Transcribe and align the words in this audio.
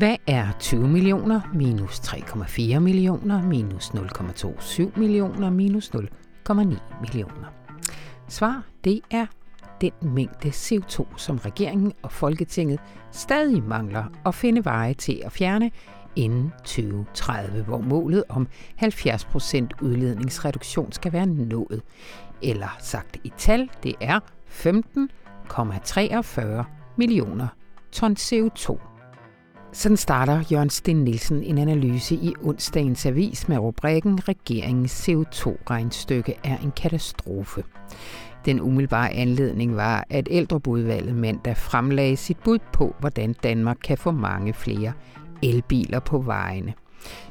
Hvad 0.00 0.16
er 0.26 0.46
20 0.58 0.88
millioner 0.88 1.40
minus 1.54 2.00
3,4 2.00 2.78
millioner 2.78 3.42
minus 3.42 3.88
0,27 3.88 4.98
millioner 4.98 5.50
minus 5.50 5.90
0,9 5.94 6.54
millioner? 7.00 7.52
Svar, 8.28 8.62
det 8.84 9.00
er 9.10 9.26
den 9.80 9.92
mængde 10.02 10.48
CO2, 10.48 11.06
som 11.16 11.36
regeringen 11.36 11.92
og 12.02 12.12
Folketinget 12.12 12.80
stadig 13.10 13.62
mangler 13.62 14.04
at 14.26 14.34
finde 14.34 14.64
veje 14.64 14.94
til 14.94 15.22
at 15.24 15.32
fjerne 15.32 15.70
inden 16.16 16.52
2030, 16.64 17.62
hvor 17.62 17.80
målet 17.80 18.24
om 18.28 18.48
70% 18.82 19.66
udledningsreduktion 19.82 20.92
skal 20.92 21.12
være 21.12 21.26
nået. 21.26 21.82
Eller 22.42 22.76
sagt 22.78 23.16
i 23.24 23.32
tal, 23.38 23.70
det 23.82 23.94
er 24.00 24.20
15,43 24.48 26.64
millioner 26.96 27.48
ton 27.92 28.12
CO2. 28.12 28.89
Sådan 29.72 29.96
starter 29.96 30.42
Jørgen 30.52 30.70
Sten 30.70 31.04
Nielsen 31.04 31.42
en 31.42 31.58
analyse 31.58 32.14
i 32.14 32.34
onsdagens 32.42 33.06
avis 33.06 33.48
med 33.48 33.58
rubrikken 33.58 34.28
Regeringens 34.28 35.08
CO2-regnstykke 35.08 36.34
er 36.44 36.58
en 36.58 36.72
katastrofe. 36.76 37.64
Den 38.44 38.60
umiddelbare 38.60 39.10
anledning 39.10 39.76
var, 39.76 40.04
at 40.10 40.28
ældrebudvalget 40.30 41.14
mandag 41.14 41.56
fremlagde 41.56 42.16
sit 42.16 42.38
bud 42.38 42.58
på, 42.72 42.94
hvordan 43.00 43.32
Danmark 43.32 43.76
kan 43.84 43.98
få 43.98 44.10
mange 44.10 44.54
flere 44.54 44.92
elbiler 45.42 46.00
på 46.00 46.18
vejene. 46.18 46.74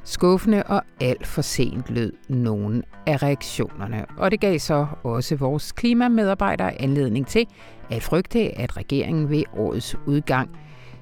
Skuffende 0.03 0.63
og 0.63 0.81
alt 1.01 1.27
for 1.27 1.41
sent 1.41 1.89
lød 1.89 2.13
nogen 2.29 2.83
af 3.07 3.23
reaktionerne, 3.23 4.05
og 4.17 4.31
det 4.31 4.39
gav 4.39 4.59
så 4.59 4.87
også 5.03 5.35
vores 5.35 5.71
klimamedarbejdere 5.71 6.81
anledning 6.81 7.27
til 7.27 7.47
at 7.89 8.03
frygte, 8.03 8.57
at 8.57 8.77
regeringen 8.77 9.29
ved 9.29 9.43
årets 9.57 9.95
udgang 10.05 10.49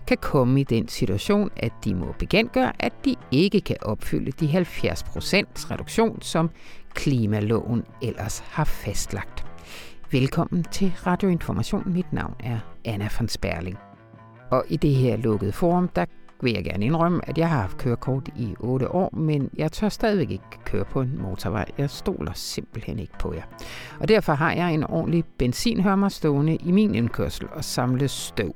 kan 0.08 0.18
komme 0.18 0.62
i 0.62 0.64
den 0.64 0.88
situation, 0.88 1.50
at 1.56 1.72
de 1.84 1.96
må 1.96 2.16
bekendtgøre, 2.20 2.72
at 2.80 2.94
de 3.06 3.16
ikke 3.32 3.62
kan 3.62 3.76
opfylde 3.82 4.32
de 4.32 4.46
70% 4.46 5.72
reduktion, 5.72 6.22
som 6.22 6.50
klimaloven 6.94 7.84
ellers 8.02 8.40
har 8.40 8.64
fastlagt. 8.64 9.46
Velkommen 10.12 10.64
til 10.64 10.94
Radioinformation. 11.06 11.84
Mit 11.86 12.14
navn 12.14 12.36
er 12.40 12.60
Anna 12.86 13.10
von 13.20 13.30
Sperling. 13.30 13.78
Og 14.52 14.64
i 14.70 14.78
det 14.78 14.96
her 14.96 15.18
lukkede 15.18 15.52
forum, 15.52 15.88
der 15.88 16.06
vil 16.42 16.54
jeg 16.54 16.64
gerne 16.64 16.86
indrømme, 16.86 17.30
at 17.30 17.38
jeg 17.38 17.50
har 17.50 17.62
haft 17.62 17.78
kørekort 17.78 18.30
i 18.36 18.56
8 18.60 18.92
år, 18.92 19.16
men 19.16 19.50
jeg 19.58 19.72
tør 19.72 19.90
stadigvæk 19.90 20.32
ikke 20.32 20.44
køre 20.66 20.86
på 20.86 21.02
en 21.02 21.22
motorvej. 21.22 21.66
Jeg 21.78 21.90
stoler 21.90 22.32
simpelthen 22.34 23.00
ikke 23.00 23.18
på 23.20 23.34
jer. 23.34 23.44
Og 24.00 24.08
derfor 24.08 24.34
har 24.34 24.52
jeg 24.52 24.74
en 24.74 24.84
ordentlig 24.84 25.24
benzinhørmer 25.38 26.10
stående 26.10 26.56
i 26.56 26.72
min 26.72 26.96
indkørsel 26.96 27.48
og 27.52 27.64
samle 27.64 28.08
støv. 28.08 28.56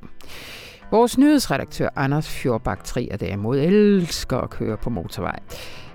Vores 0.92 1.18
nyhedsredaktør 1.18 1.90
Anders 1.96 2.30
Fjordbak 2.30 2.84
Trier 2.84 3.18
derimod 3.18 3.60
elsker 3.60 4.38
at 4.38 4.50
køre 4.50 4.78
på 4.78 4.90
motorvej. 4.90 5.40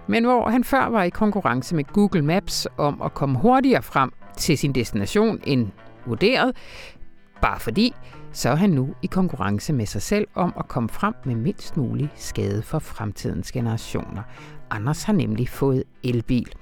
Men 0.07 0.25
hvor 0.25 0.49
han 0.49 0.65
før 0.65 0.87
var 0.87 1.03
i 1.03 1.09
konkurrence 1.09 1.75
med 1.75 1.85
Google 1.85 2.23
Maps 2.23 2.69
om 2.77 3.03
at 3.03 3.15
komme 3.15 3.39
hurtigere 3.39 3.83
frem 3.83 4.13
til 4.37 4.59
sin 4.59 4.73
destination 4.73 5.41
end 5.45 5.69
vurderet, 6.07 6.57
bare 7.43 7.61
fordi, 7.61 7.95
så 8.33 8.49
er 8.49 8.55
han 8.55 8.71
nu 8.71 8.95
i 9.03 9.07
konkurrence 9.07 9.73
med 9.73 9.87
sig 9.87 10.03
selv 10.03 10.29
om 10.35 10.55
at 10.59 10.69
komme 10.69 10.89
frem 10.89 11.15
med 11.25 11.35
mindst 11.35 11.77
mulig 11.77 12.11
skade 12.15 12.63
for 12.63 12.79
fremtidens 12.79 13.53
generationer. 13.53 14.23
Anders 14.71 15.03
har 15.03 15.13
nemlig 15.13 15.49
fået 15.49 15.85
elbil. 16.05 16.53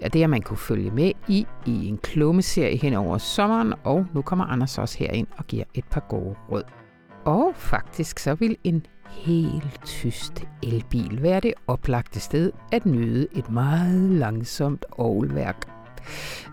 Ja, 0.00 0.08
det 0.08 0.20
har 0.20 0.28
man 0.28 0.42
kunne 0.42 0.56
følge 0.56 0.90
med 0.90 1.12
i 1.28 1.46
i 1.66 1.88
en 1.88 1.98
klummeserie 1.98 2.76
hen 2.76 2.94
over 2.94 3.18
sommeren, 3.18 3.74
og 3.84 4.06
nu 4.14 4.22
kommer 4.22 4.44
Anders 4.44 4.78
også 4.78 4.98
herind 4.98 5.26
og 5.36 5.46
giver 5.46 5.64
et 5.74 5.84
par 5.84 6.00
gode 6.08 6.34
råd. 6.50 6.81
Og 7.24 7.52
faktisk 7.56 8.18
så 8.18 8.34
vil 8.34 8.56
en 8.64 8.86
helt 9.10 9.80
tyst 9.84 10.44
elbil 10.62 11.22
være 11.22 11.40
det 11.40 11.54
oplagte 11.66 12.20
sted 12.20 12.52
at 12.72 12.86
nyde 12.86 13.28
et 13.32 13.50
meget 13.50 14.10
langsomt 14.10 14.84
ovlværk. 14.92 15.68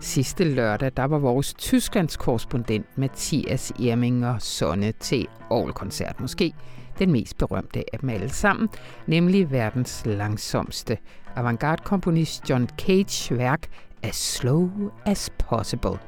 Sidste 0.00 0.44
lørdag, 0.44 0.92
der 0.96 1.04
var 1.04 1.18
vores 1.18 1.54
Tysklands 1.54 2.16
korrespondent 2.16 2.98
Mathias 2.98 3.70
Erminger 3.70 4.38
Sonne 4.38 4.92
til 4.92 5.26
Aarhus-koncert. 5.50 6.20
Måske 6.20 6.52
den 6.98 7.12
mest 7.12 7.38
berømte 7.38 7.84
af 7.92 7.98
dem 7.98 8.08
alle 8.08 8.28
sammen, 8.28 8.68
nemlig 9.06 9.50
verdens 9.50 10.02
langsomste 10.06 10.98
avantgarde-komponist 11.36 12.50
John 12.50 12.68
Cage 12.78 13.38
værk 13.38 13.68
As 14.02 14.16
Slow 14.16 14.70
As 15.06 15.30
Possible. 15.38 15.98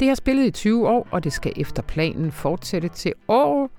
Det 0.00 0.08
har 0.08 0.14
spillet 0.14 0.46
i 0.46 0.50
20 0.50 0.88
år, 0.88 1.08
og 1.10 1.24
det 1.24 1.32
skal 1.32 1.52
efter 1.56 1.82
planen 1.82 2.32
fortsætte 2.32 2.88
til 2.88 3.12
år 3.28 3.70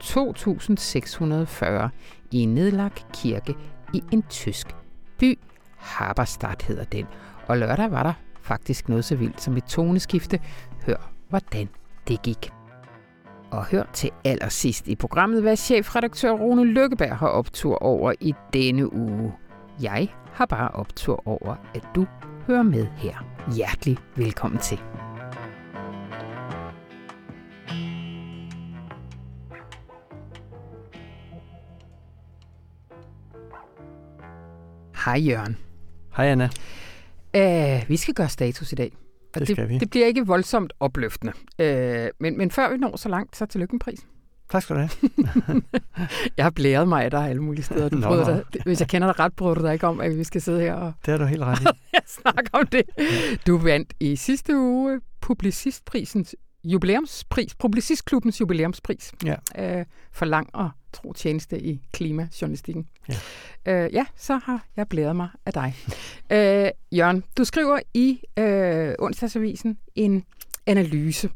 2640 0.00 1.90
i 2.30 2.38
en 2.38 2.54
nedlagt 2.54 3.06
kirke 3.14 3.54
i 3.94 4.02
en 4.12 4.22
tysk 4.22 4.76
by. 5.18 5.38
Haberstadt 5.76 6.62
hedder 6.62 6.84
den. 6.84 7.06
Og 7.46 7.58
lørdag 7.58 7.90
var 7.90 8.02
der 8.02 8.12
faktisk 8.42 8.88
noget 8.88 9.04
så 9.04 9.16
vildt 9.16 9.42
som 9.42 9.56
et 9.56 9.64
toneskifte. 9.64 10.40
Hør, 10.86 11.10
hvordan 11.28 11.68
det 12.08 12.22
gik. 12.22 12.50
Og 13.50 13.64
hør 13.64 13.84
til 13.92 14.10
allersidst 14.24 14.88
i 14.88 14.94
programmet, 14.94 15.42
hvad 15.42 15.56
chefredaktør 15.56 16.30
Rune 16.30 16.64
Lykkeberg 16.64 17.16
har 17.16 17.28
optur 17.28 17.82
over 17.82 18.12
i 18.20 18.34
denne 18.52 18.92
uge. 18.92 19.34
Jeg 19.82 20.08
har 20.32 20.46
bare 20.46 20.70
optur 20.70 21.22
over, 21.28 21.56
at 21.74 21.84
du 21.94 22.06
hører 22.46 22.62
med 22.62 22.86
her. 22.96 23.14
Hjertelig 23.56 23.98
velkommen 24.16 24.60
til. 24.60 24.80
Hej 35.06 35.22
Jørgen. 35.26 35.56
Hej 36.16 36.26
Anna. 36.26 36.48
Uh, 37.36 37.88
vi 37.88 37.96
skal 37.96 38.14
gøre 38.14 38.28
status 38.28 38.72
i 38.72 38.74
dag. 38.74 38.96
Og 39.34 39.40
det, 39.40 39.48
skal 39.48 39.68
vi. 39.68 39.78
det 39.78 39.90
bliver 39.90 40.06
ikke 40.06 40.26
voldsomt 40.26 40.72
opløftende. 40.80 41.32
Uh, 41.58 42.10
men, 42.20 42.38
men 42.38 42.50
før 42.50 42.70
vi 42.70 42.76
når 42.76 42.96
så 42.96 43.08
langt, 43.08 43.36
så 43.36 43.46
tillykke 43.46 43.74
med 43.74 43.80
prisen. 43.80 44.08
Tak 44.50 44.62
skal 44.62 44.76
du 44.76 44.80
have. 44.80 45.62
jeg 46.36 46.44
har 46.44 46.50
blæret 46.50 46.88
mig 46.88 47.04
af 47.04 47.10
dig 47.10 47.28
alle 47.28 47.42
mulige 47.42 47.64
steder. 47.64 47.88
Du 47.88 47.96
Nå, 47.96 48.16
dig, 48.16 48.44
hvis 48.64 48.80
jeg 48.80 48.88
kender 48.88 49.12
dig 49.12 49.20
ret, 49.20 49.32
bryder 49.36 49.54
du 49.54 49.62
dig 49.62 49.72
ikke 49.72 49.86
om, 49.86 50.00
at 50.00 50.18
vi 50.18 50.24
skal 50.24 50.42
sidde 50.42 50.60
her 50.60 50.74
og... 50.74 50.92
Det 51.06 51.14
er 51.14 51.18
du 51.18 51.24
helt 51.24 51.42
ret 51.42 51.60
i. 51.60 51.64
jeg 51.92 52.02
snakker 52.06 52.50
om 52.52 52.66
det. 52.66 52.82
Du 53.46 53.58
vandt 53.58 53.94
i 54.00 54.16
sidste 54.16 54.56
uge 54.56 55.00
Publicistprisens 55.20 56.34
jubilæumspris, 56.66 57.54
Publicistklubbens 57.54 58.40
jubilæumspris, 58.40 59.12
ja. 59.24 59.34
øh, 59.78 59.86
for 60.12 60.24
lang 60.24 60.50
og 60.52 60.70
tro 60.92 61.12
tjeneste 61.12 61.60
i 61.62 61.80
klimajournalistikken. 61.92 62.88
Ja. 63.08 63.14
Øh, 63.66 63.94
ja, 63.94 64.04
så 64.16 64.36
har 64.36 64.66
jeg 64.76 64.88
blæret 64.88 65.16
mig 65.16 65.28
af 65.46 65.52
dig. 65.52 65.74
øh, 66.32 66.70
Jørgen, 66.98 67.24
du 67.38 67.44
skriver 67.44 67.78
i 67.94 68.20
øh, 68.38 68.94
onsdagsavisen 68.98 69.78
en 69.94 70.24
analyse, 70.66 71.30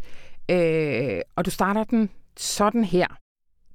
øh, 0.51 1.21
og 1.37 1.45
du 1.45 1.51
starter 1.51 1.85
den 1.85 2.11
sådan 2.37 2.85
her. 2.85 3.07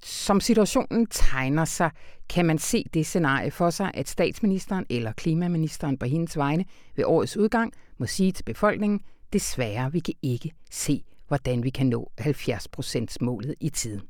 Som 0.02 0.40
situationen 0.40 1.06
tegner 1.06 1.64
sig, 1.64 1.90
kan 2.28 2.46
man 2.46 2.58
se 2.58 2.84
det 2.94 3.06
scenarie 3.06 3.50
for 3.50 3.70
sig, 3.70 3.90
at 3.94 4.08
statsministeren 4.08 4.86
eller 4.90 5.12
klimaministeren 5.12 5.98
på 5.98 6.06
hendes 6.06 6.36
vegne 6.36 6.64
ved 6.96 7.04
årets 7.04 7.36
udgang 7.36 7.72
må 7.98 8.06
sige 8.06 8.32
til 8.32 8.44
befolkningen, 8.44 9.00
desværre, 9.32 9.92
vi 9.92 10.00
kan 10.00 10.14
ikke 10.22 10.52
se 10.70 11.04
hvordan 11.28 11.64
vi 11.64 11.70
kan 11.70 11.86
nå 11.86 12.10
70% 12.20 13.16
målet 13.20 13.54
i 13.60 13.68
tiden. 13.68 14.02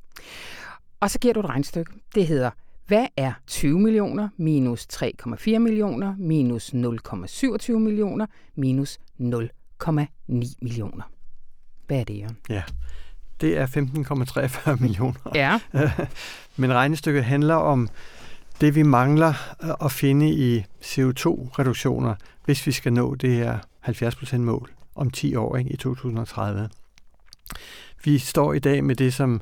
Og 1.00 1.10
så 1.10 1.18
giver 1.18 1.34
du 1.34 1.40
et 1.40 1.46
regnstykke. 1.46 1.92
Det 2.14 2.26
hedder, 2.26 2.50
hvad 2.86 3.06
er 3.16 3.32
20 3.46 3.80
millioner 3.80 4.28
minus 4.36 4.86
3,4 4.92 5.58
millioner 5.58 6.14
minus 6.18 6.74
0,27 6.74 7.72
millioner 7.72 8.26
minus 8.54 8.98
0,9 9.20 9.96
millioner? 10.62 11.10
Hvad 11.86 12.00
er 12.00 12.04
det, 12.04 12.18
Jørgen? 12.18 12.36
Ja, 12.48 12.62
det 13.40 13.58
er 13.58 13.66
15,43 13.66 14.82
millioner. 14.82 15.30
Ja. 15.34 15.60
Men 16.56 16.72
regnestykket 16.72 17.24
handler 17.24 17.54
om 17.54 17.88
det, 18.60 18.74
vi 18.74 18.82
mangler 18.82 19.34
at 19.84 19.92
finde 19.92 20.30
i 20.30 20.64
CO2-reduktioner, 20.82 22.14
hvis 22.44 22.66
vi 22.66 22.72
skal 22.72 22.92
nå 22.92 23.14
det 23.14 23.30
her 23.30 23.58
70% 23.88 24.36
mål 24.36 24.70
om 24.94 25.10
10 25.10 25.34
år 25.34 25.56
ikke, 25.56 25.70
i 25.70 25.76
2030. 25.76 26.68
Vi 28.04 28.18
står 28.18 28.52
i 28.52 28.58
dag 28.58 28.84
med 28.84 28.96
det, 28.96 29.14
som, 29.14 29.40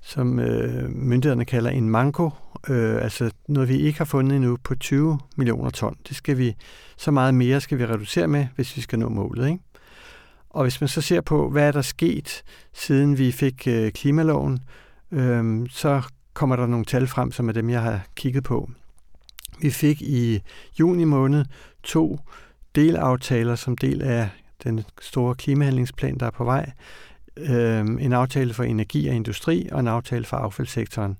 som 0.00 0.38
øh, 0.38 0.90
myndighederne 0.90 1.44
kalder 1.44 1.70
en 1.70 1.90
manko, 1.90 2.30
øh, 2.68 3.02
altså 3.02 3.30
noget, 3.48 3.68
vi 3.68 3.76
ikke 3.76 3.98
har 3.98 4.04
fundet 4.04 4.36
endnu 4.36 4.56
på 4.64 4.74
20 4.74 5.18
millioner 5.36 5.70
ton. 5.70 5.96
Det 6.08 6.16
skal 6.16 6.38
vi, 6.38 6.56
så 6.96 7.10
meget 7.10 7.34
mere 7.34 7.60
skal 7.60 7.78
vi 7.78 7.86
reducere 7.86 8.28
med, 8.28 8.46
hvis 8.54 8.76
vi 8.76 8.82
skal 8.82 8.98
nå 8.98 9.08
målet. 9.08 9.46
Ikke? 9.46 9.58
Og 10.50 10.62
hvis 10.62 10.80
man 10.80 10.88
så 10.88 11.00
ser 11.00 11.20
på, 11.20 11.50
hvad 11.50 11.68
er 11.68 11.72
der 11.72 11.82
sket, 11.82 12.42
siden 12.72 13.18
vi 13.18 13.32
fik 13.32 13.66
øh, 13.66 13.92
klimaloven, 13.92 14.58
øh, 15.10 15.66
så 15.70 16.02
kommer 16.34 16.56
der 16.56 16.66
nogle 16.66 16.84
tal 16.84 17.06
frem, 17.06 17.32
som 17.32 17.48
er 17.48 17.52
dem, 17.52 17.70
jeg 17.70 17.82
har 17.82 18.00
kigget 18.16 18.44
på. 18.44 18.70
Vi 19.60 19.70
fik 19.70 20.02
i 20.02 20.42
juni 20.80 21.04
måned 21.04 21.44
to 21.82 22.18
delaftaler 22.74 23.54
som 23.54 23.76
del 23.76 24.02
af 24.02 24.28
den 24.64 24.84
store 25.00 25.34
klimahandlingsplan, 25.34 26.18
der 26.18 26.26
er 26.26 26.30
på 26.30 26.44
vej 26.44 26.72
øh, 27.36 27.80
en 27.80 28.12
aftale 28.12 28.54
for 28.54 28.64
energi 28.64 29.08
og 29.08 29.14
industri 29.14 29.68
og 29.72 29.80
en 29.80 29.88
aftale 29.88 30.24
for 30.24 30.36
affaldssektoren. 30.36 31.16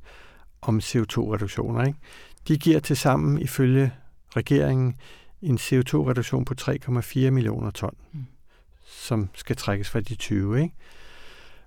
om 0.62 0.78
CO2-reduktioner. 0.78 1.84
Ikke? 1.84 1.98
De 2.48 2.58
giver 2.58 2.80
til 2.80 2.96
sammen 2.96 3.38
ifølge 3.38 3.92
regeringen 4.36 4.94
en 5.42 5.56
CO2-reduktion 5.58 6.44
på 6.44 6.54
3,4 6.60 7.30
millioner 7.30 7.70
ton, 7.70 7.94
mm. 8.12 8.26
som 8.86 9.28
skal 9.34 9.56
trækkes 9.56 9.90
fra 9.90 10.00
de 10.00 10.14
20. 10.14 10.62
Ikke? 10.62 10.74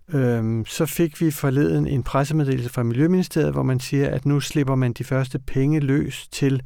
Øhm, 0.10 0.66
så 0.66 0.86
fik 0.86 1.22
vi 1.22 1.32
forleden 1.32 1.88
en 1.88 2.04
pressemeddelelse 2.04 2.70
fra 2.70 2.84
Miljøministeriet, 2.84 3.54
hvor 3.54 3.64
man 3.64 3.80
siger, 3.80 4.10
at 4.10 4.26
nu 4.26 4.40
slipper 4.40 4.76
man 4.76 4.94
de 4.94 5.04
første 5.04 5.40
penge 5.40 5.80
løs 5.80 6.28
til 6.28 6.62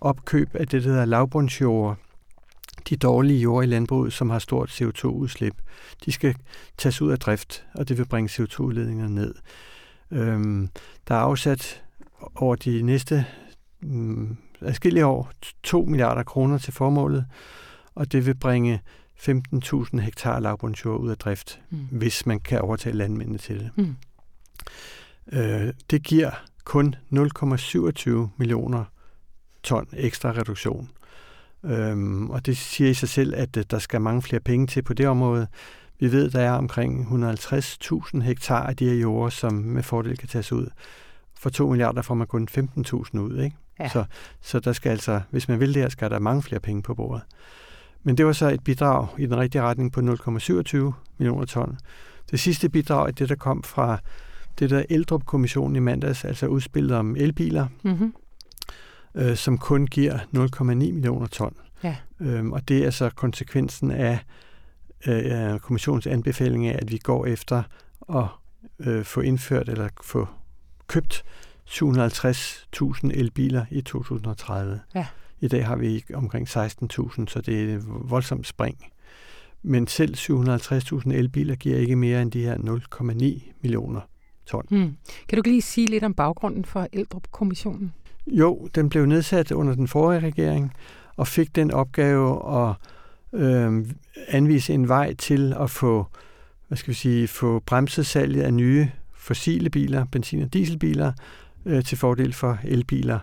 opkøb 0.00 0.54
af 0.54 0.68
det, 0.68 0.84
der 0.84 0.90
hedder 0.90 1.04
lavbundsjord, 1.04 1.96
de 2.88 2.96
dårlige 2.96 3.40
jord 3.40 3.64
i 3.64 3.66
landbruget, 3.66 4.12
som 4.12 4.30
har 4.30 4.38
stort 4.38 4.82
CO2-udslip. 4.82 5.54
De 6.04 6.12
skal 6.12 6.34
tages 6.78 7.02
ud 7.02 7.10
af 7.10 7.18
drift, 7.18 7.64
og 7.74 7.88
det 7.88 7.98
vil 7.98 8.06
bringe 8.06 8.28
CO2-udledningerne 8.28 9.14
ned. 9.14 9.34
Øhm, 10.10 10.68
der 11.08 11.14
er 11.14 11.18
afsat 11.18 11.82
over 12.34 12.56
de 12.56 12.82
næste 12.82 13.26
mm, 13.82 14.36
adskillige 14.60 15.06
år 15.06 15.32
2 15.62 15.84
milliarder 15.84 16.22
kroner 16.22 16.58
til 16.58 16.72
formålet, 16.72 17.26
og 17.94 18.12
det 18.12 18.26
vil 18.26 18.34
bringe 18.34 18.80
15.000 19.16 20.00
hektar 20.00 20.40
lavbundsjord 20.40 21.00
ud 21.00 21.10
af 21.10 21.16
drift, 21.16 21.60
mm. 21.70 21.78
hvis 21.90 22.26
man 22.26 22.40
kan 22.40 22.60
overtage 22.60 22.96
landmændene 22.96 23.38
til 23.38 23.60
det. 23.60 23.70
Mm. 23.76 23.96
Øh, 25.32 25.72
det 25.90 26.02
giver 26.02 26.30
kun 26.64 26.94
0,27 27.12 28.10
millioner 28.36 28.84
ton 29.62 29.88
ekstra 29.92 30.32
reduktion. 30.32 30.90
Øhm, 31.64 32.30
og 32.30 32.46
det 32.46 32.56
siger 32.56 32.90
i 32.90 32.94
sig 32.94 33.08
selv, 33.08 33.34
at 33.36 33.56
øh, 33.56 33.64
der 33.70 33.78
skal 33.78 34.00
mange 34.00 34.22
flere 34.22 34.40
penge 34.40 34.66
til 34.66 34.82
på 34.82 34.94
det 34.94 35.08
område. 35.08 35.46
Vi 36.00 36.12
ved, 36.12 36.30
der 36.30 36.40
er 36.40 36.52
omkring 36.52 37.06
150.000 37.24 38.20
hektar 38.20 38.66
af 38.66 38.76
de 38.76 38.88
her 38.88 38.94
jorder, 38.94 39.30
som 39.30 39.52
med 39.52 39.82
fordel 39.82 40.16
kan 40.16 40.28
tages 40.28 40.52
ud. 40.52 40.66
For 41.38 41.50
2 41.50 41.68
milliarder 41.68 42.02
får 42.02 42.14
man 42.14 42.26
kun 42.26 42.48
15.000 42.50 43.18
ud. 43.18 43.42
Ikke? 43.42 43.56
Ja. 43.80 43.88
Så, 43.88 44.04
så 44.40 44.60
der 44.60 44.72
skal 44.72 44.90
altså, 44.90 45.20
hvis 45.30 45.48
man 45.48 45.60
vil 45.60 45.74
det 45.74 45.82
her, 45.82 45.88
skal 45.88 46.10
der 46.10 46.18
mange 46.18 46.42
flere 46.42 46.60
penge 46.60 46.82
på 46.82 46.94
bordet. 46.94 47.22
Men 48.02 48.16
det 48.16 48.26
var 48.26 48.32
så 48.32 48.48
et 48.48 48.64
bidrag 48.64 49.06
i 49.18 49.26
den 49.26 49.36
rigtige 49.36 49.62
retning 49.62 49.92
på 49.92 50.00
0,27 50.00 50.92
millioner 51.18 51.44
ton. 51.44 51.78
Det 52.30 52.40
sidste 52.40 52.68
bidrag 52.68 53.08
er 53.08 53.12
det, 53.12 53.28
der 53.28 53.34
kom 53.34 53.62
fra 53.62 53.98
det 54.58 54.70
der 54.70 54.82
Eldrup-kommissionen 54.90 55.76
i 55.76 55.78
mandags, 55.78 56.24
altså 56.24 56.46
udspillet 56.46 56.96
om 56.96 57.16
elbiler, 57.16 57.66
mm-hmm. 57.82 58.14
Øh, 59.14 59.36
som 59.36 59.58
kun 59.58 59.86
giver 59.86 60.18
0,9 60.18 60.64
millioner 60.64 61.26
ton. 61.26 61.56
Ja. 61.82 61.96
Øhm, 62.20 62.52
og 62.52 62.68
det 62.68 62.84
er 62.86 62.90
så 62.90 63.10
konsekvensen 63.10 63.90
af 63.90 64.18
øh, 65.06 65.58
kommissionens 65.58 66.06
anbefaling 66.06 66.66
af, 66.66 66.78
at 66.82 66.90
vi 66.90 66.98
går 66.98 67.26
efter 67.26 67.62
at 68.14 68.26
øh, 68.78 69.04
få 69.04 69.20
indført 69.20 69.68
eller 69.68 69.88
få 70.02 70.28
købt 70.86 71.24
750.000 71.68 73.10
elbiler 73.14 73.64
i 73.70 73.80
2030. 73.80 74.80
Ja. 74.94 75.06
I 75.40 75.48
dag 75.48 75.66
har 75.66 75.76
vi 75.76 76.04
omkring 76.14 76.48
16.000, 76.48 77.26
så 77.26 77.42
det 77.46 77.70
er 77.70 77.76
et 77.76 77.82
voldsomt 77.86 78.46
spring. 78.46 78.76
Men 79.62 79.86
selv 79.86 80.14
750.000 80.14 81.12
elbiler 81.12 81.54
giver 81.54 81.78
ikke 81.78 81.96
mere 81.96 82.22
end 82.22 82.32
de 82.32 82.42
her 82.42 82.56
0,9 82.56 83.52
millioner 83.62 84.00
ton. 84.46 84.66
Hmm. 84.70 84.96
Kan 85.28 85.36
du 85.36 85.42
lige 85.50 85.62
sige 85.62 85.86
lidt 85.86 86.04
om 86.04 86.14
baggrunden 86.14 86.64
for 86.64 86.88
Eldrup-kommissionen? 86.92 87.92
Jo, 88.30 88.68
den 88.74 88.88
blev 88.88 89.06
nedsat 89.06 89.52
under 89.52 89.74
den 89.74 89.88
forrige 89.88 90.20
regering 90.20 90.72
og 91.16 91.26
fik 91.26 91.56
den 91.56 91.70
opgave 91.70 92.56
at 92.60 92.74
øh, 93.32 93.86
anvise 94.28 94.72
en 94.74 94.88
vej 94.88 95.14
til 95.14 95.54
at 95.60 95.70
få, 95.70 96.06
hvad 96.68 96.78
skal 96.78 96.88
vi 96.88 96.94
sige, 96.94 97.28
få 97.28 97.62
bremset 97.66 98.06
salget 98.06 98.42
af 98.42 98.54
nye 98.54 98.90
fossile 99.14 99.70
biler, 99.70 100.04
benzin- 100.04 100.42
og 100.42 100.52
dieselbiler, 100.52 101.12
øh, 101.66 101.84
til 101.84 101.98
fordel 101.98 102.32
for 102.32 102.58
elbiler 102.64 103.18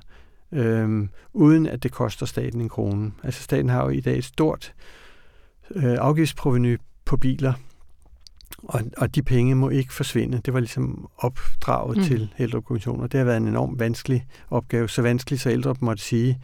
øh, 0.52 1.08
uden 1.34 1.68
at 1.68 1.84
det 1.84 1.92
koster 1.92 2.26
staten 2.26 2.62
en 2.62 2.70
krone. 2.70 3.12
Altså 3.24 3.44
staten 3.44 3.70
har 3.70 3.84
jo 3.84 3.90
i 3.90 4.00
dag 4.00 4.18
et 4.18 4.26
stort 4.26 4.74
øh, 5.76 5.98
afgiftsproveny 6.00 6.78
på 7.06 7.18
biler, 7.18 7.54
og, 8.64 8.82
og 8.98 9.16
de 9.16 9.22
penge 9.22 9.56
må 9.56 9.70
ikke 9.70 9.94
forsvinde. 9.94 10.42
Det 10.46 10.54
var 10.54 10.60
ligesom 10.60 11.10
opdraget 11.18 11.98
mm. 11.98 12.04
til 12.04 12.34
Ældrekommissionen, 12.40 13.02
og 13.02 13.12
det 13.12 13.18
har 13.18 13.26
været 13.26 13.38
en 13.38 13.48
enormt 13.48 13.80
vanskelig 13.80 14.26
opgave. 14.50 14.90
Så 14.90 15.02
vanskelig, 15.02 15.40
så 15.40 15.50
Ældrup 15.50 15.82
måtte 15.82 16.04
sige... 16.04 16.40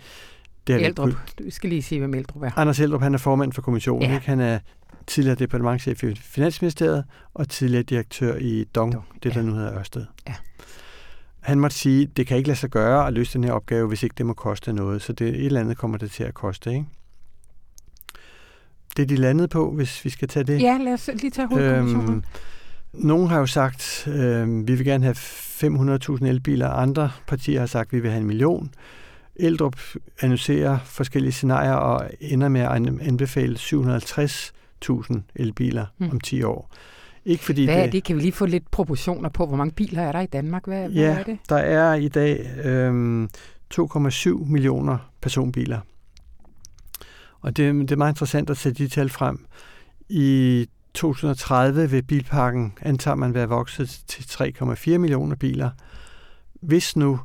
Det 0.68 0.81
Ældrup, 0.81 1.10
du 1.39 1.44
skal 1.50 1.69
lige 1.69 1.81
sige, 1.81 2.00
hvem 2.00 2.13
Ældrup 2.13 2.44
er. 2.44 2.51
Anders 2.56 2.80
Ældrup, 2.80 3.01
han 3.01 3.13
er 3.13 3.18
formand 3.18 3.54
for 3.54 3.62
kommissionen. 3.62 4.10
Ja. 4.10 4.13
Ikke? 4.13 4.25
Han 4.25 4.39
er 4.39 4.60
tidligere 5.07 5.36
departementchef 5.36 6.04
i 6.04 6.15
Finansministeriet 6.15 7.04
og 7.33 7.50
tidligere 7.50 7.83
direktør 7.83 8.36
i 8.36 8.63
Dong, 8.75 8.94
Dong 8.94 9.06
det 9.24 9.33
der 9.33 9.39
ja. 9.39 9.45
nu 9.45 9.54
hedder 9.54 9.80
Ørsted. 9.80 10.06
Ja 10.27 10.33
han 11.44 11.59
måtte 11.59 11.75
sige, 11.75 12.06
det 12.06 12.27
kan 12.27 12.38
ikke 12.38 12.48
lade 12.48 12.59
sig 12.59 12.69
gøre 12.69 13.07
at 13.07 13.13
løse 13.13 13.33
den 13.33 13.44
her 13.44 13.51
opgave, 13.51 13.88
hvis 13.88 14.04
ikke 14.04 14.16
det 14.18 14.25
må 14.25 14.33
koste 14.33 14.74
noget. 14.74 15.01
Så 15.01 15.13
det 15.13 15.27
et 15.27 15.45
eller 15.45 15.59
andet 15.59 15.77
kommer 15.77 15.98
det 15.98 16.12
til 16.12 16.24
at 16.24 16.33
koste, 16.33 16.69
ikke? 16.69 16.86
Det 18.98 19.10
de 19.10 19.16
landet 19.16 19.50
på, 19.50 19.72
hvis 19.72 20.06
vi 20.06 20.10
skal 20.10 20.28
tage 20.28 20.44
det. 20.44 20.62
Ja, 20.62 20.78
lad 20.78 20.94
os 20.94 21.10
lige 21.13 21.31
tage 21.31 21.48
hovedkommissionen. 21.48 22.10
Øhm, 22.10 22.24
nogle 22.94 23.30
har 23.30 23.40
jo 23.40 23.45
sagt, 23.45 24.07
øh, 24.07 24.68
vi 24.68 24.75
vil 24.75 24.86
gerne 24.86 25.04
have 25.04 25.16
500.000 25.16 26.25
elbiler. 26.25 26.69
Andre 26.69 27.12
partier 27.28 27.60
har 27.60 27.68
sagt, 27.68 27.94
vi 27.94 28.00
vil 28.00 28.12
have 28.12 28.22
en 28.22 28.28
million. 28.28 28.74
Eldrup 29.36 29.75
annoncerer 30.22 30.78
forskellige 30.86 31.31
scenarier 31.31 31.74
og 31.74 32.10
ender 32.22 32.50
med 32.50 32.62
at 32.62 32.72
anbefale 33.01 33.56
750.000 33.56 35.19
elbiler 35.36 35.86
hmm. 35.98 36.10
om 36.12 36.19
10 36.19 36.44
år. 36.44 36.72
Ikke 37.25 37.44
fordi 37.44 37.66
hvad 37.66 37.75
er 37.75 37.90
det? 37.90 38.04
Kan 38.04 38.16
vi 38.16 38.22
lige 38.22 38.31
få 38.31 38.45
lidt 38.45 38.72
proportioner 38.72 39.30
på, 39.30 39.45
hvor 39.45 39.57
mange 39.57 39.74
biler 39.74 40.01
er 40.01 40.12
der 40.12 40.22
i 40.22 40.25
Danmark? 40.25 40.66
Hvad, 40.68 40.90
ja, 40.90 41.06
hvad 41.06 41.19
er 41.19 41.24
det? 41.24 41.38
der 41.50 41.56
er 41.56 41.94
i 41.94 42.07
dag 42.07 42.50
øhm, 42.63 43.30
2,7 43.74 44.51
millioner 44.51 44.98
personbiler. 45.22 45.80
Og 47.44 47.57
det, 47.57 47.74
det 47.75 47.92
er 47.92 47.95
meget 47.95 48.12
interessant 48.12 48.50
at 48.50 48.57
sætte 48.57 48.84
de 48.84 48.90
tal 48.90 49.10
frem. 49.10 49.45
I 50.10 50.66
2030 50.94 51.90
vil 51.90 52.04
bilparken, 52.04 52.74
antager 52.81 53.16
man, 53.16 53.34
være 53.34 53.50
vokset 53.50 54.04
til 54.07 54.24
3,4 54.24 54.98
millioner 54.98 55.36
biler. 55.36 55.69
Hvis 56.62 56.95
nu 56.95 57.19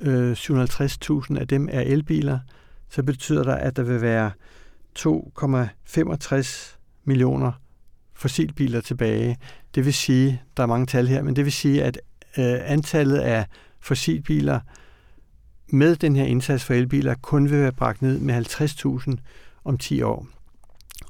øh, 0.00 0.32
750.000 0.32 1.38
af 1.38 1.48
dem 1.48 1.68
er 1.72 1.80
elbiler, 1.80 2.38
så 2.88 3.02
betyder 3.02 3.42
det, 3.42 3.52
at 3.52 3.76
der 3.76 3.82
vil 3.82 4.00
være 4.00 4.30
2,65 4.98 6.78
millioner 7.04 7.52
fossilbiler 8.14 8.80
tilbage. 8.80 9.38
Det 9.74 9.84
vil 9.84 9.94
sige, 9.94 10.42
der 10.56 10.62
er 10.62 10.66
mange 10.66 10.86
tal 10.86 11.08
her, 11.08 11.22
men 11.22 11.36
det 11.36 11.44
vil 11.44 11.52
sige, 11.52 11.84
at 11.84 12.00
øh, 12.38 12.56
antallet 12.64 13.18
af 13.18 13.46
fossilbiler 13.80 14.60
med 15.68 15.96
den 15.96 16.16
her 16.16 16.24
indsats 16.24 16.64
for 16.64 16.74
elbiler 16.74 17.14
kun 17.14 17.50
vil 17.50 17.60
være 17.60 17.72
bragt 17.72 18.02
ned 18.02 18.18
med 18.18 18.46
50.000 19.08 19.14
om 19.64 19.78
10 19.78 20.02
år. 20.02 20.26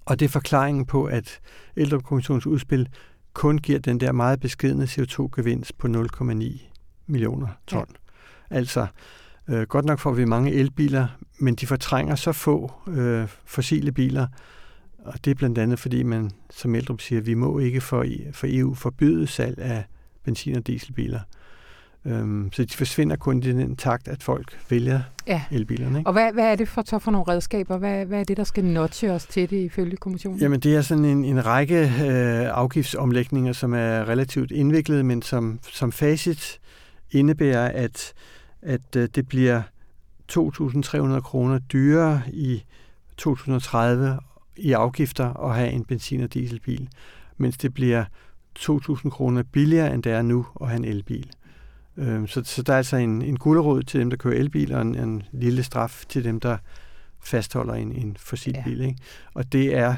Og 0.05 0.21
det 0.21 0.25
er 0.25 0.29
forklaringen 0.31 0.87
på, 0.87 1.05
at 1.05 1.41
Ældrekommissionens 1.77 2.47
udspil 2.47 2.89
kun 3.33 3.59
giver 3.59 3.79
den 3.79 4.01
der 4.01 4.13
meget 4.13 4.41
beskedne 4.41 4.85
CO2-gevinst 4.85 5.79
på 5.79 5.89
0,9 5.89 6.61
millioner 7.07 7.49
ton. 7.67 7.87
Ja. 8.51 8.57
Altså, 8.57 8.87
øh, 9.49 9.63
godt 9.63 9.85
nok 9.85 9.99
får 9.99 10.13
vi 10.13 10.25
mange 10.25 10.53
elbiler, 10.53 11.07
men 11.39 11.55
de 11.55 11.67
fortrænger 11.67 12.15
så 12.15 12.33
få 12.33 12.73
øh, 12.89 13.29
fossile 13.45 13.93
biler, 13.93 14.27
og 14.99 15.25
det 15.25 15.31
er 15.31 15.35
blandt 15.35 15.59
andet, 15.59 15.79
fordi 15.79 16.03
man, 16.03 16.31
som 16.51 16.75
Eldrup 16.75 17.01
siger, 17.01 17.21
vi 17.21 17.35
må 17.35 17.59
ikke 17.59 17.81
for, 17.81 18.07
for 18.33 18.47
EU 18.51 18.75
forbyde 18.75 19.27
salg 19.27 19.59
af 19.59 19.85
benzin- 20.25 20.57
og 20.57 20.67
dieselbiler. 20.67 21.21
Øhm, 22.07 22.53
så 22.53 22.65
de 22.65 22.77
forsvinder 22.77 23.17
kun 23.17 23.39
i 23.39 23.41
den 23.41 23.77
takt, 23.77 24.09
at 24.09 24.23
folk 24.23 24.59
vælger 24.71 25.01
ja. 25.27 25.43
elbilerne. 25.51 25.99
Ikke? 25.99 26.09
Og 26.09 26.13
hvad, 26.13 26.33
hvad 26.33 26.45
er 26.45 26.57
det 26.57 26.69
for, 26.69 26.99
for 26.99 27.11
nogle 27.11 27.29
redskaber? 27.29 27.77
Hvad, 27.77 28.07
hvad 28.07 28.21
er 28.21 28.25
det, 28.25 28.37
der 28.37 28.45
skal 28.45 28.65
notche 28.65 29.13
os 29.13 29.27
til 29.27 29.51
det 29.51 29.57
ifølge 29.57 29.97
kommissionen? 29.97 30.41
Jamen 30.41 30.61
det 30.61 30.77
er 30.77 30.83
sådan 30.83 31.05
en, 31.05 31.25
en 31.25 31.47
række 31.47 31.81
øh, 31.81 32.59
afgiftsomlægninger, 32.59 33.53
som 33.53 33.75
er 33.75 34.09
relativt 34.09 34.51
indviklede, 34.51 35.05
men 35.05 35.23
som, 35.23 35.59
som 35.63 35.93
facit 35.93 36.61
indebærer, 37.11 37.69
at, 37.69 38.13
at 38.63 38.97
øh, 38.97 39.09
det 39.15 39.29
bliver 39.29 39.63
2.300 40.33 41.21
kroner 41.21 41.59
dyrere 41.59 42.23
i 42.33 42.65
2030 43.17 44.19
i 44.57 44.73
afgifter 44.73 45.47
at 45.49 45.57
have 45.57 45.71
en 45.71 45.85
benzin- 45.85 46.23
og 46.23 46.35
dieselbil, 46.35 46.89
mens 47.37 47.59
det 47.59 47.75
bliver 47.75 48.05
2.000 48.59 49.11
kroner 49.11 49.43
billigere, 49.43 49.95
end 49.95 50.03
det 50.03 50.13
er 50.13 50.23
nu 50.23 50.47
at 50.61 50.69
have 50.69 50.77
en 50.77 50.85
elbil. 50.85 51.31
Øh, 51.97 52.29
så, 52.29 52.43
så 52.45 52.63
der 52.63 52.73
er 52.73 52.77
altså 52.77 52.97
en, 52.97 53.23
en 53.23 53.37
gulderod 53.37 53.83
til 53.83 54.01
dem, 54.01 54.11
der 54.11 54.17
kører 54.17 54.39
elbil, 54.39 54.75
og 54.75 54.83
en, 54.83 54.95
en 54.95 55.23
lille 55.33 55.63
straf 55.63 56.05
til 56.09 56.25
dem, 56.25 56.41
der 56.41 56.57
fastholder 57.23 57.75
en, 57.75 57.93
en 57.93 58.17
fossilbil. 58.21 58.79
Ja. 58.79 58.87
Ikke? 58.87 58.99
Og 59.35 59.53
det 59.53 59.77
er 59.77 59.97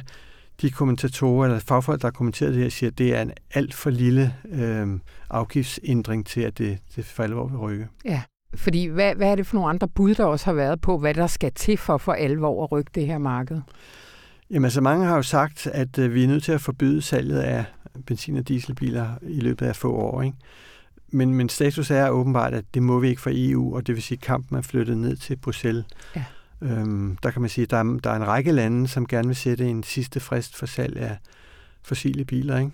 de 0.62 0.70
kommentatorer, 0.70 1.46
eller 1.46 1.58
fagfolk, 1.58 2.00
der 2.00 2.06
har 2.06 2.12
kommenteret 2.12 2.54
det 2.54 2.62
her, 2.62 2.70
siger, 2.70 2.90
at 2.90 2.98
det 2.98 3.14
er 3.14 3.22
en 3.22 3.32
alt 3.54 3.74
for 3.74 3.90
lille 3.90 4.34
øh, 4.48 4.88
afgiftsændring 5.30 6.26
til, 6.26 6.40
at 6.40 6.58
det, 6.58 6.78
det 6.96 7.04
for 7.04 7.22
alvor 7.22 7.46
vil 7.46 7.58
rykke. 7.58 7.88
Ja, 8.04 8.22
fordi 8.54 8.86
hvad, 8.86 9.14
hvad 9.14 9.30
er 9.30 9.34
det 9.34 9.46
for 9.46 9.54
nogle 9.54 9.70
andre 9.70 9.88
bud, 9.88 10.14
der 10.14 10.24
også 10.24 10.44
har 10.44 10.52
været 10.52 10.80
på, 10.80 10.98
hvad 10.98 11.14
der 11.14 11.26
skal 11.26 11.52
til 11.52 11.76
for 11.76 11.98
for 11.98 12.12
alvor 12.12 12.64
at 12.64 12.72
rykke 12.72 12.90
det 12.94 13.06
her 13.06 13.18
marked? 13.18 13.60
Jamen 14.50 14.64
altså 14.64 14.80
mange 14.80 15.06
har 15.06 15.16
jo 15.16 15.22
sagt, 15.22 15.66
at 15.66 15.98
øh, 15.98 16.14
vi 16.14 16.24
er 16.24 16.28
nødt 16.28 16.44
til 16.44 16.52
at 16.52 16.60
forbyde 16.60 17.02
salget 17.02 17.38
af 17.38 17.64
benzin- 18.06 18.36
og 18.36 18.48
dieselbiler 18.48 19.08
i 19.22 19.40
løbet 19.40 19.66
af 19.66 19.76
få 19.76 19.94
år. 19.94 20.22
Ikke? 20.22 20.36
Men, 21.08 21.34
men 21.34 21.48
status 21.48 21.90
er 21.90 22.10
åbenbart, 22.10 22.54
at 22.54 22.64
det 22.74 22.82
må 22.82 22.98
vi 22.98 23.08
ikke 23.08 23.20
for 23.20 23.30
EU, 23.32 23.76
og 23.76 23.86
det 23.86 23.94
vil 23.94 24.02
sige, 24.02 24.18
at 24.18 24.22
kampen 24.22 24.58
er 24.58 24.62
flyttet 24.62 24.98
ned 24.98 25.16
til 25.16 25.36
Bruxelles. 25.36 25.84
Ja. 26.16 26.24
Øhm, 26.62 27.16
der 27.22 27.30
kan 27.30 27.40
man 27.40 27.50
sige, 27.50 27.62
at 27.62 27.70
der 27.70 27.76
er, 27.76 27.98
der 28.04 28.10
er 28.10 28.16
en 28.16 28.26
række 28.26 28.52
lande, 28.52 28.88
som 28.88 29.06
gerne 29.06 29.26
vil 29.26 29.36
sætte 29.36 29.68
en 29.68 29.82
sidste 29.82 30.20
frist 30.20 30.56
for 30.56 30.66
salg 30.66 30.96
af 30.96 31.16
fossile 31.82 32.24
biler. 32.24 32.58
Ikke? 32.58 32.70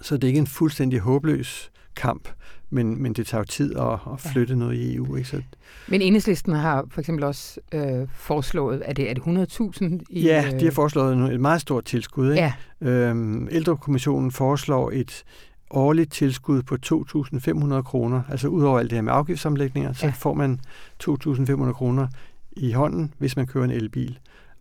Så 0.00 0.16
det 0.16 0.24
er 0.24 0.28
ikke 0.28 0.38
en 0.38 0.46
fuldstændig 0.46 1.00
håbløs 1.00 1.70
kamp, 1.96 2.28
men, 2.70 3.02
men 3.02 3.12
det 3.12 3.26
tager 3.26 3.40
jo 3.40 3.44
tid 3.44 3.76
at, 3.76 3.92
at 3.92 4.20
flytte 4.32 4.54
ja. 4.54 4.58
noget 4.58 4.76
i 4.76 4.94
EU. 4.94 5.16
Ikke? 5.16 5.28
Så... 5.28 5.42
Men 5.88 6.02
enhedslisten 6.02 6.52
har 6.52 6.84
for 6.90 7.00
eksempel 7.00 7.24
også 7.24 7.60
øh, 7.74 8.08
foreslået, 8.14 8.82
er 8.84 8.92
det, 8.92 9.10
er 9.10 9.14
det 9.14 9.22
100.000? 9.22 9.84
I, 10.10 10.22
ja, 10.22 10.50
de 10.50 10.58
har 10.58 10.66
øh, 10.66 10.72
foreslået 10.72 11.32
et 11.34 11.40
meget 11.40 11.60
stort 11.60 11.84
tilskud. 11.84 12.30
Ikke? 12.32 12.52
Ja. 12.80 12.88
Øhm, 12.88 13.48
Ældrekommissionen 13.50 14.32
foreslår 14.32 14.90
et 14.90 15.24
årligt 15.70 16.12
tilskud 16.12 16.62
på 16.62 16.76
2.500 16.86 17.82
kroner. 17.82 18.22
Altså 18.30 18.48
udover 18.48 18.78
alt 18.78 18.90
det 18.90 18.96
her 18.96 19.02
med 19.02 19.12
afgiftsomlægninger, 19.12 19.92
så 19.92 20.06
ja. 20.06 20.12
får 20.12 20.34
man 20.34 20.60
2.500 21.04 21.72
kroner 21.72 22.08
i 22.52 22.72
hånden, 22.72 23.14
hvis 23.18 23.36
man 23.36 23.46
kører 23.46 23.64
en 23.64 23.70
elbil 23.70 24.18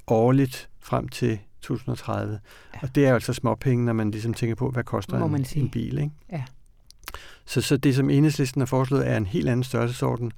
årligt 0.07 0.69
frem 0.79 1.07
til 1.07 1.39
2030. 1.61 2.39
Ja. 2.73 2.79
Og 2.81 2.95
det 2.95 3.05
er 3.05 3.09
jo 3.09 3.13
altså 3.13 3.33
småpenge, 3.33 3.85
når 3.85 3.93
man 3.93 4.11
ligesom 4.11 4.33
tænker 4.33 4.55
på, 4.55 4.69
hvad 4.69 4.83
koster 4.83 5.25
en, 5.25 5.45
en 5.55 5.69
bil. 5.69 5.97
Ikke? 5.97 6.11
Ja. 6.31 6.43
Så, 7.45 7.61
så 7.61 7.77
det, 7.77 7.95
som 7.95 8.09
enhedslisten 8.09 8.61
har 8.61 8.65
foreslået, 8.65 9.07
er 9.07 9.17
en 9.17 9.25
helt 9.25 9.49
anden 9.49 9.63
størrelsesorden, 9.63 10.31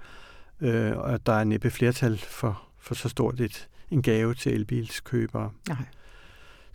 øh, 0.62 0.98
og 0.98 1.26
der 1.26 1.34
er 1.34 1.44
næppe 1.44 1.70
flertal 1.70 2.18
for, 2.18 2.62
for 2.80 2.96
så 2.96 3.10
stort 3.10 3.40
et, 3.40 3.68
en 3.92 4.02
gave 4.02 4.34
til 4.34 4.54
elbilskøbere. 4.54 5.52
Nej. 5.68 5.78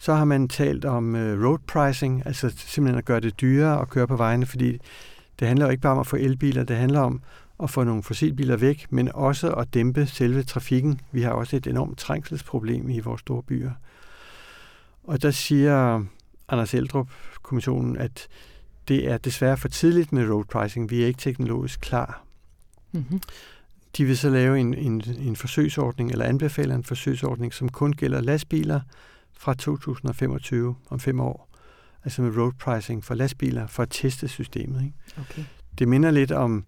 Så 0.03 0.15
har 0.15 0.25
man 0.25 0.49
talt 0.49 0.85
om 0.85 1.17
øh, 1.17 1.47
road 1.47 1.59
pricing, 1.59 2.23
altså 2.27 2.53
simpelthen 2.57 2.99
at 2.99 3.05
gøre 3.05 3.21
det 3.21 3.41
dyrere 3.41 3.81
at 3.81 3.89
køre 3.89 4.07
på 4.07 4.17
vejene, 4.17 4.47
fordi 4.47 4.79
det 5.41 5.49
handler 5.49 5.67
jo 5.67 5.71
ikke 5.71 5.81
bare 5.81 5.93
om 5.93 5.99
at 5.99 6.07
få 6.07 6.17
elbiler, 6.17 6.65
det 6.65 6.77
handler 6.77 7.01
om 7.01 7.23
at 7.63 7.71
få 7.71 7.85
nogle 7.85 8.03
fossilbiler 8.03 8.57
væk, 8.57 8.87
men 8.91 9.11
også 9.15 9.53
at 9.53 9.75
dæmpe 9.75 10.07
selve 10.07 10.43
trafikken. 10.43 11.01
Vi 11.13 11.23
har 11.23 11.31
også 11.31 11.57
et 11.57 11.67
enormt 11.67 11.99
trængselsproblem 11.99 12.91
i 12.91 13.01
vores 13.01 13.21
store 13.21 13.43
byer. 13.43 13.71
Og 15.05 15.23
der 15.23 15.31
siger 15.31 16.05
Anders 16.49 16.75
Eldrup, 16.75 17.09
kommissionen, 17.43 17.97
at 17.97 18.29
det 18.89 19.11
er 19.11 19.19
desværre 19.19 19.57
for 19.57 19.69
tidligt 19.69 20.13
med 20.13 20.31
road 20.31 20.45
pricing. 20.45 20.91
Vi 20.91 21.03
er 21.03 21.07
ikke 21.07 21.21
teknologisk 21.21 21.81
klar. 21.81 22.23
Mm-hmm. 22.93 23.21
De 23.97 24.05
vil 24.05 24.19
så 24.19 24.31
lave 24.31 24.61
en, 24.61 24.75
en, 24.75 25.03
en 25.19 25.37
forsøgsordning, 25.37 26.11
eller 26.11 26.25
anbefaler 26.25 26.75
en 26.75 26.85
forsøgsordning, 26.85 27.55
som 27.55 27.69
kun 27.69 27.93
gælder 27.93 28.21
lastbiler 28.21 28.81
fra 29.43 29.55
2025 29.55 30.75
om 30.91 31.01
fem 31.01 31.21
år. 31.21 31.49
Altså 32.05 32.23
med 32.23 32.37
road 32.37 32.53
pricing 32.53 33.05
for 33.05 33.15
lastbiler, 33.15 33.67
for 33.67 33.83
at 33.83 33.89
teste 33.91 34.29
systemet. 34.29 34.83
Ikke? 34.83 34.95
Okay. 35.21 35.45
Det 35.79 35.89
minder 35.89 36.11
lidt 36.11 36.33
om 36.33 36.65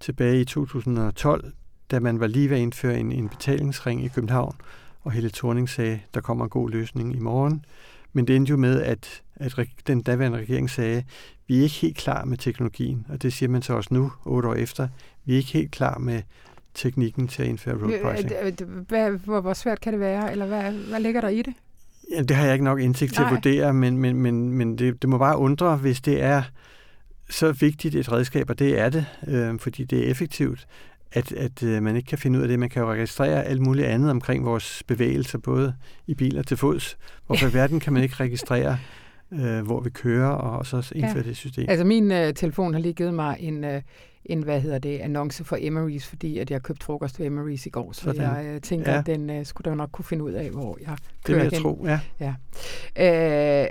tilbage 0.00 0.40
i 0.40 0.44
2012, 0.44 1.52
da 1.90 2.00
man 2.00 2.20
var 2.20 2.26
lige 2.26 2.50
ved 2.50 2.56
at 2.56 2.62
indføre 2.62 2.98
en, 2.98 3.12
en 3.12 3.28
betalingsring 3.28 4.04
i 4.04 4.08
København, 4.08 4.56
og 5.02 5.12
Helle 5.12 5.30
Thorning 5.30 5.68
sagde, 5.68 6.00
der 6.14 6.20
kommer 6.20 6.44
en 6.44 6.50
god 6.50 6.70
løsning 6.70 7.16
i 7.16 7.18
morgen. 7.18 7.64
Men 8.12 8.26
det 8.26 8.36
endte 8.36 8.50
jo 8.50 8.56
med, 8.56 8.82
at, 8.82 9.22
at 9.36 9.68
den 9.86 10.02
daværende 10.02 10.38
regering 10.38 10.70
sagde, 10.70 11.04
vi 11.46 11.58
er 11.58 11.62
ikke 11.62 11.74
helt 11.74 11.96
klar 11.96 12.24
med 12.24 12.36
teknologien, 12.38 13.06
og 13.08 13.22
det 13.22 13.32
siger 13.32 13.48
man 13.48 13.62
så 13.62 13.72
også 13.72 13.94
nu, 13.94 14.12
otte 14.24 14.48
år 14.48 14.54
efter. 14.54 14.88
Vi 15.24 15.32
er 15.32 15.36
ikke 15.36 15.52
helt 15.52 15.70
klar 15.70 15.98
med 15.98 16.22
teknikken 16.74 17.28
til 17.28 17.42
at 17.42 17.48
indføre 17.48 17.74
road 17.74 18.02
pricing. 18.02 19.24
Hvor, 19.24 19.40
hvor 19.40 19.52
svært 19.52 19.80
kan 19.80 19.92
det 19.92 20.00
være, 20.00 20.32
eller 20.32 20.46
hvad, 20.46 20.72
hvad 20.72 21.00
ligger 21.00 21.20
der 21.20 21.28
i 21.28 21.42
det? 21.42 21.54
Ja, 22.10 22.22
det 22.22 22.36
har 22.36 22.44
jeg 22.44 22.52
ikke 22.52 22.64
nok 22.64 22.80
indsigt 22.80 23.14
til 23.14 23.22
Nej. 23.22 23.30
at 23.30 23.34
vurdere, 23.34 23.74
men, 23.74 23.98
men, 23.98 24.16
men, 24.16 24.52
men 24.52 24.78
det, 24.78 25.02
det 25.02 25.10
må 25.10 25.18
bare 25.18 25.38
undre, 25.38 25.76
hvis 25.76 26.00
det 26.00 26.22
er 26.22 26.42
så 27.30 27.52
vigtigt 27.52 27.94
et 27.94 28.12
redskab, 28.12 28.50
og 28.50 28.58
det 28.58 28.78
er 28.78 28.88
det, 28.88 29.06
øh, 29.28 29.58
fordi 29.58 29.84
det 29.84 30.06
er 30.06 30.10
effektivt, 30.10 30.66
at, 31.12 31.32
at 31.32 31.62
øh, 31.62 31.82
man 31.82 31.96
ikke 31.96 32.06
kan 32.06 32.18
finde 32.18 32.38
ud 32.38 32.42
af 32.42 32.48
det. 32.48 32.58
Man 32.58 32.70
kan 32.70 32.82
jo 32.82 32.92
registrere 32.92 33.44
alt 33.44 33.60
muligt 33.60 33.86
andet 33.86 34.10
omkring 34.10 34.44
vores 34.44 34.82
bevægelser, 34.86 35.38
både 35.38 35.74
i 36.06 36.14
biler 36.14 36.42
til 36.42 36.56
fods. 36.56 36.96
Hvorfor 37.26 37.46
i 37.46 37.54
verden 37.54 37.80
kan 37.80 37.92
man 37.92 38.02
ikke 38.02 38.14
registrere, 38.24 38.78
øh, 39.32 39.60
hvor 39.60 39.80
vi 39.80 39.90
kører, 39.90 40.28
og 40.28 40.66
så 40.66 40.92
indføre 40.94 41.16
ja. 41.16 41.28
det 41.28 41.36
system? 41.36 41.66
Altså 41.68 41.84
min 41.84 42.12
øh, 42.12 42.34
telefon 42.34 42.74
har 42.74 42.80
lige 42.80 42.94
givet 42.94 43.14
mig 43.14 43.36
en, 43.40 43.64
øh, 43.64 43.82
en 44.28 44.42
hvad 44.42 44.60
hedder 44.60 44.78
det, 44.78 44.98
annonce 44.98 45.44
for 45.44 45.56
Emery's, 45.56 46.08
fordi 46.08 46.38
at 46.38 46.50
jeg 46.50 46.62
købte 46.62 46.84
frokost 46.84 47.20
ved 47.20 47.26
Emery's 47.26 47.62
i 47.66 47.70
går, 47.70 47.92
så 47.92 48.00
Sådan. 48.00 48.22
jeg 48.22 48.46
øh, 48.46 48.60
tænker, 48.60 48.92
ja. 48.92 48.98
at 48.98 49.06
den 49.06 49.30
øh, 49.30 49.46
skulle 49.46 49.70
da 49.70 49.74
nok 49.74 49.90
kunne 49.92 50.04
finde 50.04 50.24
ud 50.24 50.32
af, 50.32 50.50
hvor 50.50 50.78
jeg 50.80 50.86
kører 50.86 50.96
Det 51.26 51.34
vil 51.34 51.42
jeg 51.42 51.50
hen. 51.52 51.62
tro, 51.62 51.86
ja. 51.86 52.00
ja. 52.20 53.62
Øh, 53.62 53.68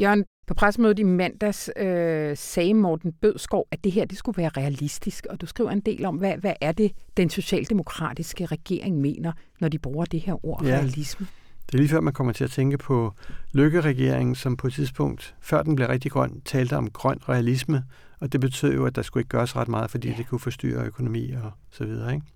Jørgen, 0.00 0.24
på 0.46 0.54
pressemødet 0.54 0.98
i 0.98 1.02
mandags 1.02 1.70
øh, 1.76 2.36
sagde 2.36 2.74
Morten 2.74 3.12
Bødskov, 3.12 3.66
at 3.70 3.84
det 3.84 3.92
her 3.92 4.04
det 4.04 4.18
skulle 4.18 4.36
være 4.36 4.48
realistisk, 4.48 5.26
og 5.30 5.40
du 5.40 5.46
skriver 5.46 5.70
en 5.70 5.80
del 5.80 6.04
om, 6.04 6.16
hvad, 6.16 6.36
hvad 6.36 6.52
er 6.60 6.72
det, 6.72 6.92
den 7.16 7.30
socialdemokratiske 7.30 8.46
regering 8.46 9.00
mener, 9.00 9.32
når 9.60 9.68
de 9.68 9.78
bruger 9.78 10.04
det 10.04 10.20
her 10.20 10.46
ord 10.46 10.64
ja. 10.64 10.70
realisme? 10.70 11.26
Det 11.66 11.74
er 11.74 11.78
lige 11.78 11.88
før, 11.88 12.00
man 12.00 12.12
kommer 12.12 12.32
til 12.32 12.44
at 12.44 12.50
tænke 12.50 12.78
på 12.78 13.14
Lykke-regeringen, 13.52 14.34
som 14.34 14.56
på 14.56 14.66
et 14.66 14.72
tidspunkt, 14.72 15.34
før 15.40 15.62
den 15.62 15.76
blev 15.76 15.88
rigtig 15.88 16.10
grøn, 16.10 16.40
talte 16.44 16.76
om 16.76 16.90
grøn 16.90 17.18
realisme, 17.28 17.84
og 18.20 18.32
det 18.32 18.40
betød 18.40 18.74
jo, 18.74 18.86
at 18.86 18.96
der 18.96 19.02
skulle 19.02 19.20
ikke 19.20 19.28
gøres 19.28 19.56
ret 19.56 19.68
meget, 19.68 19.90
fordi 19.90 20.08
ja. 20.08 20.14
det 20.16 20.26
kunne 20.26 20.38
forstyrre 20.38 20.84
økonomi 20.84 21.30
og 21.30 21.52
så 21.70 21.84
videre. 21.84 22.14
Ikke? 22.14 22.26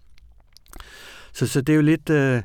Så, 1.32 1.46
så 1.46 1.60
det 1.60 1.72
er 1.72 1.76
jo 1.76 1.82
lidt... 1.82 2.10
Øh, 2.10 2.42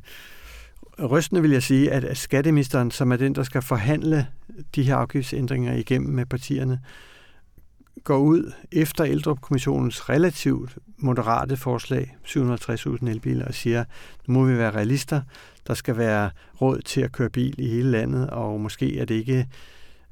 rystende 1.00 1.42
vil 1.42 1.52
jeg 1.52 1.64
sige, 1.64 1.92
at 1.92 2.18
skatteministeren, 2.18 2.92
som 2.92 3.12
er 3.12 3.18
den, 3.18 3.36
der 3.36 3.44
skal 3.44 3.62
forhandle 3.62 4.28
de 4.76 4.84
her 4.84 4.96
afgiftsændringer 4.96 5.74
igennem 5.74 6.14
med 6.14 6.26
partierne, 6.26 6.80
går 8.04 8.18
ud 8.18 8.52
efter 8.72 9.06
ældrekommissionens 9.06 10.10
relativt 10.10 10.78
moderate 10.98 11.58
forslag, 11.58 12.16
750.000 12.26 13.10
elbiler, 13.10 13.46
og 13.46 13.54
siger, 13.54 13.84
nu 14.28 14.34
må 14.34 14.46
vi 14.46 14.58
være 14.58 14.72
realister, 14.72 15.22
der 15.68 15.74
skal 15.74 15.98
være 15.98 16.30
råd 16.62 16.80
til 16.80 17.02
at 17.02 17.12
køre 17.12 17.30
bil 17.30 17.56
i 17.58 17.68
hele 17.68 17.92
landet, 17.92 18.30
og 18.30 18.62
måske 18.62 19.00
er 19.00 19.06
det 19.06 19.16
ikke, 19.16 19.48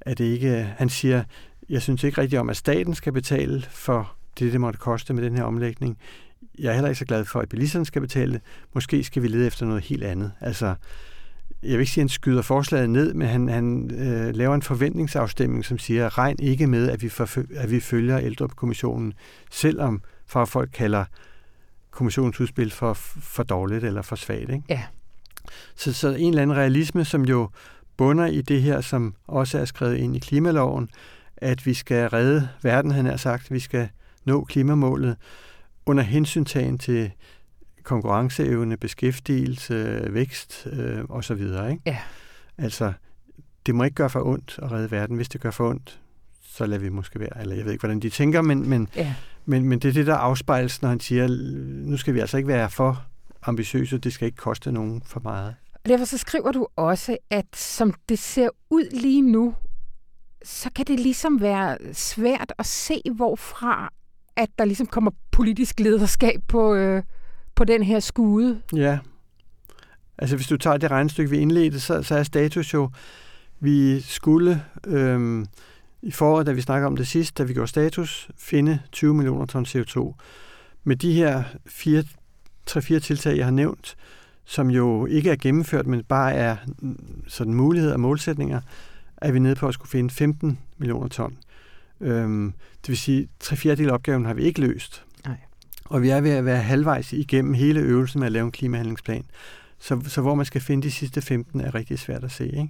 er 0.02 0.14
det 0.14 0.26
ikke 0.26 0.74
han 0.78 0.90
siger, 0.90 1.24
jeg 1.70 1.82
synes 1.82 2.04
ikke 2.04 2.22
rigtigt 2.22 2.40
om, 2.40 2.50
at 2.50 2.58
staten 2.58 2.96
skal 2.96 3.14
betale 3.14 3.62
for 3.62 4.16
det, 4.40 4.52
det 4.52 4.62
måtte 4.62 4.80
koste 4.80 5.14
med 5.14 5.24
den 5.24 5.36
her 5.36 5.44
omlægning 5.44 5.98
jeg 6.60 6.70
er 6.70 6.74
heller 6.74 6.90
ikke 6.90 7.00
så 7.00 7.06
glad 7.06 7.26
for, 7.26 7.40
at 7.40 7.50
bilisterne 7.50 7.86
skal 7.86 8.02
betale. 8.02 8.42
Måske 8.74 9.04
skal 9.04 9.24
vi 9.24 9.28
lede 9.28 9.48
efter 9.48 9.66
noget 9.66 9.84
helt 9.84 10.04
andet. 10.04 10.32
Altså, 10.42 10.76
jeg 11.64 11.72
vil 11.72 11.80
ikke 11.80 11.92
sige, 11.92 12.02
at 12.02 12.04
han 12.04 12.10
skyder 12.10 12.42
forslaget 12.42 12.90
ned, 12.90 13.14
men 13.14 13.28
han, 13.28 13.50
han 13.50 13.92
øh, 13.94 14.36
laver 14.36 14.56
en 14.56 14.62
forventningsafstemning, 14.62 15.66
som 15.66 15.78
siger, 15.78 16.18
regn 16.18 16.36
ikke 16.40 16.68
med, 16.68 16.90
at 16.90 17.02
vi, 17.02 17.10
for, 17.10 17.44
at 17.56 17.72
vi 17.72 17.80
følger 17.80 18.20
ældrekommissionen, 18.20 19.14
selvom 19.52 20.02
folk 20.28 20.70
kalder 20.74 21.06
kommissionens 21.92 22.40
udspil 22.40 22.72
for, 22.72 22.94
for 22.94 23.44
dårligt 23.44 23.84
eller 23.84 24.02
for 24.02 24.16
svagt. 24.16 24.50
Ikke? 24.50 24.64
Ja. 24.70 24.84
Så, 25.76 25.94
så 25.94 26.08
en 26.10 26.30
eller 26.30 26.42
anden 26.42 26.58
realisme, 26.58 27.06
som 27.06 27.26
jo 27.26 27.50
bunder 27.98 28.26
i 28.26 28.42
det 28.42 28.62
her, 28.62 28.82
som 28.82 29.16
også 29.28 29.60
er 29.60 29.66
skrevet 29.66 29.98
ind 29.98 30.16
i 30.16 30.20
klimaloven, 30.20 30.90
at 31.38 31.65
vi 31.65 31.74
skal 31.74 32.10
redde 32.10 32.50
verden, 32.62 32.91
han 32.91 33.06
har 33.06 33.17
sagt, 33.17 33.51
vi 33.51 33.60
skal 33.60 33.89
nå 34.25 34.44
klimamålet, 34.44 35.17
under 35.86 36.03
hensyntagen 36.03 36.77
til 36.77 37.12
konkurrenceevne, 37.84 38.77
beskæftigelse, 38.77 40.08
vækst 40.13 40.67
øh, 40.72 41.03
osv. 41.10 41.41
Ikke? 41.41 41.82
Ja. 41.86 41.98
Altså, 42.58 42.94
det 43.65 43.75
må 43.75 43.84
ikke 43.84 43.96
gøre 43.96 44.10
for 44.10 44.25
ondt 44.25 44.60
at 44.63 44.72
redde 44.72 44.91
verden. 44.91 45.15
Hvis 45.15 45.29
det 45.29 45.41
gør 45.41 45.51
for 45.51 45.70
ondt, 45.70 46.00
så 46.44 46.65
lader 46.65 46.82
vi 46.82 46.89
måske 46.89 47.20
være. 47.20 47.41
Eller 47.41 47.56
jeg 47.56 47.65
ved 47.65 47.72
ikke, 47.72 47.82
hvordan 47.82 48.00
de 48.00 48.10
tænker, 48.10 48.41
men, 48.41 48.70
men, 48.70 48.89
ja. 48.96 49.13
men, 49.46 49.63
men 49.63 49.79
det 49.79 49.89
er 49.89 49.94
det, 49.94 50.08
der 50.08 50.15
afspejles, 50.15 50.82
når 50.82 50.89
han 50.89 51.00
siger, 51.00 51.27
nu 51.89 51.98
skal 51.98 52.13
vi 52.13 52.20
altså 52.20 52.38
ikke 52.38 52.48
være 52.48 52.70
for 52.70 53.06
ambitiøse, 53.41 53.98
det 53.98 54.13
skal 54.13 54.25
ikke 54.25 54.38
koste 54.38 54.72
nogen 54.72 55.01
for 55.06 55.20
meget. 55.20 55.56
Og 55.74 55.89
derfor 55.89 56.06
så 56.06 56.17
skriver 56.17 56.51
du 56.51 56.67
også, 56.75 57.17
at 57.29 57.46
som 57.56 57.94
det 58.10 58.20
ser 58.20 58.50
ud 58.70 59.01
lige 59.01 59.22
nu, 59.22 59.56
så 60.44 60.70
kan 60.75 60.86
det 60.86 61.00
ligesom 61.00 61.41
være 61.41 61.77
svært 61.94 62.53
at 62.58 62.65
se, 62.65 63.01
hvorfra 63.15 63.94
at 64.36 64.50
der 64.60 64.65
ligesom 64.65 64.88
kommer 64.88 65.12
politisk 65.32 65.79
lederskab 65.79 66.41
på, 66.48 66.75
øh, 66.75 67.03
på 67.56 67.63
den 67.63 67.84
her 67.84 68.00
skude. 68.00 68.62
Ja. 68.75 69.00
Altså 70.17 70.36
hvis 70.36 70.48
du 70.48 70.58
tager 70.58 70.77
det 70.77 70.91
regnestykke, 70.91 71.29
vi 71.29 71.38
indledte, 71.38 71.79
så, 71.79 72.03
så 72.03 72.15
er 72.15 72.24
status 72.24 72.74
jo, 72.74 72.89
vi 73.60 74.01
skulle 74.01 74.63
øh, 74.88 75.46
i 76.01 76.12
foråret, 76.12 76.48
da 76.48 76.51
vi 76.51 76.62
snakker 76.62 76.88
om 76.88 76.96
det 76.98 77.08
sidst, 77.08 77.38
da 77.38 77.44
vi 77.44 77.53
gjorde 77.53 77.67
status, 77.67 78.29
finde 78.38 78.79
20 78.91 79.13
millioner 79.13 79.46
ton 79.46 79.65
CO2. 79.65 80.13
Med 80.84 80.96
de 80.96 81.13
her 81.13 81.44
fire, 81.65 82.03
tre-fire 82.65 83.00
tiltag, 83.00 83.38
jeg 83.38 83.46
har 83.46 83.51
nævnt, 83.51 83.96
som 84.46 84.70
jo 84.70 85.06
ikke 85.06 85.32
er 85.32 85.36
gennemført, 85.36 85.88
men 85.88 86.03
bare 86.03 86.34
er 86.34 86.56
sådan 87.27 87.53
muligheder 87.53 87.94
og 87.94 88.00
målsætninger, 88.00 88.62
er 89.22 89.32
vi 89.32 89.40
nede 89.40 89.56
på 89.56 89.68
at 89.68 89.74
skulle 89.74 89.90
finde 89.90 90.10
15 90.10 90.60
millioner 90.78 91.08
ton. 91.08 91.38
Øhm, 92.02 92.54
det 92.82 92.90
vil 92.90 92.98
sige, 92.98 93.22
at 93.22 93.28
tre 93.40 93.56
fjerdedel 93.56 93.90
af 93.90 93.94
opgaven 93.94 94.26
har 94.26 94.34
vi 94.34 94.44
ikke 94.44 94.62
løst. 94.62 95.04
Nej. 95.26 95.38
Og 95.86 96.02
vi 96.02 96.10
er 96.10 96.22
ved 96.22 96.32
at 96.32 96.46
være 96.46 96.58
halvvejs 96.58 97.14
igennem 97.14 97.54
hele 97.54 97.80
øvelsen 97.80 98.20
med 98.20 98.26
at 98.26 98.32
lave 98.32 98.46
en 98.46 98.52
klimahandlingsplan. 98.52 99.26
Så, 99.80 100.02
så 100.08 100.22
hvor 100.22 100.36
man 100.36 100.46
skal 100.46 100.62
finde 100.62 100.84
de 100.84 100.92
sidste 100.92 101.22
15 101.22 101.62
er 101.62 101.76
rigtig 101.76 102.00
svært 102.00 102.24
at 102.24 102.32
se. 102.32 102.46
Ikke? 102.46 102.70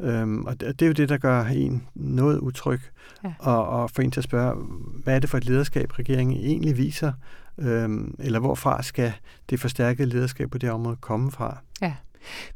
Øhm, 0.00 0.44
og 0.44 0.60
det 0.60 0.82
er 0.82 0.86
jo 0.86 0.92
det, 0.92 1.08
der 1.08 1.18
gør 1.18 1.44
en 1.44 1.86
noget 1.94 2.38
utryg, 2.38 2.80
ja. 3.24 3.32
og, 3.38 3.68
og 3.68 3.90
for 3.90 4.02
en 4.02 4.10
til 4.10 4.20
at 4.20 4.24
spørge, 4.24 4.54
hvad 5.02 5.14
er 5.14 5.18
det 5.18 5.30
for 5.30 5.38
et 5.38 5.44
lederskab, 5.44 5.98
regeringen 5.98 6.36
egentlig 6.36 6.76
viser, 6.76 7.12
øhm, 7.58 8.14
eller 8.18 8.38
hvorfra 8.38 8.82
skal 8.82 9.12
det 9.50 9.60
forstærkede 9.60 10.08
lederskab 10.08 10.50
på 10.50 10.58
det 10.58 10.70
område 10.70 10.96
komme 11.00 11.30
fra? 11.30 11.58
Ja. 11.82 11.94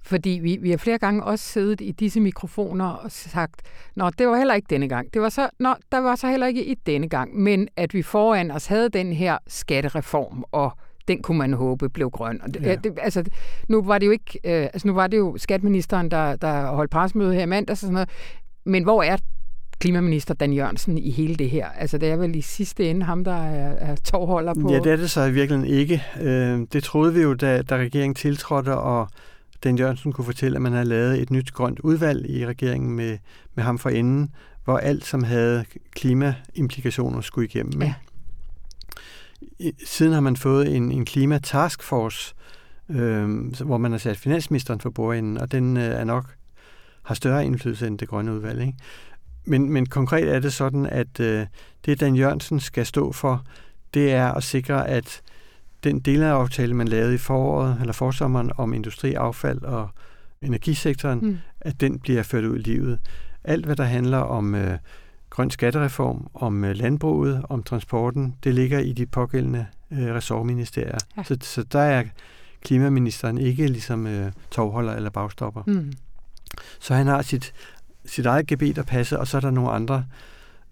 Fordi 0.02 0.30
vi, 0.42 0.58
vi 0.60 0.70
har 0.70 0.76
flere 0.76 0.98
gange 0.98 1.24
også 1.24 1.44
siddet 1.44 1.80
i 1.80 1.92
disse 1.92 2.20
mikrofoner 2.20 2.86
og 2.86 3.12
sagt, 3.12 3.62
nå, 3.96 4.10
det 4.10 4.28
var 4.28 4.36
heller 4.36 4.54
ikke 4.54 4.66
denne 4.70 4.88
gang. 4.88 5.14
Det 5.14 5.22
var 5.22 5.28
så, 5.28 5.48
nå, 5.58 5.74
der 5.92 5.98
var 5.98 6.16
så 6.16 6.28
heller 6.28 6.46
ikke 6.46 6.64
i 6.64 6.74
denne 6.74 7.08
gang, 7.08 7.40
men 7.40 7.68
at 7.76 7.94
vi 7.94 8.02
foran 8.02 8.50
os 8.50 8.66
havde 8.66 8.88
den 8.88 9.12
her 9.12 9.38
skattereform, 9.46 10.44
og 10.52 10.72
den 11.08 11.22
kunne 11.22 11.38
man 11.38 11.52
håbe 11.52 11.88
blev 11.88 12.10
grøn. 12.10 12.40
Og 12.42 12.54
det, 12.54 12.62
ja. 12.62 12.74
det, 12.74 12.98
altså, 13.02 13.24
nu 13.68 13.82
var 13.82 13.98
det 13.98 14.06
jo 14.06 14.10
ikke, 14.10 14.38
øh, 14.44 14.62
altså 14.62 14.88
nu 14.88 14.94
var 14.94 15.06
det 15.06 15.16
jo 15.16 15.36
skatministeren, 15.38 16.10
der, 16.10 16.36
der 16.36 16.66
holdt 16.66 16.90
presmøde 16.90 17.34
her 17.34 17.42
i 17.42 17.46
mandags 17.46 17.82
og 17.82 17.86
sådan 17.86 17.92
noget, 17.92 18.08
men 18.64 18.82
hvor 18.82 19.02
er 19.02 19.16
klimaminister 19.80 20.34
Dan 20.34 20.52
Jørgensen 20.52 20.98
i 20.98 21.10
hele 21.10 21.34
det 21.34 21.50
her? 21.50 21.68
Altså 21.68 21.98
det 21.98 22.08
er 22.10 22.16
vel 22.16 22.36
i 22.36 22.40
sidste 22.40 22.90
ende 22.90 23.06
ham, 23.06 23.24
der 23.24 23.44
er, 23.44 23.72
er 23.72 23.96
tovholder 23.96 24.54
på... 24.54 24.72
Ja, 24.72 24.78
det 24.78 24.92
er 24.92 24.96
det 24.96 25.10
så 25.10 25.24
i 25.24 25.32
virkeligheden 25.32 25.74
ikke. 25.74 26.02
Øh, 26.20 26.60
det 26.72 26.84
troede 26.84 27.14
vi 27.14 27.20
jo, 27.20 27.34
da, 27.34 27.62
da 27.62 27.76
regeringen 27.76 28.14
tiltrådte, 28.14 28.76
og 28.76 29.08
Dan 29.64 29.78
Jørgensen 29.78 30.12
kunne 30.12 30.24
fortælle, 30.24 30.56
at 30.56 30.62
man 30.62 30.72
havde 30.72 30.84
lavet 30.84 31.22
et 31.22 31.30
nyt 31.30 31.52
grønt 31.52 31.80
udvalg 31.80 32.30
i 32.30 32.46
regeringen 32.46 32.90
med, 32.96 33.18
med 33.54 33.64
ham 33.64 33.78
for 33.78 33.90
enden, 33.90 34.34
hvor 34.64 34.78
alt, 34.78 35.06
som 35.06 35.22
havde 35.22 35.64
klimaimplikationer, 35.90 37.20
skulle 37.20 37.48
igennem. 37.48 37.82
Ja. 37.82 37.94
Siden 39.86 40.12
har 40.12 40.20
man 40.20 40.36
fået 40.36 40.76
en, 40.76 40.92
en 40.92 41.04
klima-taskforce, 41.04 42.34
øh, 42.88 43.54
hvor 43.64 43.78
man 43.78 43.90
har 43.90 43.98
sat 43.98 44.16
finansministeren 44.16 44.80
for 44.80 44.90
bordenden, 44.90 45.38
og 45.38 45.52
den 45.52 45.76
øh, 45.76 45.82
er 45.82 46.04
nok 46.04 46.34
har 47.08 47.14
større 47.14 47.44
indflydelse 47.44 47.86
end 47.86 47.98
det 47.98 48.08
grønne 48.08 48.34
udvalg. 48.34 48.60
Ikke? 48.60 48.74
Men, 49.44 49.72
men 49.72 49.86
konkret 49.86 50.34
er 50.34 50.40
det 50.40 50.52
sådan, 50.52 50.86
at 50.86 51.20
øh, 51.20 51.46
det 51.84 52.00
Dan 52.00 52.16
Jørgensen 52.16 52.60
skal 52.60 52.86
stå 52.86 53.12
for, 53.12 53.44
det 53.94 54.12
er 54.12 54.32
at 54.32 54.42
sikre, 54.42 54.88
at 54.88 55.22
den 55.84 56.00
delaftale, 56.00 56.74
man 56.74 56.88
lavede 56.88 57.14
i 57.14 57.18
foråret 57.18 57.76
eller 57.80 57.92
forsommeren 57.92 58.50
om 58.56 58.74
industriaffald 58.74 59.62
og 59.62 59.88
energisektoren, 60.42 61.18
mm. 61.18 61.38
at 61.60 61.80
den 61.80 61.98
bliver 61.98 62.22
ført 62.22 62.44
ud 62.44 62.58
i 62.58 62.62
livet. 62.62 62.98
Alt, 63.44 63.64
hvad 63.64 63.76
der 63.76 63.84
handler 63.84 64.18
om 64.18 64.54
øh, 64.54 64.78
grøn 65.30 65.50
skattereform, 65.50 66.28
om 66.34 66.64
øh, 66.64 66.76
landbruget, 66.76 67.42
om 67.48 67.62
transporten, 67.62 68.34
det 68.44 68.54
ligger 68.54 68.78
i 68.78 68.92
de 68.92 69.06
pågældende 69.06 69.66
øh, 69.90 70.14
ressortministerier. 70.14 70.98
Ja. 71.16 71.22
Så, 71.22 71.36
så 71.40 71.62
der 71.62 71.80
er 71.80 72.04
klimaministeren 72.62 73.38
ikke 73.38 73.66
ligesom 73.66 74.06
øh, 74.06 74.32
tovholder 74.50 74.94
eller 74.94 75.10
bagstopper. 75.10 75.62
Mm. 75.66 75.92
Så 76.80 76.94
han 76.94 77.06
har 77.06 77.22
sit, 77.22 77.52
sit 78.04 78.26
eget 78.26 78.46
gebet 78.46 78.78
at 78.78 78.86
passe, 78.86 79.18
og 79.18 79.26
så 79.26 79.36
er 79.36 79.40
der 79.40 79.50
nogle 79.50 79.70
andre, 79.70 80.04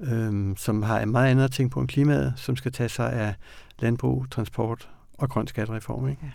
øh, 0.01 0.57
som 0.57 0.83
har 0.83 1.05
meget 1.05 1.31
andet 1.31 1.53
ting 1.53 1.71
på 1.71 1.81
en 1.81 1.87
klimaet, 1.87 2.33
som 2.37 2.57
skal 2.57 2.73
tage 2.73 2.89
sig 2.89 3.13
af 3.13 3.35
landbrug, 3.79 4.27
transport 4.31 4.89
og 5.19 5.31
grøn 5.31 5.47
skattereform. 5.47 6.09
Ikke? 6.09 6.21
Ja. 6.23 6.31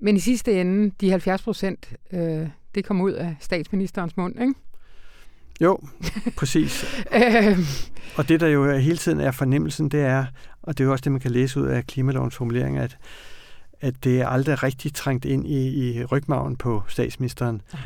Men 0.00 0.16
i 0.16 0.20
sidste 0.20 0.60
ende, 0.60 0.92
de 1.00 1.10
70 1.10 1.42
procent, 1.42 1.92
øh, 2.12 2.48
det 2.74 2.84
kom 2.84 3.00
ud 3.00 3.12
af 3.12 3.36
statsministerens 3.40 4.16
mund, 4.16 4.40
ikke? 4.40 4.54
Jo, 5.60 5.78
præcis. 6.36 6.84
Øhm. 7.14 7.64
og 8.16 8.28
det, 8.28 8.40
der 8.40 8.46
jo 8.46 8.76
hele 8.76 8.96
tiden 8.96 9.20
er 9.20 9.30
fornemmelsen, 9.30 9.88
det 9.88 10.00
er, 10.00 10.24
og 10.62 10.78
det 10.78 10.84
er 10.84 10.86
jo 10.86 10.92
også 10.92 11.02
det, 11.02 11.12
man 11.12 11.20
kan 11.20 11.30
læse 11.30 11.60
ud 11.60 11.66
af 11.66 11.86
klimalovens 11.86 12.36
formulering, 12.36 12.78
at, 12.78 12.98
at 13.80 14.04
det 14.04 14.20
er 14.20 14.26
aldrig 14.28 14.62
rigtig 14.62 14.94
trængt 14.94 15.24
ind 15.24 15.46
i, 15.46 15.68
i 15.68 16.04
rygmagen 16.04 16.56
på 16.56 16.82
statsministeren, 16.88 17.62
Nej. 17.72 17.82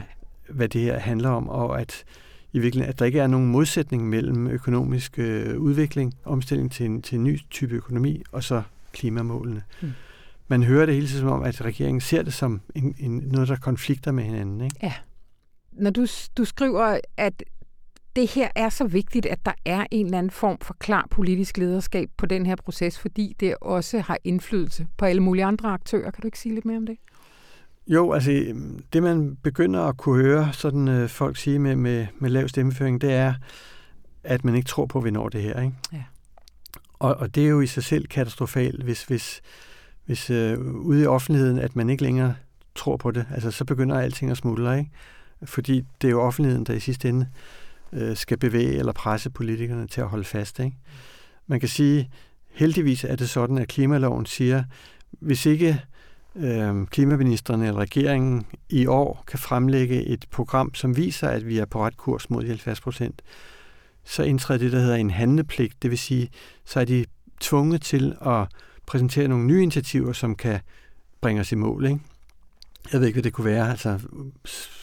hvad 0.49 0.69
det 0.69 0.81
her 0.81 0.99
handler 0.99 1.29
om, 1.29 1.49
og 1.49 1.81
at 1.81 2.05
i 2.53 2.59
virkeligheden, 2.59 2.93
at 2.93 2.99
der 2.99 3.05
ikke 3.05 3.21
er 3.21 3.27
nogen 3.27 3.47
modsætning 3.47 4.09
mellem 4.09 4.47
økonomisk 4.47 5.19
øh, 5.19 5.59
udvikling, 5.59 6.15
omstilling 6.25 6.73
til 6.73 6.87
en, 6.87 7.03
til 7.03 7.19
en 7.19 7.25
ny 7.25 7.41
type 7.51 7.75
økonomi, 7.75 8.23
og 8.33 8.45
så 8.45 8.63
klimamålene. 8.93 9.63
Mm. 9.83 9.93
Man 10.49 10.63
hører 10.63 10.87
det 10.87 10.95
hele 10.95 11.07
tiden 11.07 11.21
som 11.21 11.29
om, 11.29 11.43
at 11.43 11.65
regeringen 11.65 12.01
ser 12.01 12.23
det 12.23 12.35
som 12.35 12.61
en, 12.75 12.95
en, 12.99 13.17
noget, 13.17 13.49
der 13.49 13.57
konflikter 13.57 14.13
med 14.13 14.25
hinanden. 14.25 14.61
Ikke? 14.61 14.77
Ja. 14.83 14.93
Når 15.73 15.91
du, 15.91 16.07
du 16.37 16.45
skriver, 16.45 16.99
at 17.17 17.43
det 18.17 18.31
her 18.31 18.49
er 18.55 18.69
så 18.69 18.85
vigtigt, 18.85 19.27
at 19.27 19.47
der 19.47 19.53
er 19.65 19.87
en 19.91 20.07
eller 20.07 20.19
anden 20.19 20.31
form 20.31 20.59
for 20.63 20.77
klar 20.79 21.07
politisk 21.11 21.59
lederskab 21.59 22.11
på 22.17 22.27
den 22.27 22.47
her 22.47 22.57
proces, 22.57 22.99
fordi 22.99 23.37
det 23.41 23.55
også 23.61 24.01
har 24.01 24.19
indflydelse 24.25 24.87
på 24.97 25.05
alle 25.05 25.23
mulige 25.23 25.45
andre 25.45 25.69
aktører. 25.69 26.11
Kan 26.11 26.23
du 26.23 26.27
ikke 26.27 26.39
sige 26.39 26.55
lidt 26.55 26.65
mere 26.65 26.77
om 26.77 26.87
det? 26.87 26.97
Jo, 27.87 28.13
altså 28.13 28.55
det 28.93 29.03
man 29.03 29.37
begynder 29.43 29.81
at 29.81 29.97
kunne 29.97 30.23
høre 30.23 30.53
sådan 30.53 30.89
øh, 30.89 31.09
folk 31.09 31.37
sige 31.37 31.59
med, 31.59 31.77
med, 31.77 32.07
med 32.19 32.31
lav 32.31 32.49
stemmeføring, 32.49 33.01
det 33.01 33.13
er, 33.13 33.35
at 34.25 34.45
man 34.45 34.55
ikke 34.55 34.69
tror 34.69 34.87
på, 34.87 34.99
at 34.99 35.05
vi 35.05 35.11
når 35.11 35.29
det 35.29 35.43
her. 35.43 35.61
Ikke? 35.61 35.75
Ja. 35.93 36.03
Og, 37.01 37.15
og 37.15 37.35
det 37.35 37.45
er 37.45 37.49
jo 37.49 37.61
i 37.61 37.67
sig 37.67 37.85
selv 37.85 38.07
katastrofalt, 38.07 38.83
hvis, 38.83 39.05
hvis, 39.05 39.41
hvis 40.05 40.31
øh, 40.31 40.59
ude 40.61 41.03
i 41.03 41.07
offentligheden, 41.07 41.59
at 41.59 41.77
man 41.77 41.91
ikke 41.91 42.03
længere 42.03 42.35
tror 42.75 42.97
på 42.97 43.11
det. 43.11 43.27
Altså 43.35 43.51
så 43.51 43.65
begynder 43.65 44.01
alting 44.01 44.31
at 44.31 44.37
smuldre, 44.37 44.79
ikke? 44.79 44.91
Fordi 45.45 45.85
det 46.03 46.09
er 46.09 46.13
jo 46.13 46.21
offentligheden, 46.21 46.65
der 46.65 46.75
i 46.75 46.81
sidste 46.81 47.09
ende 47.09 47.27
øh, 47.93 48.17
skal 48.17 48.39
bevæge 48.39 48.79
eller 48.79 48.93
presse 48.93 49.31
politikerne 49.31 49.87
til 49.87 50.01
at 50.01 50.09
holde 50.09 50.25
fast. 50.25 50.59
Ikke? 50.59 50.77
Man 51.47 51.61
kan 51.61 51.69
sige, 51.69 52.11
heldigvis 52.49 53.05
er 53.05 53.17
det 53.17 53.31
sådan, 53.31 53.59
at 53.59 53.69
klimaloven 53.69 54.27
siger, 54.27 54.65
hvis 55.11 55.47
ikke 55.47 55.83
øh, 56.37 56.87
klimaministeren 56.87 57.63
eller 57.63 57.81
regeringen 57.81 58.47
i 58.69 58.87
år 58.87 59.25
kan 59.27 59.39
fremlægge 59.39 60.05
et 60.05 60.25
program, 60.31 60.75
som 60.75 60.97
viser, 60.97 61.29
at 61.29 61.47
vi 61.47 61.59
er 61.59 61.65
på 61.65 61.85
ret 61.85 61.97
kurs 61.97 62.31
mod 62.31 62.43
de 62.43 62.49
70 62.49 62.81
procent, 62.81 63.23
så 64.05 64.23
indtræder 64.23 64.59
det, 64.59 64.73
der 64.73 64.79
hedder 64.79 64.97
en 64.97 65.11
handlepligt. 65.11 65.83
Det 65.83 65.91
vil 65.91 65.99
sige, 65.99 66.31
så 66.65 66.81
er 66.81 66.85
de 66.85 67.05
tvunget 67.41 67.83
til 67.83 68.17
at 68.27 68.47
præsentere 68.87 69.29
nogle 69.29 69.47
nye 69.47 69.63
initiativer, 69.63 70.13
som 70.13 70.35
kan 70.35 70.61
bringe 71.21 71.41
os 71.41 71.53
i 71.53 71.55
mål. 71.55 71.85
Ikke? 71.85 72.01
Jeg 72.93 73.01
ved 73.01 73.07
ikke, 73.07 73.17
hvad 73.17 73.23
det 73.23 73.33
kunne 73.33 73.45
være, 73.45 73.71
altså 73.71 73.99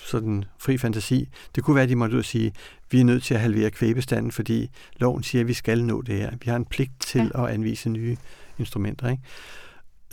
sådan 0.06 0.44
fri 0.60 0.78
fantasi. 0.78 1.30
Det 1.56 1.64
kunne 1.64 1.76
være, 1.76 1.84
at 1.84 1.90
de 1.90 1.96
måtte 1.96 2.14
ud 2.14 2.20
og 2.20 2.26
sige, 2.26 2.54
vi 2.92 3.00
er 3.00 3.04
nødt 3.04 3.24
til 3.24 3.34
at 3.34 3.40
halvere 3.40 3.72
kvæbestanden, 3.72 4.32
fordi 4.32 4.70
loven 4.98 5.24
siger, 5.24 5.42
at 5.42 5.48
vi 5.48 5.54
skal 5.54 5.84
nå 5.84 6.02
det 6.02 6.16
her. 6.16 6.32
Vi 6.32 6.50
har 6.50 6.56
en 6.56 6.66
pligt 6.66 6.92
til 7.00 7.32
ja. 7.36 7.44
at 7.44 7.54
anvise 7.54 7.90
nye 7.90 8.18
instrumenter. 8.60 9.10
Ikke? 9.10 9.24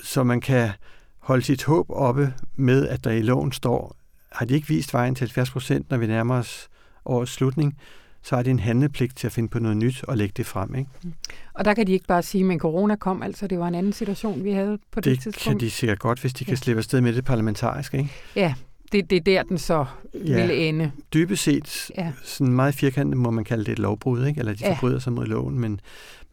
Så 0.03 0.23
man 0.23 0.41
kan 0.41 0.71
holde 1.19 1.43
sit 1.43 1.65
håb 1.65 1.91
oppe 1.91 2.35
med, 2.57 2.89
at 2.89 3.05
der 3.05 3.11
i 3.11 3.23
loven 3.23 3.53
står, 3.53 3.97
har 4.33 4.47
de 4.47 4.55
ikke 4.55 4.69
vist 4.69 4.95
vejen 4.95 5.15
til 5.15 5.21
70 5.21 5.51
procent, 5.51 5.91
når 5.91 5.97
vi 5.97 6.07
nærmer 6.07 6.35
os 6.35 6.69
årets 7.05 7.33
slutning, 7.33 7.79
så 8.25 8.37
er 8.37 8.43
det 8.43 8.51
en 8.51 8.59
handlepligt 8.59 9.17
til 9.17 9.27
at 9.27 9.33
finde 9.33 9.49
på 9.49 9.59
noget 9.59 9.77
nyt 9.77 10.05
og 10.05 10.17
lægge 10.17 10.33
det 10.37 10.47
frem. 10.47 10.75
Ikke? 10.75 10.91
Mm. 11.03 11.13
Og 11.55 11.65
der 11.65 11.75
kan 11.75 11.87
de 11.87 11.93
ikke 11.93 12.07
bare 12.07 12.23
sige, 12.23 12.53
at 12.53 12.61
corona 12.61 12.97
kom, 12.97 13.23
altså 13.23 13.47
det 13.47 13.59
var 13.59 13.69
en 13.69 13.75
anden 13.75 13.93
situation, 13.93 14.45
vi 14.45 14.53
havde 14.53 14.79
på 14.93 15.01
det, 15.01 15.05
det 15.05 15.23
tidspunkt. 15.23 15.45
Det 15.45 15.45
kan 15.45 15.61
de 15.61 15.71
sikkert 15.71 15.99
godt, 15.99 16.21
hvis 16.21 16.33
de 16.35 16.45
ja. 16.45 16.49
kan 16.49 16.57
slippe 16.57 16.79
afsted 16.79 17.01
med 17.01 17.13
det 17.13 17.25
parlamentarisk. 17.25 17.95
Ikke? 17.95 18.11
Ja, 18.37 18.55
det, 18.93 19.11
det 19.11 19.17
er 19.17 19.21
der, 19.21 19.43
den 19.43 19.59
så 19.59 19.85
ja, 20.15 20.47
vil 20.47 20.69
ende. 20.69 20.91
Dybest 21.15 21.43
set, 21.43 21.91
ja. 21.99 22.13
sådan 22.23 22.53
meget 22.53 22.75
firkantet 22.75 23.17
må 23.17 23.31
man 23.31 23.45
kalde 23.45 23.65
det 23.65 23.73
et 23.73 23.79
lovbrud, 23.79 24.27
ikke? 24.27 24.39
eller 24.39 24.55
de 24.55 24.67
ja. 24.67 24.73
forbryder 24.73 24.99
sig 24.99 25.13
mod 25.13 25.27
loven, 25.27 25.59
men 25.59 25.81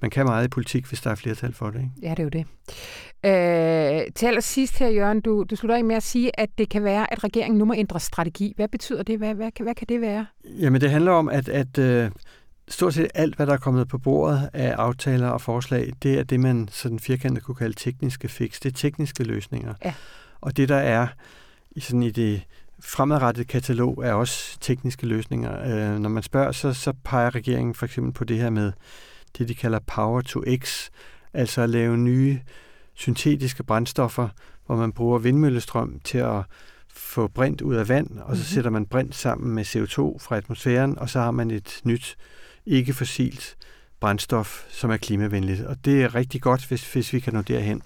man 0.02 0.12
kan 0.12 0.26
meget 0.26 0.46
i 0.46 0.48
politik, 0.48 0.86
hvis 0.86 1.02
der 1.02 1.12
er 1.12 1.16
flertal 1.16 1.54
for 1.54 1.70
det. 1.70 1.80
Ikke? 1.80 1.92
Ja, 2.02 2.10
det 2.10 2.20
er 2.20 2.24
jo 2.24 2.30
det. 2.30 2.46
Øh, 3.26 4.14
til 4.16 4.26
allersidst 4.26 4.80
her, 4.80 4.88
Jørgen, 4.88 5.22
du, 5.22 5.44
du 5.50 5.56
slutter 5.56 5.76
af 5.76 5.84
med 5.84 5.96
at 5.96 6.04
sige, 6.04 6.40
at 6.40 6.50
det 6.58 6.70
kan 6.70 6.84
være, 6.84 7.14
at 7.14 7.24
regeringen 7.24 7.58
nu 7.58 7.66
må 7.66 7.74
ændre 7.74 8.00
strategi. 8.00 8.54
Hvad 8.56 8.68
betyder 8.68 9.04
det? 9.04 9.18
Hvad, 9.18 9.34
hvad, 9.34 9.52
hvad 9.60 9.76
kan 9.76 9.88
det 9.90 10.02
være? 10.02 10.26
Jamen, 10.46 10.82
det 10.82 10.92
handler 10.92 11.12
om, 11.12 11.30
at, 11.30 11.50
at 11.50 11.78
uh, 12.06 12.12
stort 12.68 12.94
set 12.94 13.08
alt, 13.14 13.36
hvad 13.36 13.48
der 13.48 13.54
er 13.54 13.58
kommet 13.58 13.88
på 13.88 13.98
bordet 13.98 14.50
af 14.54 14.72
aftaler 14.72 15.28
og 15.28 15.42
forslag, 15.42 15.92
det 16.04 16.20
er 16.20 16.24
det, 16.24 16.40
man 16.40 16.70
sådan 16.72 17.00
firkantet 17.00 17.44
kunne 17.44 17.56
kalde 17.56 17.76
tekniske 17.78 18.28
fix. 18.28 18.60
Det 18.60 18.70
er 18.70 18.78
tekniske 18.78 19.24
løsninger. 19.24 19.74
Ja. 19.86 19.94
Og 20.42 20.58
det, 20.58 20.70
der 20.70 20.76
er 20.76 21.08
i, 21.72 21.80
sådan 21.80 22.04
i 22.04 22.12
det 22.12 22.42
fremadrettede 22.84 23.46
katalog, 23.46 24.04
er 24.06 24.14
også 24.14 24.60
tekniske 24.60 25.06
løsninger. 25.06 25.94
Uh, 25.94 26.00
når 26.00 26.10
man 26.10 26.24
spørger, 26.24 26.52
så, 26.52 26.74
så 26.74 26.94
peger 27.04 27.36
regeringen 27.36 27.76
for 27.76 27.86
eksempel 27.86 28.14
på 28.14 28.24
det 28.24 28.38
her 28.38 28.50
med 28.50 28.72
det, 29.38 29.48
de 29.48 29.56
kalder 29.56 29.80
power 29.80 30.22
to 30.22 30.44
x, 30.58 30.90
altså 31.34 31.62
at 31.62 31.70
lave 31.70 31.98
nye 31.98 32.40
syntetiske 32.94 33.64
brændstoffer, 33.64 34.30
hvor 34.66 34.76
man 34.76 34.92
bruger 34.92 35.20
vindmøllestrøm 35.20 36.00
til 36.04 36.18
at 36.18 36.44
få 36.94 37.28
brint 37.28 37.62
ud 37.62 37.76
af 37.76 37.90
vand, 37.90 38.10
og 38.10 38.16
så 38.16 38.24
mm-hmm. 38.26 38.44
sætter 38.44 38.70
man 38.70 38.86
brint 38.86 39.16
sammen 39.16 39.56
med 39.56 39.66
CO2 39.66 40.18
fra 40.20 40.38
atmosfæren, 40.38 41.00
og 41.00 41.10
så 41.10 41.20
har 41.20 41.32
man 41.32 41.52
et 41.52 41.82
nyt, 41.84 42.18
ikke 42.66 42.94
fossilt 42.94 43.58
brændstof, 44.00 44.66
som 44.70 44.92
er 44.92 44.98
klimavenligt. 44.98 45.62
Og 45.62 45.86
det 45.86 46.04
er 46.04 46.16
rigtig 46.16 46.42
godt, 46.42 46.68
hvis, 46.68 46.94
hvis 46.94 47.14
vi 47.14 47.20
kan 47.20 47.34
nå 47.34 47.42
derhen. 47.42 47.82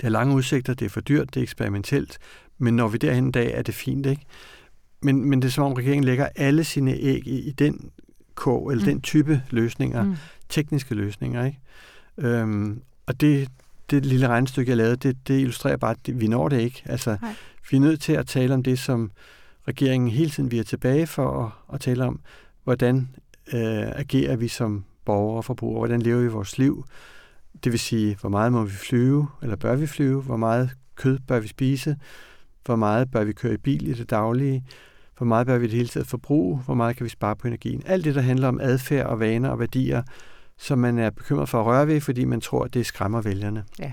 Det 0.00 0.06
er 0.06 0.08
lange 0.08 0.34
udsigter, 0.34 0.74
det 0.74 0.84
er 0.84 0.90
for 0.90 1.00
dyrt, 1.00 1.34
det 1.34 1.40
er 1.40 1.42
eksperimentelt, 1.42 2.18
men 2.58 2.76
når 2.76 2.88
vi 2.88 2.98
derhen 2.98 3.24
en 3.24 3.32
dag, 3.32 3.52
er 3.54 3.62
det 3.62 3.74
fint, 3.74 4.06
ikke? 4.06 4.22
Men, 5.02 5.30
men 5.30 5.42
det 5.42 5.48
er 5.48 5.52
som 5.52 5.64
om 5.64 5.72
regeringen 5.72 6.04
lægger 6.04 6.28
alle 6.36 6.64
sine 6.64 6.94
æg 6.94 7.26
i, 7.26 7.48
i 7.48 7.50
den 7.50 7.90
kog, 8.38 8.72
eller 8.72 8.84
mm. 8.84 8.90
den 8.90 9.00
type 9.00 9.42
løsninger, 9.50 10.04
mm. 10.04 10.16
tekniske 10.48 10.94
løsninger, 10.94 11.44
ikke? 11.44 11.58
Øhm, 12.18 12.82
og 13.06 13.20
det, 13.20 13.48
det 13.90 14.06
lille 14.06 14.28
regnestykke, 14.28 14.70
jeg 14.70 14.76
lavede, 14.76 14.96
det, 14.96 15.28
det 15.28 15.40
illustrerer 15.40 15.76
bare, 15.76 15.90
at 15.90 16.20
vi 16.20 16.26
når 16.26 16.48
det 16.48 16.60
ikke. 16.60 16.82
Altså, 16.84 17.16
Nej. 17.22 17.34
vi 17.70 17.76
er 17.76 17.80
nødt 17.80 18.00
til 18.00 18.12
at 18.12 18.26
tale 18.26 18.54
om 18.54 18.62
det, 18.62 18.78
som 18.78 19.10
regeringen 19.68 20.10
hele 20.10 20.30
tiden 20.30 20.50
vi 20.50 20.58
er 20.58 20.62
tilbage 20.62 21.06
for 21.06 21.44
at, 21.44 21.74
at 21.74 21.80
tale 21.80 22.04
om, 22.04 22.20
hvordan 22.64 23.08
øh, 23.52 23.86
agerer 23.94 24.36
vi 24.36 24.48
som 24.48 24.84
borgere 25.04 25.36
og 25.36 25.44
forbrugere, 25.44 25.78
hvordan 25.78 26.02
lever 26.02 26.20
vi 26.20 26.28
vores 26.28 26.58
liv, 26.58 26.84
det 27.64 27.72
vil 27.72 27.80
sige, 27.80 28.16
hvor 28.20 28.28
meget 28.28 28.52
må 28.52 28.64
vi 28.64 28.70
flyve, 28.70 29.28
eller 29.42 29.56
bør 29.56 29.76
vi 29.76 29.86
flyve, 29.86 30.22
hvor 30.22 30.36
meget 30.36 30.70
kød 30.94 31.18
bør 31.18 31.40
vi 31.40 31.48
spise, 31.48 31.96
hvor 32.64 32.76
meget 32.76 33.10
bør 33.10 33.24
vi 33.24 33.32
køre 33.32 33.54
i 33.54 33.56
bil 33.56 33.88
i 33.88 33.92
det 33.92 34.10
daglige, 34.10 34.64
hvor 35.18 35.26
meget 35.26 35.46
bør 35.46 35.58
vi 35.58 35.66
det 35.66 35.74
hele 35.74 35.88
taget 35.88 36.06
forbruge, 36.06 36.58
hvor 36.58 36.74
meget 36.74 36.96
kan 36.96 37.04
vi 37.04 37.08
spare 37.08 37.36
på 37.36 37.48
energien. 37.48 37.82
Alt 37.86 38.04
det, 38.04 38.14
der 38.14 38.20
handler 38.20 38.48
om 38.48 38.60
adfærd 38.60 39.06
og 39.06 39.20
vaner 39.20 39.48
og 39.48 39.58
værdier, 39.58 40.02
som 40.58 40.78
man 40.78 40.98
er 40.98 41.10
bekymret 41.10 41.48
for 41.48 41.60
at 41.60 41.66
røre 41.66 41.86
ved, 41.86 42.00
fordi 42.00 42.24
man 42.24 42.40
tror, 42.40 42.64
at 42.64 42.74
det 42.74 42.86
skræmmer 42.86 43.20
vælgerne. 43.20 43.64
Ja. 43.78 43.92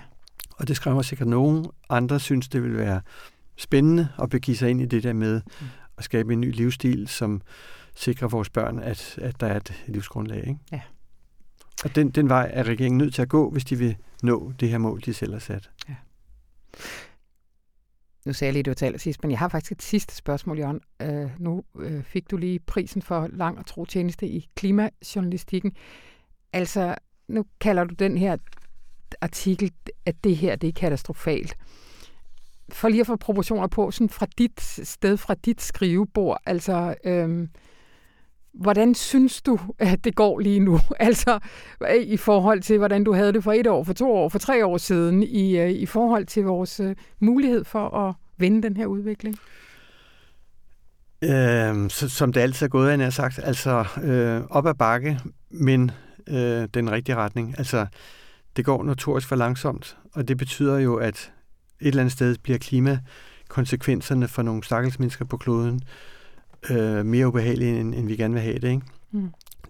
Og 0.58 0.68
det 0.68 0.76
skræmmer 0.76 1.02
sikkert 1.02 1.28
nogen. 1.28 1.66
Andre 1.90 2.20
synes, 2.20 2.50
det 2.50 2.64
vil 2.64 2.78
være 2.78 3.02
spændende 3.58 4.08
at 4.22 4.30
begive 4.30 4.58
sig 4.58 4.70
ind 4.70 4.82
i 4.82 4.86
det 4.86 5.04
der 5.04 5.14
med 5.14 5.42
mm. 5.62 5.68
at 5.98 6.04
skabe 6.04 6.34
en 6.34 6.42
ny 6.42 6.52
livsstil, 6.52 7.08
som 7.08 7.42
sikrer 7.96 8.28
vores 8.28 8.50
børn, 8.50 8.80
at, 8.80 9.20
at 9.22 9.40
der 9.40 9.48
er 9.48 9.58
et 9.58 9.84
livsgrundlag. 9.88 10.48
Ikke? 10.48 10.60
Ja. 10.72 10.82
Og 11.84 11.96
den, 11.96 12.10
den 12.10 12.30
vej 12.30 12.52
er 12.54 12.64
regeringen 12.64 12.98
nødt 12.98 13.14
til 13.14 13.22
at 13.22 13.30
gå, 13.30 13.50
hvis 13.50 13.66
de 13.66 13.76
vil 13.76 13.96
nå 14.24 14.54
det 14.60 14.70
her 14.70 14.78
mål, 14.78 15.02
de 15.06 15.14
selv 15.14 15.34
har 15.34 15.40
sat. 15.40 15.70
Ja. 15.90 15.96
Nu 18.26 18.34
sagde 18.34 18.48
jeg 18.48 18.54
lige, 18.54 18.64
det 18.64 18.82
var 18.82 18.90
til 18.90 19.00
sidst, 19.00 19.24
men 19.24 19.32
jeg 19.32 19.40
har 19.40 19.48
faktisk 19.48 19.72
et 19.72 19.82
sidste 19.82 20.16
spørgsmål, 20.16 20.60
Jørgen. 20.60 20.82
Øh, 21.02 21.30
nu 21.40 21.64
øh, 21.80 22.04
fik 22.04 22.32
du 22.32 22.38
lige 22.38 22.60
prisen 22.60 23.02
for 23.02 23.28
lang 23.34 23.58
og 23.58 23.66
tro 23.66 23.86
tjeneste 23.86 24.28
i 24.28 24.50
klimajournalistikken. 24.56 25.72
Altså, 26.54 26.96
nu 27.28 27.46
kalder 27.62 27.84
du 27.84 27.94
den 27.94 28.18
her 28.18 28.38
artikel, 29.22 29.72
at 30.06 30.16
det 30.24 30.38
her 30.38 30.56
det 30.56 30.68
er 30.68 30.72
katastrofalt. 30.72 31.58
For 32.70 32.90
lige 32.90 33.02
at 33.02 33.08
få 33.08 33.16
proportioner 33.16 33.68
på, 33.68 33.92
sådan 33.92 34.10
fra 34.10 34.28
dit 34.38 34.62
sted, 34.62 35.18
fra 35.18 35.34
dit 35.34 35.62
skrivebord, 35.62 36.42
altså, 36.46 36.96
øhm, 37.04 37.50
hvordan 38.56 38.96
synes 38.96 39.42
du, 39.42 39.60
at 39.80 40.04
det 40.04 40.16
går 40.16 40.40
lige 40.40 40.60
nu? 40.60 40.80
Altså, 41.00 41.40
øh, 41.82 42.04
i 42.04 42.18
forhold 42.18 42.62
til, 42.62 42.78
hvordan 42.78 43.04
du 43.04 43.14
havde 43.14 43.34
det 43.34 43.44
for 43.44 43.52
et 43.52 43.68
år, 43.68 43.84
for 43.84 43.94
to 43.94 44.12
år, 44.12 44.30
for 44.30 44.40
tre 44.40 44.66
år 44.66 44.78
siden, 44.78 45.24
i, 45.24 45.58
øh, 45.58 45.70
i 45.70 45.86
forhold 45.86 46.26
til 46.26 46.44
vores 46.44 46.80
øh, 46.80 46.96
mulighed 47.20 47.64
for 47.64 47.90
at 47.90 48.16
vende 48.38 48.64
den 48.64 48.78
her 48.78 48.86
udvikling? 48.86 49.36
Øh, 51.22 51.90
som 51.90 52.34
det 52.34 52.42
altid 52.42 52.66
er 52.66 52.70
gået, 52.70 52.92
han 52.92 53.00
har 53.00 53.10
sagt, 53.10 53.40
altså 53.44 53.86
øh, 54.04 54.42
op 54.50 54.68
ad 54.68 54.74
bakke, 54.74 55.20
men 55.50 55.92
øh, 56.28 56.68
den 56.74 56.92
rigtige 56.92 57.16
retning. 57.16 57.56
Altså, 57.58 57.86
det 58.56 58.66
går 58.66 58.84
notorisk 58.84 59.28
for 59.28 59.36
langsomt, 59.36 59.98
og 60.14 60.28
det 60.28 60.38
betyder 60.38 60.78
jo, 60.78 60.96
at 60.96 61.32
et 61.82 61.88
eller 61.88 62.02
andet 62.02 62.14
sted 62.14 62.36
bliver 62.44 62.58
klimakonsekvenserne 62.58 64.28
for 64.28 64.42
nogle 64.42 64.64
stakkels 64.64 65.00
mennesker 65.00 65.26
på 65.26 65.38
kloden 65.38 65.76
øh, 65.76 66.15
mere 67.06 67.28
ubehagelige, 67.28 67.80
end, 67.80 67.96
end 67.96 68.08
vi 68.08 68.16
gerne 68.16 68.34
vil 68.34 68.44
have 68.44 68.60
det. 68.60 68.70
Ikke? 68.70 68.82
Mm. 69.12 69.30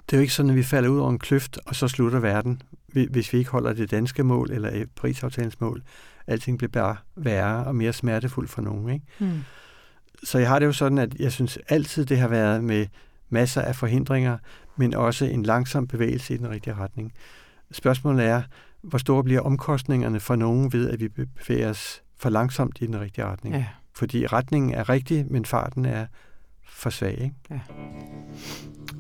Det 0.10 0.14
er 0.14 0.18
jo 0.18 0.22
ikke 0.22 0.34
sådan, 0.34 0.50
at 0.50 0.56
vi 0.56 0.64
falder 0.64 0.90
ud 0.90 1.00
over 1.00 1.10
en 1.10 1.20
kløft, 1.20 1.60
og 1.66 1.76
så 1.76 1.88
slutter 1.88 2.20
verden, 2.20 2.62
hvis 3.10 3.34
vi 3.34 3.38
ikke 3.38 3.52
holder 3.52 3.74
det 3.74 3.92
danske 3.92 4.24
mål 4.24 4.52
eller 4.52 4.86
prisaftalens 4.96 5.62
mål. 5.62 5.84
Alting 6.28 6.58
bliver 6.58 6.72
bare 6.72 6.96
værre 7.16 7.66
og 7.66 7.76
mere 7.76 7.94
smertefuldt 7.94 8.50
for 8.50 8.62
nogen. 8.62 8.90
Ikke? 8.90 9.06
Mm. 9.20 9.40
Så 10.24 10.40
jeg 10.40 10.50
har 10.50 10.60
det 10.60 10.66
jo 10.66 10.72
sådan, 10.72 10.98
at 10.98 11.16
jeg 11.20 11.32
synes 11.32 11.60
altid, 11.70 12.06
det 12.06 12.18
har 12.18 12.28
været 12.28 12.64
med 12.64 12.86
masser 13.30 13.62
af 13.62 13.76
forhindringer, 13.76 14.38
men 14.76 14.94
også 14.94 15.26
en 15.26 15.44
langsom 15.44 15.88
bevægelse 15.88 16.34
i 16.34 16.38
den 16.38 16.50
rigtige 16.50 16.74
retning. 16.74 17.14
Spørgsmålet 17.72 18.26
er, 18.26 18.42
hvor 18.82 18.98
store 18.98 19.24
bliver 19.24 19.42
omkostningerne 19.42 20.20
for 20.20 20.36
nogen 20.36 20.74
ved, 20.74 20.90
at 20.90 21.00
vi 21.00 21.08
bevæger 21.08 21.70
os 21.70 22.04
for 22.18 22.30
langsomt 22.30 22.78
i 22.82 22.86
den 22.86 23.00
rigtige 23.00 23.26
retning? 23.26 23.56
Ja. 23.56 23.66
Fordi 23.96 24.28
retningen 24.28 24.74
er 24.74 24.90
rigtig, 24.90 25.26
men 25.30 25.46
farten 25.46 25.86
er 25.86 26.06
for 26.68 26.90
svag. 26.90 27.12
Ikke? 27.12 27.36
Ja. 27.50 27.60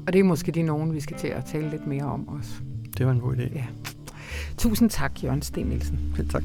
Og 0.08 0.13
det 0.13 0.19
er 0.19 0.23
måske 0.23 0.51
de 0.51 0.63
nogen, 0.63 0.93
vi 0.93 0.99
skal 0.99 1.17
til 1.17 1.28
at 1.28 1.45
tale 1.45 1.69
lidt 1.69 1.88
mere 1.88 2.04
om 2.04 2.28
også. 2.28 2.54
Det 2.97 3.06
var 3.06 3.12
en 3.12 3.19
god 3.19 3.36
idé. 3.36 3.56
Ja. 3.56 3.65
Tusind 4.58 4.89
tak, 4.89 5.23
Jørgen 5.23 5.41
Sten 5.41 5.65
Nielsen. 5.65 6.13
Selv 6.15 6.30
tak. 6.30 6.43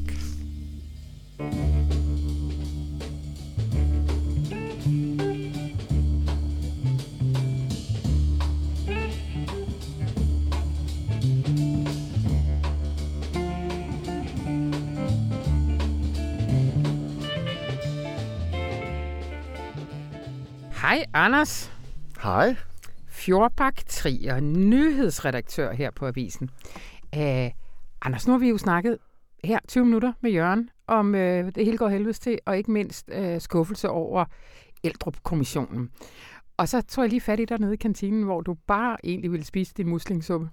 Hej, 20.81 21.05
Anders. 21.13 21.71
Hej. 22.21 22.55
Fjordbak 23.07 23.85
Trier, 23.87 24.39
nyhedsredaktør 24.39 25.73
her 25.73 25.91
på 25.91 26.07
Avisen. 26.07 26.49
Uh, 27.17 27.21
Anders, 28.01 28.27
nu 28.27 28.33
har 28.33 28.39
vi 28.39 28.49
jo 28.49 28.57
snakket 28.57 28.97
her 29.43 29.59
20 29.67 29.85
minutter 29.85 30.13
med 30.21 30.31
Jørgen 30.31 30.69
om 30.87 31.07
uh, 31.13 31.19
det 31.19 31.65
hele 31.65 31.77
går 31.77 31.89
helvedes 31.89 32.19
til, 32.19 32.39
og 32.45 32.57
ikke 32.57 32.71
mindst 32.71 33.09
uh, 33.17 33.41
skuffelse 33.41 33.89
over 33.89 34.25
Eldrup-kommissionen. 34.83 35.89
Og 36.57 36.69
så 36.69 36.81
tror 36.81 37.03
jeg 37.03 37.09
lige 37.09 37.21
fat 37.21 37.39
i 37.39 37.45
dig 37.45 37.59
nede 37.59 37.73
i 37.73 37.77
kantinen, 37.77 38.23
hvor 38.23 38.41
du 38.41 38.57
bare 38.67 38.97
egentlig 39.03 39.31
ville 39.31 39.45
spise 39.45 39.73
din 39.77 39.89
muslingsuppe. 39.89 40.49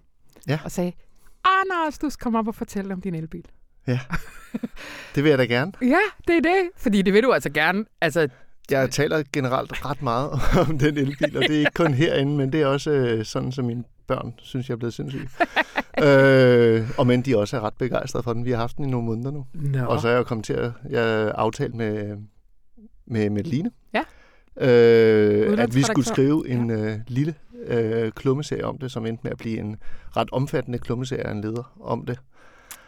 Ja. 0.49 0.59
Og 0.65 0.71
sagde, 0.71 0.93
Anders, 1.45 1.99
du 1.99 2.11
skal 2.11 2.23
komme 2.23 2.39
op 2.39 2.49
og 2.49 2.55
fortælle 2.55 2.95
om 2.95 3.01
din 3.01 3.15
elbil. 3.15 3.45
Ja, 3.87 4.01
det 5.15 5.25
vil 5.25 5.31
jeg 5.31 5.39
da 5.39 5.45
gerne. 5.45 5.73
ja, 5.95 6.01
det 6.27 6.37
er 6.37 6.41
det, 6.41 6.71
fordi 6.77 7.03
det 7.03 7.13
vil 7.13 7.23
du 7.23 7.33
altså 7.33 7.51
gerne. 7.51 7.85
Altså, 8.01 8.29
jeg 8.71 8.91
taler 8.91 9.23
generelt 9.33 9.85
ret 9.85 10.03
meget 10.03 10.31
om 10.69 10.79
den 10.79 10.99
elbil, 10.99 11.37
og 11.37 11.43
det 11.43 11.55
er 11.55 11.59
ikke 11.59 11.71
kun 11.75 11.95
herinde, 11.95 12.37
men 12.37 12.53
det 12.53 12.63
er 12.63 12.67
også 12.67 12.91
øh, 12.91 13.25
sådan, 13.25 13.53
som 13.53 13.65
mine 13.65 13.85
børn 14.07 14.35
synes, 14.39 14.69
jeg 14.69 14.75
er 14.75 14.79
blevet 14.79 14.95
sindssyg. 14.95 15.29
øh, 16.05 16.91
og 16.99 17.07
men 17.07 17.23
de 17.23 17.39
også 17.39 17.57
er 17.57 17.61
ret 17.61 17.75
begejstrede 17.79 18.23
for 18.23 18.33
den. 18.33 18.45
Vi 18.45 18.51
har 18.51 18.59
haft 18.59 18.77
den 18.77 18.85
i 18.85 18.89
nogle 18.89 19.07
måneder 19.07 19.31
nu. 19.31 19.47
Nå. 19.55 19.85
Og 19.85 20.01
så 20.01 20.09
er 20.09 20.13
jeg 20.13 20.19
jo 20.19 20.25
kommet 20.25 20.45
til 20.45 20.53
at 20.53 20.73
jeg 20.91 21.33
aftalt 21.35 21.75
med, 21.75 22.17
med, 23.07 23.31
med 23.31 23.45
Line, 23.45 23.71
ja. 23.95 24.03
øh, 24.67 25.59
at 25.59 25.75
vi 25.75 25.83
skulle 25.83 26.07
skrive 26.07 26.49
en 26.49 26.71
ja. 26.71 26.77
øh, 26.77 26.99
lille 27.09 27.35
øh, 27.67 28.13
klummeserie 28.13 28.65
om 28.65 28.79
det, 28.79 28.91
som 28.91 29.07
endte 29.07 29.21
med 29.23 29.31
at 29.31 29.39
blive 29.39 29.59
en 29.59 29.77
ret 30.17 30.29
omfattende 30.33 30.79
klummeserie 30.79 31.27
af 31.27 31.33
en 31.33 31.41
leder 31.41 31.73
om 31.81 32.07
det. 32.07 32.19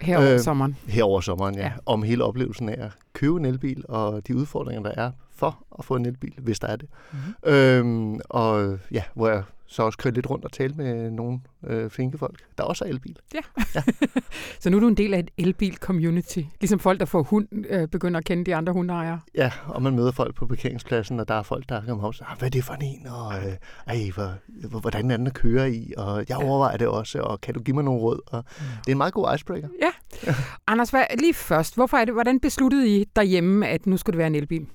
Her 0.01 0.19
over 0.19 0.35
øh, 0.35 0.41
sommeren. 0.41 0.77
Her 0.87 1.05
over 1.05 1.21
sommeren, 1.21 1.55
ja. 1.55 1.65
ja. 1.65 1.73
Om 1.87 2.03
hele 2.03 2.25
oplevelsen 2.25 2.69
af 2.69 2.85
at 2.85 2.91
købe 3.13 3.37
en 3.37 3.45
elbil, 3.45 3.85
og 3.89 4.27
de 4.27 4.37
udfordringer, 4.37 4.83
der 4.83 4.93
er 4.97 5.11
for 5.41 5.67
at 5.79 5.85
få 5.85 5.97
en 5.97 6.07
elbil, 6.07 6.35
hvis 6.39 6.59
der 6.59 6.69
er 6.69 6.77
det. 6.77 6.89
Mm-hmm. 7.13 7.53
Øhm, 7.53 8.21
og 8.29 8.79
ja, 8.91 9.03
hvor 9.15 9.29
jeg 9.29 9.43
så 9.71 9.83
også 9.83 9.99
kørte 9.99 10.15
lidt 10.15 10.31
rundt 10.31 10.45
og 10.45 10.53
talte 10.53 10.77
med 10.77 11.11
nogle 11.11 11.41
øh, 11.67 11.91
flinke 11.91 12.19
folk, 12.19 12.41
der 12.59 12.65
også 12.65 12.85
er 12.85 12.89
elbil. 12.89 13.17
Ja. 13.35 13.41
ja. 13.75 13.83
så 14.61 14.71
nu 14.71 14.77
er 14.77 14.81
du 14.81 14.89
en 14.89 14.97
del 14.97 15.15
af 15.15 15.19
et 15.19 15.31
elbil-community. 15.39 16.39
Ligesom 16.61 16.79
folk, 16.79 17.01
der 17.01 17.07
får 17.07 17.23
hund, 17.23 17.49
øh, 17.69 17.89
begynder 17.89 18.19
at 18.19 18.25
kende 18.25 18.45
de 18.45 18.55
andre 18.55 18.73
hundejere. 18.73 19.21
Ja, 19.35 19.53
og 19.67 19.83
man 19.83 19.97
møder 19.97 20.13
folk 20.13 20.35
på 20.35 20.47
parkeringspladsen, 20.47 21.21
og 21.21 21.29
der 21.29 21.35
er 21.35 21.43
folk, 21.43 21.69
der 21.69 21.83
kommer 21.87 22.05
og 22.05 22.15
siger, 22.15 22.37
hvad 22.39 22.47
er 22.49 22.51
det 22.51 22.65
for 22.65 22.75
en? 22.75 23.07
Og 23.07 23.35
øh, 23.35 23.57
ej, 23.87 24.11
hvor, 24.15 24.79
hvordan 24.81 25.11
anden 25.11 25.31
kører 25.31 25.67
i? 25.67 25.93
Og 25.97 26.25
jeg 26.29 26.37
overvejer 26.37 26.77
det 26.77 26.89
også, 26.89 27.21
og 27.21 27.41
kan 27.41 27.55
du 27.55 27.61
give 27.61 27.75
mig 27.75 27.85
nogle 27.85 28.01
råd? 28.01 28.21
Og 28.27 28.45
mm. 28.59 28.65
Det 28.81 28.89
er 28.89 28.93
en 28.93 28.99
meget 28.99 29.15
god 29.15 29.35
icebreaker. 29.35 29.69
Ja. 29.83 29.91
Anders, 30.67 30.91
hvad, 30.91 31.05
lige 31.19 31.35
først, 31.35 31.75
hvorfor 31.75 31.97
er 31.97 32.05
det, 32.05 32.15
hvordan 32.15 32.41
besluttede 32.41 33.01
I 33.01 33.05
derhjemme, 33.17 33.69
at 33.69 33.87
nu 33.87 33.97
skulle 33.97 34.13
det 34.13 34.19
være 34.19 34.27
en 34.27 34.35
elbil? 34.35 34.67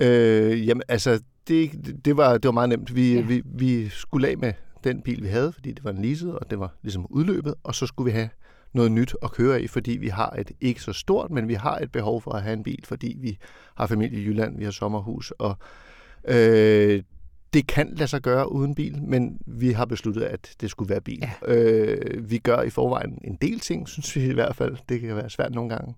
Øh, 0.00 0.68
jamen, 0.68 0.82
altså, 0.88 1.20
det, 1.48 1.70
det, 2.04 2.16
var, 2.16 2.32
det 2.32 2.44
var 2.44 2.52
meget 2.52 2.68
nemt. 2.68 2.94
Vi, 2.94 3.14
ja. 3.14 3.20
vi, 3.20 3.42
vi 3.44 3.88
skulle 3.88 4.28
af 4.28 4.38
med 4.38 4.52
den 4.84 5.00
bil, 5.00 5.22
vi 5.22 5.28
havde, 5.28 5.52
fordi 5.52 5.72
det 5.72 5.84
var 5.84 5.90
en 5.90 6.02
leaset, 6.02 6.38
og 6.38 6.50
det 6.50 6.58
var 6.58 6.74
ligesom 6.82 7.06
udløbet, 7.10 7.54
og 7.62 7.74
så 7.74 7.86
skulle 7.86 8.12
vi 8.12 8.18
have 8.18 8.28
noget 8.72 8.92
nyt 8.92 9.14
at 9.22 9.32
køre 9.32 9.62
i, 9.62 9.66
fordi 9.66 9.92
vi 9.92 10.08
har 10.08 10.30
et 10.30 10.50
ikke 10.60 10.80
så 10.80 10.92
stort, 10.92 11.30
men 11.30 11.48
vi 11.48 11.54
har 11.54 11.78
et 11.78 11.92
behov 11.92 12.22
for 12.22 12.30
at 12.30 12.42
have 12.42 12.52
en 12.52 12.62
bil, 12.62 12.84
fordi 12.84 13.16
vi 13.20 13.38
har 13.76 13.86
familie 13.86 14.20
i 14.20 14.24
Jylland, 14.24 14.58
vi 14.58 14.64
har 14.64 14.70
sommerhus, 14.70 15.30
og 15.30 15.56
øh, 16.28 17.02
det 17.52 17.66
kan 17.66 17.94
lade 17.96 18.08
sig 18.08 18.22
gøre 18.22 18.52
uden 18.52 18.74
bil, 18.74 19.02
men 19.02 19.38
vi 19.46 19.72
har 19.72 19.84
besluttet, 19.84 20.22
at 20.22 20.54
det 20.60 20.70
skulle 20.70 20.90
være 20.90 21.00
bil. 21.00 21.28
Ja. 21.48 21.54
Øh, 21.54 22.30
vi 22.30 22.38
gør 22.38 22.62
i 22.62 22.70
forvejen 22.70 23.18
en 23.24 23.38
del 23.40 23.60
ting, 23.60 23.88
synes 23.88 24.16
vi 24.16 24.24
i 24.24 24.32
hvert 24.32 24.56
fald. 24.56 24.76
Det 24.88 25.00
kan 25.00 25.16
være 25.16 25.30
svært 25.30 25.54
nogle 25.54 25.70
gange. 25.70 25.94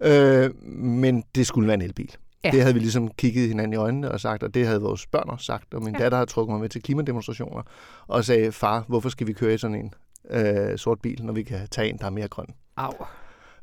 Øh, 0.00 0.64
men 0.74 1.24
det 1.34 1.46
skulle 1.46 1.66
være 1.66 1.74
en 1.74 1.82
elbil. 1.82 2.16
Ja. 2.44 2.50
Det 2.50 2.60
havde 2.60 2.74
vi 2.74 2.80
ligesom 2.80 3.08
kigget 3.08 3.48
hinanden 3.48 3.72
i 3.72 3.76
øjnene 3.76 4.10
og 4.10 4.20
sagt, 4.20 4.42
og 4.42 4.54
det 4.54 4.66
havde 4.66 4.80
vores 4.80 5.06
børn 5.06 5.28
også 5.28 5.44
sagt. 5.44 5.74
Og 5.74 5.82
min 5.82 5.94
ja. 5.94 6.02
datter 6.02 6.18
har 6.18 6.24
trukket 6.24 6.52
mig 6.52 6.60
med 6.60 6.68
til 6.68 6.82
klimademonstrationer 6.82 7.62
og 8.06 8.24
sagde, 8.24 8.52
far, 8.52 8.84
hvorfor 8.88 9.08
skal 9.08 9.26
vi 9.26 9.32
køre 9.32 9.54
i 9.54 9.58
sådan 9.58 9.76
en 9.76 9.94
øh, 10.30 10.78
sort 10.78 11.00
bil, 11.00 11.24
når 11.24 11.32
vi 11.32 11.42
kan 11.42 11.68
tage 11.70 11.88
en, 11.88 11.98
der 11.98 12.06
er 12.06 12.10
mere 12.10 12.28
grøn? 12.28 12.46
Au. 12.76 12.92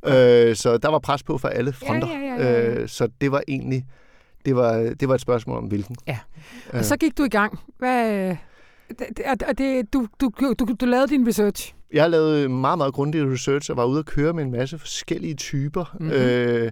Øh, 0.05 0.55
så 0.55 0.77
der 0.77 0.89
var 0.89 0.99
pres 0.99 1.23
på 1.23 1.37
for 1.37 1.47
alle 1.47 1.73
fronter. 1.73 2.07
Ja, 2.07 2.17
ja, 2.17 2.35
ja, 2.35 2.61
ja. 2.61 2.69
Øh, 2.69 2.87
så 2.87 3.07
det 3.21 3.31
var 3.31 3.43
egentlig 3.47 3.85
det 4.45 4.55
var, 4.55 4.93
det 4.99 5.07
var 5.07 5.15
et 5.15 5.21
spørgsmål 5.21 5.57
om 5.57 5.63
hvilken. 5.63 5.95
Ja. 6.07 6.19
Og 6.69 6.77
øh. 6.77 6.83
så 6.83 6.97
gik 6.97 7.17
du 7.17 7.23
i 7.23 7.29
gang. 7.29 7.59
Hvad, 7.77 8.35
det, 8.89 9.57
det, 9.57 9.93
du, 9.93 10.07
du, 10.21 10.31
du, 10.59 10.65
du 10.79 10.85
lavede 10.85 11.07
din 11.07 11.27
research. 11.27 11.75
Jeg 11.93 12.09
lavede 12.09 12.49
meget, 12.49 12.77
meget 12.77 12.93
grundig 12.93 13.31
research 13.31 13.71
og 13.71 13.77
var 13.77 13.85
ude 13.85 13.99
at 13.99 14.05
køre 14.05 14.33
med 14.33 14.43
en 14.43 14.51
masse 14.51 14.79
forskellige 14.79 15.35
typer. 15.35 15.95
Mm-hmm. 15.99 16.15
Øh, 16.15 16.71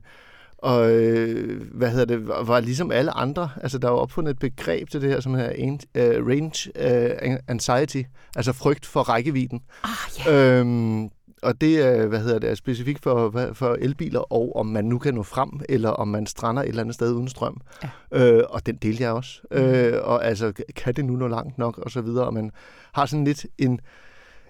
og 0.62 0.92
øh, 0.92 1.62
hvad 1.74 1.90
hedder 1.90 2.06
det, 2.06 2.28
var, 2.28 2.44
var 2.44 2.60
ligesom 2.60 2.92
alle 2.92 3.12
andre. 3.12 3.50
Altså, 3.62 3.78
der 3.78 3.90
var 3.90 3.98
opfundet 3.98 4.32
et 4.32 4.40
begreb 4.40 4.90
til 4.90 5.02
det 5.02 5.10
her, 5.10 5.20
som 5.20 5.34
hedder 5.34 5.72
uh, 6.20 6.28
range 6.28 6.72
uh, 6.76 7.36
anxiety, 7.48 8.02
altså 8.36 8.54
frygt 8.54 8.86
for 8.86 9.02
rækkevidden. 9.02 9.62
Ah, 9.84 9.90
ja. 10.26 10.60
Øhm, 10.60 11.10
og 11.44 11.62
det 11.62 11.86
er, 11.86 12.08
hvad 12.08 12.20
hedder 12.20 12.40
det, 12.40 12.50
er 12.50 12.56
specifikt 12.56 13.04
for, 13.04 13.50
for 13.54 13.78
elbiler, 13.80 14.34
og 14.34 14.56
om 14.56 14.66
man 14.66 14.86
nu 14.86 14.98
kan 14.98 15.14
nå 15.14 15.24
frem, 15.24 15.50
eller 15.70 15.90
om 15.90 16.08
man 16.08 16.26
strander 16.26 16.62
et 16.62 16.68
eller 16.68 16.82
andet 16.82 16.96
sted 16.96 17.14
uden 17.14 17.28
strøm. 17.28 17.62
Ja. 17.84 17.90
Øh, 18.12 18.44
og 18.50 18.66
den 18.66 18.76
delte 18.76 19.04
jeg 19.04 19.12
også. 19.12 19.42
Mm. 19.52 19.58
Øh, 19.58 20.00
og 20.04 20.26
altså, 20.26 20.54
kan 20.76 20.94
det 20.94 21.06
nu 21.06 21.16
nå 21.16 21.28
langt 21.28 21.58
nok, 21.58 21.78
og 21.78 21.92
så 21.92 22.02
videre. 22.02 22.26
Og 22.26 22.34
man 22.34 22.52
har 22.94 23.06
sådan 23.06 23.26
lidt 23.26 23.46
en, 23.58 23.80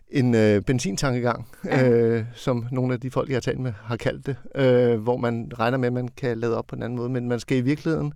en 0.09 0.35
øh, 0.35 0.61
benzintankegang, 0.61 1.47
ja. 1.65 1.89
øh, 1.89 2.25
som 2.33 2.67
nogle 2.71 2.93
af 2.93 2.99
de 2.99 3.11
folk, 3.11 3.29
jeg 3.29 3.35
har 3.35 3.41
talt 3.41 3.59
med, 3.59 3.73
har 3.83 3.97
kaldt 3.97 4.25
det, 4.25 4.35
øh, 4.55 4.99
hvor 5.01 5.17
man 5.17 5.51
regner 5.59 5.77
med, 5.77 5.87
at 5.87 5.93
man 5.93 6.07
kan 6.07 6.37
lade 6.37 6.57
op 6.57 6.67
på 6.67 6.75
en 6.75 6.83
anden 6.83 6.97
måde. 6.97 7.09
Men 7.09 7.27
man 7.27 7.39
skal 7.39 7.57
i 7.57 7.61
virkeligheden, 7.61 8.13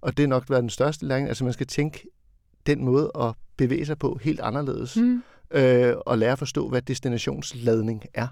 og 0.00 0.16
det 0.16 0.22
er 0.22 0.28
nok 0.28 0.50
været 0.50 0.62
den 0.62 0.70
største 0.70 1.06
læring, 1.06 1.28
altså 1.28 1.44
man 1.44 1.52
skal 1.52 1.66
tænke 1.66 2.08
den 2.66 2.84
måde 2.84 3.10
at 3.20 3.34
bevæge 3.56 3.86
sig 3.86 3.98
på 3.98 4.18
helt 4.22 4.40
anderledes. 4.40 4.96
Mm 4.96 5.22
øh, 5.52 5.94
og 6.06 6.18
lære 6.18 6.32
at 6.32 6.38
forstå, 6.38 6.68
hvad 6.68 6.82
destinationsladning 6.82 8.02
er. 8.14 8.26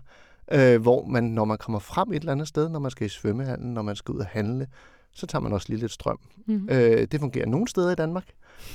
Øh, 0.53 0.83
hvor 0.83 1.07
man, 1.07 1.25
når 1.25 1.45
man 1.45 1.59
kommer 1.59 1.79
frem 1.79 2.13
et 2.13 2.17
eller 2.17 2.33
andet 2.33 2.49
sted, 2.49 2.69
når 2.69 2.79
man 2.79 2.91
skal 2.91 3.07
i 3.07 3.09
svømmehallen, 3.09 3.75
når 3.75 3.83
man 3.83 3.97
skal 3.97 4.13
ud 4.13 4.21
og 4.21 4.27
handle, 4.27 4.67
så 5.13 5.27
tager 5.27 5.43
man 5.43 5.53
også 5.53 5.67
lige 5.69 5.81
lidt 5.81 5.93
strøm. 5.93 6.19
Mm. 6.47 6.69
Øh, 6.71 7.07
det 7.13 7.21
fungerer 7.21 7.47
nogle 7.47 7.69
steder 7.69 7.91
i 7.91 7.95
Danmark. 7.95 8.25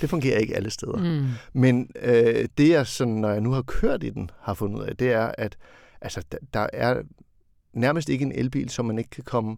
Det 0.01 0.09
fungerer 0.09 0.37
ikke 0.37 0.55
alle 0.55 0.69
steder. 0.69 0.97
Mm. 0.97 1.27
Men 1.53 1.89
øh, 2.01 2.47
det 2.57 2.69
jeg, 2.69 2.87
sådan, 2.87 3.13
når 3.13 3.29
jeg 3.29 3.41
nu 3.41 3.51
har 3.51 3.61
kørt 3.61 4.03
i 4.03 4.09
den, 4.09 4.29
har 4.39 4.53
fundet 4.53 4.79
ud 4.79 4.83
af, 4.83 4.97
det 4.97 5.11
er, 5.11 5.31
at 5.37 5.57
altså, 6.01 6.21
der 6.53 6.67
er 6.73 7.01
nærmest 7.73 8.09
ikke 8.09 8.25
en 8.25 8.31
elbil, 8.31 8.69
som 8.69 8.85
man 8.85 8.97
ikke 8.97 9.09
kan 9.09 9.23
komme 9.23 9.57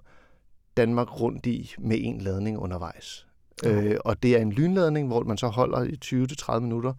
Danmark 0.78 1.22
rundt 1.22 1.46
i 1.46 1.74
med 1.80 1.98
en 2.00 2.22
ladning 2.22 2.60
undervejs. 2.60 3.28
Mm. 3.64 3.70
Øh, 3.70 3.98
og 4.06 4.24
det 4.24 4.38
er 4.38 4.42
en 4.42 4.52
lynladning, 4.52 5.08
hvor 5.08 5.24
man 5.24 5.38
så 5.38 5.48
holder 5.48 5.84
i 5.84 6.26
20-30 6.56 6.60
minutter, 6.60 6.94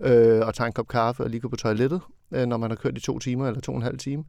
øh, 0.00 0.46
og 0.46 0.54
tage 0.54 0.66
en 0.66 0.72
kop 0.72 0.88
kaffe 0.88 1.22
og 1.22 1.30
lige 1.30 1.40
gå 1.40 1.48
på 1.48 1.56
toilettet, 1.56 2.00
øh, 2.32 2.46
når 2.46 2.56
man 2.56 2.70
har 2.70 2.76
kørt 2.76 2.96
i 2.96 3.00
to 3.00 3.18
timer 3.18 3.46
eller 3.46 3.60
to 3.60 3.72
og 3.72 3.76
en 3.76 3.82
halv 3.82 3.98
time. 3.98 4.24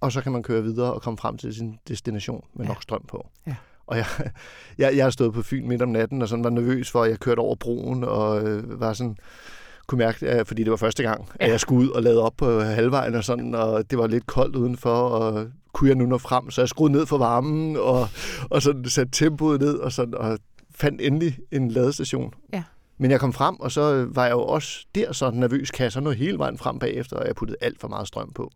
Og 0.00 0.12
så 0.12 0.20
kan 0.20 0.32
man 0.32 0.42
køre 0.42 0.62
videre 0.62 0.92
og 0.92 1.02
komme 1.02 1.18
frem 1.18 1.38
til 1.38 1.54
sin 1.54 1.78
destination 1.88 2.44
med 2.54 2.64
ja. 2.64 2.68
nok 2.68 2.82
strøm 2.82 3.04
på. 3.08 3.28
Ja. 3.46 3.54
Og 3.90 3.96
jeg, 3.96 4.06
jeg, 4.78 4.96
jeg 4.96 5.04
har 5.04 5.10
stået 5.10 5.34
på 5.34 5.42
Fyn 5.42 5.68
midt 5.68 5.82
om 5.82 5.88
natten 5.88 6.22
og 6.22 6.28
sådan 6.28 6.44
var 6.44 6.50
nervøs 6.50 6.90
for, 6.90 7.02
at 7.02 7.10
jeg 7.10 7.18
kørte 7.18 7.40
over 7.40 7.54
broen 7.54 8.04
og 8.04 8.42
øh, 8.42 8.80
var 8.80 8.92
sådan 8.92 9.16
kunne 9.86 9.98
mærke, 9.98 10.28
at, 10.28 10.46
fordi 10.46 10.64
det 10.64 10.70
var 10.70 10.76
første 10.76 11.02
gang, 11.02 11.28
ja. 11.40 11.44
at 11.44 11.50
jeg 11.50 11.60
skulle 11.60 11.88
ud 11.88 11.90
og 11.90 12.02
lade 12.02 12.22
op 12.22 12.32
på 12.36 12.60
halvvejen 12.60 13.14
og 13.14 13.24
sådan, 13.24 13.54
og 13.54 13.90
det 13.90 13.98
var 13.98 14.06
lidt 14.06 14.26
koldt 14.26 14.56
udenfor, 14.56 14.94
og 15.08 15.46
kunne 15.72 15.88
jeg 15.88 15.96
nu 15.96 16.06
nå 16.06 16.18
frem, 16.18 16.50
så 16.50 16.60
jeg 16.60 16.68
skruede 16.68 16.92
ned 16.92 17.06
for 17.06 17.18
varmen, 17.18 17.76
og, 17.76 18.08
og 18.50 18.62
sådan 18.62 18.84
satte 18.84 19.12
tempoet 19.12 19.60
ned, 19.60 19.74
og, 19.74 19.92
sådan, 19.92 20.14
og 20.14 20.38
fandt 20.74 21.00
endelig 21.00 21.38
en 21.52 21.70
ladestation. 21.70 22.34
Ja. 22.52 22.62
Men 22.98 23.10
jeg 23.10 23.20
kom 23.20 23.32
frem, 23.32 23.60
og 23.60 23.72
så 23.72 24.06
var 24.10 24.24
jeg 24.24 24.32
jo 24.32 24.42
også 24.42 24.86
der 24.94 25.12
så 25.12 25.30
nervøs, 25.30 25.92
så 25.92 26.00
nå 26.00 26.10
hele 26.10 26.38
vejen 26.38 26.58
frem 26.58 26.78
bagefter, 26.78 27.16
og 27.16 27.26
jeg 27.26 27.34
puttede 27.34 27.58
alt 27.60 27.80
for 27.80 27.88
meget 27.88 28.08
strøm 28.08 28.32
på. 28.32 28.50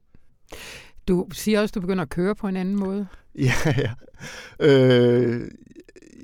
Du 1.09 1.27
siger 1.33 1.61
også, 1.61 1.71
at 1.71 1.75
du 1.75 1.81
begynder 1.81 2.03
at 2.03 2.09
køre 2.09 2.35
på 2.35 2.49
en 2.49 2.57
anden 2.57 2.77
måde. 2.77 3.07
Ja, 3.38 3.53
ja. 3.67 3.90
Øh, 4.61 5.51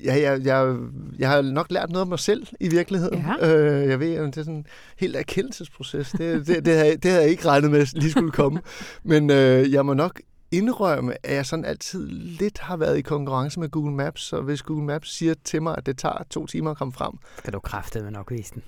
ja, 0.05 0.21
jeg, 0.21 0.45
jeg, 0.45 0.77
jeg 1.19 1.31
har 1.31 1.43
nok 1.43 1.67
lært 1.71 1.91
noget 1.91 2.03
om 2.03 2.09
mig 2.09 2.19
selv 2.19 2.47
i 2.61 2.69
virkeligheden. 2.69 3.25
Ja. 3.41 3.57
Øh, 3.57 3.89
jeg 3.89 4.01
ved, 4.01 4.19
det 4.27 4.37
er 4.37 4.43
sådan 4.43 4.55
en 4.55 4.67
helt 4.99 5.17
erkendelsesproces. 5.17 6.11
Det, 6.11 6.47
det, 6.47 6.65
det, 6.65 6.77
havde, 6.77 6.97
det 6.97 7.05
havde 7.05 7.23
jeg 7.23 7.31
ikke 7.31 7.47
regnet 7.47 7.71
med, 7.71 7.81
at 7.81 7.93
lige 7.93 8.11
skulle 8.11 8.31
komme. 8.31 8.61
Men 9.03 9.31
øh, 9.31 9.73
jeg 9.73 9.87
må 9.87 9.95
nok 9.95 10.21
indrømme, 10.51 11.27
at 11.27 11.35
jeg 11.35 11.47
sådan 11.47 11.65
altid 11.65 12.07
lidt 12.11 12.59
har 12.59 12.77
været 12.77 12.99
i 12.99 13.03
konkurrence 13.03 13.61
med 13.61 13.69
Google 13.69 13.95
Maps, 13.95 14.23
så 14.23 14.41
hvis 14.41 14.63
Google 14.63 14.85
Maps 14.85 15.17
siger 15.17 15.35
til 15.45 15.63
mig, 15.63 15.75
at 15.79 15.87
det 15.87 15.99
tager 15.99 16.23
to 16.31 16.47
timer 16.47 16.71
at 16.71 16.77
komme 16.77 16.93
frem, 16.93 17.13
skal 17.39 17.53
du 17.53 17.61
med 18.03 18.11
nok 18.11 18.31
vise 18.31 18.55
den. 18.55 18.63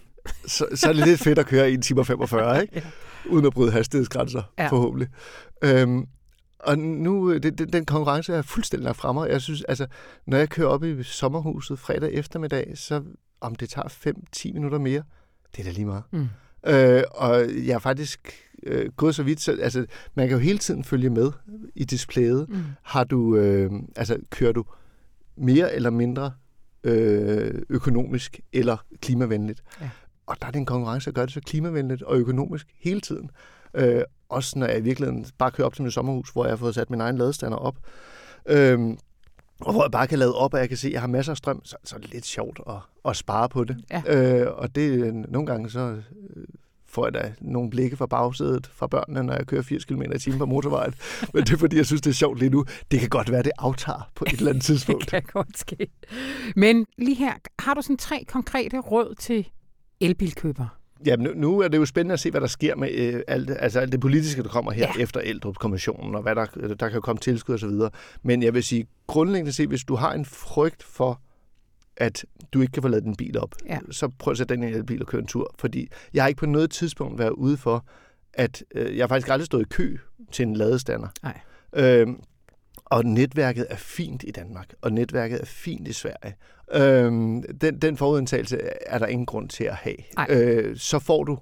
Så, 0.46 0.66
så 0.74 0.88
er 0.88 0.92
det 0.92 1.06
lidt 1.06 1.20
fedt 1.20 1.38
at 1.38 1.46
køre 1.46 1.70
1 1.70 1.82
time 1.82 2.04
45, 2.04 2.62
ikke? 2.62 2.84
uden 3.30 3.46
at 3.46 3.52
bryde 3.52 3.72
hastighedsgrænser, 3.72 4.42
ja. 4.58 4.68
forhåbentlig. 4.68 5.08
Øhm, 5.64 6.06
og 6.58 6.78
nu, 6.78 7.34
det, 7.34 7.58
det, 7.58 7.72
den 7.72 7.84
konkurrence 7.84 8.34
er 8.34 8.42
fuldstændig 8.42 8.84
lagt 8.84 8.96
fremme. 8.96 9.22
Jeg 9.22 9.40
synes, 9.40 9.62
altså, 9.62 9.86
når 10.26 10.36
jeg 10.36 10.48
kører 10.48 10.68
op 10.68 10.84
i 10.84 11.02
sommerhuset 11.02 11.78
fredag 11.78 12.12
eftermiddag, 12.12 12.72
så 12.74 13.02
om 13.40 13.54
det 13.54 13.68
tager 13.68 13.88
5-10 14.46 14.52
minutter 14.52 14.78
mere, 14.78 15.02
det 15.56 15.60
er 15.60 15.64
da 15.64 15.70
lige 15.70 15.84
meget. 15.84 16.02
Mm. 16.10 16.28
Øh, 16.66 17.02
og 17.10 17.40
jeg 17.66 17.74
er 17.74 17.78
faktisk 17.78 18.32
øh, 18.62 18.90
gået 18.96 19.14
så 19.14 19.22
vidt, 19.22 19.40
så 19.40 19.58
altså, 19.62 19.86
man 20.14 20.28
kan 20.28 20.36
jo 20.36 20.42
hele 20.42 20.58
tiden 20.58 20.84
følge 20.84 21.10
med 21.10 21.32
i 21.74 21.84
displayet. 21.84 22.48
Mm. 22.48 22.62
Har 22.82 23.04
du, 23.04 23.36
øh, 23.36 23.70
altså, 23.96 24.18
kører 24.30 24.52
du 24.52 24.64
mere 25.36 25.74
eller 25.74 25.90
mindre 25.90 26.32
øh, 26.84 27.62
økonomisk 27.68 28.40
eller 28.52 28.76
klimavenligt? 29.00 29.62
Ja. 29.80 29.90
Og 30.32 30.40
der 30.40 30.46
er 30.46 30.50
det 30.50 30.58
en 30.58 30.66
konkurrence, 30.66 31.10
der 31.10 31.14
gør 31.14 31.24
det 31.24 31.34
så 31.34 31.40
klimavenligt 31.40 32.02
og 32.02 32.16
økonomisk 32.16 32.66
hele 32.78 33.00
tiden. 33.00 33.30
Øh, 33.74 34.02
også 34.28 34.58
når 34.58 34.66
jeg 34.66 34.78
i 34.78 34.82
virkeligheden 34.82 35.26
bare 35.38 35.50
kører 35.50 35.66
op 35.66 35.74
til 35.74 35.82
mit 35.84 35.92
sommerhus, 35.92 36.30
hvor 36.30 36.44
jeg 36.44 36.52
har 36.52 36.56
fået 36.56 36.74
sat 36.74 36.90
min 36.90 37.00
egen 37.00 37.18
ladestander 37.18 37.58
op. 37.58 37.76
Øh, 38.46 38.96
og 39.60 39.72
hvor 39.72 39.82
jeg 39.84 39.90
bare 39.90 40.06
kan 40.06 40.18
lade 40.18 40.34
op, 40.34 40.54
og 40.54 40.60
jeg 40.60 40.68
kan 40.68 40.78
se, 40.78 40.86
at 40.86 40.92
jeg 40.92 41.00
har 41.00 41.08
masser 41.08 41.32
af 41.32 41.36
strøm, 41.36 41.64
så, 41.64 41.76
så 41.84 41.96
er 41.96 42.00
det 42.00 42.10
lidt 42.10 42.26
sjovt 42.26 42.60
at, 42.68 42.74
at 43.04 43.16
spare 43.16 43.48
på 43.48 43.64
det. 43.64 43.84
Ja. 43.90 44.02
Øh, 44.06 44.52
og 44.56 44.74
det 44.74 45.14
nogle 45.14 45.46
gange 45.46 45.70
så 45.70 45.80
øh, 46.36 46.44
får 46.86 47.06
jeg 47.06 47.14
da 47.14 47.32
nogle 47.40 47.70
blikke 47.70 47.96
fra 47.96 48.06
bagsædet 48.06 48.66
fra 48.74 48.86
børnene, 48.86 49.22
når 49.22 49.34
jeg 49.34 49.46
kører 49.46 49.62
80 49.62 49.84
km 49.84 50.02
i 50.02 50.18
timen 50.18 50.38
på 50.38 50.46
motorvejen. 50.46 50.94
Men 51.34 51.42
det 51.44 51.52
er 51.52 51.56
fordi, 51.56 51.76
jeg 51.76 51.86
synes, 51.86 52.02
det 52.02 52.10
er 52.10 52.14
sjovt 52.14 52.38
lige 52.38 52.50
nu. 52.50 52.64
Det 52.90 53.00
kan 53.00 53.08
godt 53.08 53.30
være, 53.30 53.42
det 53.42 53.52
aftager 53.58 54.10
på 54.14 54.24
et 54.24 54.32
eller 54.32 54.50
andet 54.50 54.64
tidspunkt. 54.70 55.00
det 55.00 55.10
kan 55.10 55.22
godt 55.22 55.58
ske. 55.58 55.86
Men 56.56 56.86
lige 56.98 57.16
her, 57.16 57.32
har 57.58 57.74
du 57.74 57.82
sådan 57.82 57.96
tre 57.96 58.24
konkrete 58.28 58.78
råd 58.78 59.14
til 59.14 59.48
elbilkøbere? 60.02 60.68
Ja, 61.06 61.16
nu, 61.16 61.30
nu 61.34 61.60
er 61.60 61.68
det 61.68 61.78
jo 61.78 61.84
spændende 61.84 62.12
at 62.12 62.20
se, 62.20 62.30
hvad 62.30 62.40
der 62.40 62.46
sker 62.46 62.76
med 62.76 62.90
øh, 62.92 63.22
alt, 63.28 63.50
altså 63.58 63.80
alt 63.80 63.92
det 63.92 64.00
politiske, 64.00 64.42
der 64.42 64.48
kommer 64.48 64.72
her 64.72 64.92
ja. 64.96 65.02
efter 65.02 65.20
Eldrup-kommissionen, 65.20 66.14
og 66.14 66.22
hvad 66.22 66.34
der, 66.34 66.46
der 66.74 66.88
kan 66.88 67.00
komme 67.00 67.20
tilskud 67.20 67.54
osv. 67.54 67.98
Men 68.22 68.42
jeg 68.42 68.54
vil 68.54 68.62
sige, 68.62 68.86
grundlæggende 69.06 69.52
set, 69.52 69.68
hvis 69.68 69.84
du 69.84 69.94
har 69.94 70.12
en 70.12 70.24
frygt 70.24 70.82
for, 70.82 71.20
at 71.96 72.24
du 72.52 72.60
ikke 72.60 72.72
kan 72.72 72.82
få 72.82 72.88
lavet 72.88 73.04
din 73.04 73.16
bil 73.16 73.38
op, 73.38 73.54
ja. 73.66 73.78
så 73.90 74.08
prøv 74.18 74.30
at 74.30 74.38
sætte 74.38 74.54
den 74.54 74.62
i 74.62 74.74
en 74.74 74.86
bil 74.86 75.00
og 75.00 75.06
køre 75.06 75.20
en 75.20 75.26
tur. 75.26 75.54
Fordi 75.58 75.88
jeg 76.14 76.22
har 76.22 76.28
ikke 76.28 76.38
på 76.38 76.46
noget 76.46 76.70
tidspunkt 76.70 77.18
været 77.18 77.30
ude 77.30 77.56
for, 77.56 77.86
at 78.34 78.64
øh, 78.74 78.96
jeg 78.96 79.02
har 79.02 79.08
faktisk 79.08 79.28
aldrig 79.28 79.46
stået 79.46 79.62
i 79.62 79.68
kø 79.70 79.96
til 80.32 80.42
en 80.42 80.56
ladestander. 80.56 81.08
Nej. 81.22 81.40
Øhm, 81.76 82.22
og 82.84 83.04
netværket 83.04 83.66
er 83.70 83.76
fint 83.76 84.24
i 84.26 84.30
Danmark, 84.30 84.74
og 84.80 84.92
netværket 84.92 85.40
er 85.40 85.46
fint 85.46 85.88
i 85.88 85.92
Sverige. 85.92 86.34
Øhm, 86.74 87.42
den, 87.42 87.78
den 87.78 87.96
forudindtagelse 87.96 88.58
er 88.86 88.98
der 88.98 89.06
ingen 89.06 89.26
grund 89.26 89.48
til 89.48 89.64
at 89.64 89.74
have. 89.74 89.96
Øh, 90.30 90.76
så 90.76 90.98
får 90.98 91.24
du 91.24 91.38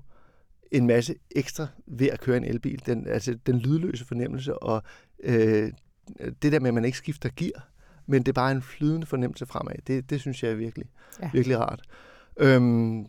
en 0.70 0.86
masse 0.86 1.14
ekstra 1.30 1.66
ved 1.86 2.08
at 2.08 2.20
køre 2.20 2.36
en 2.36 2.44
elbil. 2.44 2.86
Den, 2.86 3.06
altså 3.06 3.34
den 3.46 3.58
lydløse 3.58 4.06
fornemmelse, 4.06 4.62
og 4.62 4.82
øh, 5.22 5.72
det 6.42 6.52
der 6.52 6.60
med, 6.60 6.68
at 6.68 6.74
man 6.74 6.84
ikke 6.84 6.98
skifter 6.98 7.28
gear, 7.36 7.68
men 8.06 8.22
det 8.22 8.28
er 8.28 8.32
bare 8.32 8.52
en 8.52 8.62
flydende 8.62 9.06
fornemmelse 9.06 9.46
fremad. 9.46 9.74
Det, 9.86 10.10
det 10.10 10.20
synes 10.20 10.42
jeg 10.42 10.50
er 10.50 10.54
virkelig, 10.54 10.86
ja. 11.22 11.30
virkelig 11.32 11.58
rart. 11.58 11.82
Øhm, 12.36 13.06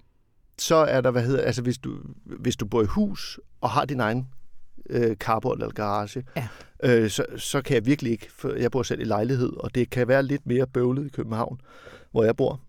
så 0.58 0.76
er 0.76 1.02
der, 1.02 1.12
hvad 1.12 1.24
hedder, 1.24 1.42
altså 1.42 1.62
hvis 1.62 1.78
du, 1.78 2.00
hvis 2.26 2.56
du 2.56 2.66
bor 2.66 2.82
i 2.82 2.86
hus 2.86 3.40
og 3.62 3.70
har 3.70 3.86
din 3.86 4.00
egen 4.00 4.28
øh, 4.90 5.16
carport 5.16 5.58
eller 5.58 5.74
garage, 5.74 6.24
ja. 6.36 6.48
øh, 6.84 7.10
så, 7.10 7.26
så 7.38 7.62
kan 7.62 7.76
jeg 7.76 7.86
virkelig 7.86 8.12
ikke, 8.12 8.28
for 8.32 8.54
jeg 8.54 8.72
bor 8.72 8.84
selv 8.84 9.02
i 9.02 9.04
lejlighed, 9.04 9.54
og 9.58 9.76
det 9.76 9.90
kan 9.90 10.08
være 10.08 10.24
lidt 10.24 10.48
mere 10.48 10.68
bøvlet 10.68 11.06
i 11.06 11.10
København, 11.10 11.62
hvor 12.12 12.24
jeg 12.24 12.36
bor. 12.36 12.60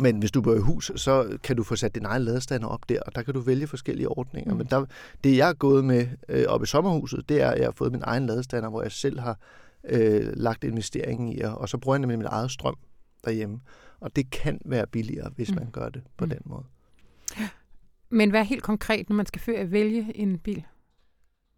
Men 0.00 0.18
hvis 0.18 0.30
du 0.30 0.42
bor 0.42 0.54
i 0.54 0.58
hus, 0.58 0.92
så 0.96 1.38
kan 1.42 1.56
du 1.56 1.62
få 1.62 1.76
sat 1.76 1.94
din 1.94 2.04
egen 2.04 2.22
ladestander 2.22 2.68
op 2.68 2.88
der, 2.88 3.00
og 3.06 3.14
der 3.14 3.22
kan 3.22 3.34
du 3.34 3.40
vælge 3.40 3.66
forskellige 3.66 4.08
ordninger. 4.08 4.52
Mm. 4.52 4.58
Men 4.58 4.66
der, 4.66 4.84
det 5.24 5.36
jeg 5.36 5.48
er 5.48 5.54
gået 5.54 5.84
med 5.84 6.06
øh, 6.28 6.44
op 6.48 6.62
i 6.62 6.66
sommerhuset, 6.66 7.28
det 7.28 7.42
er, 7.42 7.50
at 7.50 7.58
jeg 7.58 7.66
har 7.66 7.72
fået 7.72 7.92
min 7.92 8.02
egen 8.04 8.26
ladestander, 8.26 8.70
hvor 8.70 8.82
jeg 8.82 8.92
selv 8.92 9.20
har 9.20 9.38
øh, 9.84 10.32
lagt 10.36 10.64
investeringen 10.64 11.28
i, 11.28 11.40
og 11.40 11.68
så 11.68 11.78
bruger 11.78 11.94
jeg 11.94 12.00
nemlig 12.00 12.18
min 12.18 12.28
eget 12.30 12.50
strøm 12.50 12.76
derhjemme. 13.24 13.60
Og 14.00 14.16
det 14.16 14.30
kan 14.30 14.60
være 14.64 14.86
billigere, 14.86 15.30
hvis 15.36 15.50
mm. 15.50 15.56
man 15.56 15.70
gør 15.70 15.88
det 15.88 16.02
på 16.16 16.24
mm. 16.24 16.30
den 16.30 16.40
måde. 16.44 16.64
Men 18.10 18.30
hvad 18.30 18.44
helt 18.44 18.62
konkret, 18.62 19.08
når 19.08 19.16
man 19.16 19.26
skal 19.26 19.70
vælge 19.70 20.12
en 20.14 20.38
bil? 20.38 20.64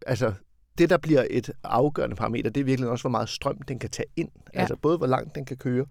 Altså, 0.06 0.32
det, 0.78 0.90
der 0.90 0.96
bliver 0.96 1.26
et 1.30 1.50
afgørende 1.64 2.16
parameter, 2.16 2.50
det 2.50 2.60
er 2.60 2.64
virkelig 2.64 2.90
også, 2.90 3.02
hvor 3.02 3.10
meget 3.10 3.28
strøm 3.28 3.62
den 3.68 3.78
kan 3.78 3.90
tage 3.90 4.06
ind. 4.16 4.28
Ja. 4.54 4.60
Altså 4.60 4.76
både, 4.76 4.98
hvor 4.98 5.06
langt 5.06 5.34
den 5.34 5.44
kan 5.44 5.56
køre. 5.56 5.86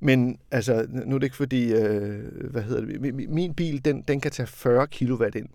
Men 0.00 0.38
altså, 0.50 0.86
nu 0.90 1.14
er 1.14 1.18
det 1.18 1.26
ikke 1.26 1.36
fordi, 1.36 1.72
øh, 1.72 2.50
hvad 2.50 2.62
hedder 2.62 2.80
det, 2.80 3.14
min, 3.28 3.54
bil, 3.54 3.84
den, 3.84 4.02
den 4.02 4.20
kan 4.20 4.30
tage 4.30 4.46
40 4.46 4.86
kW 4.86 5.24
ind. 5.36 5.48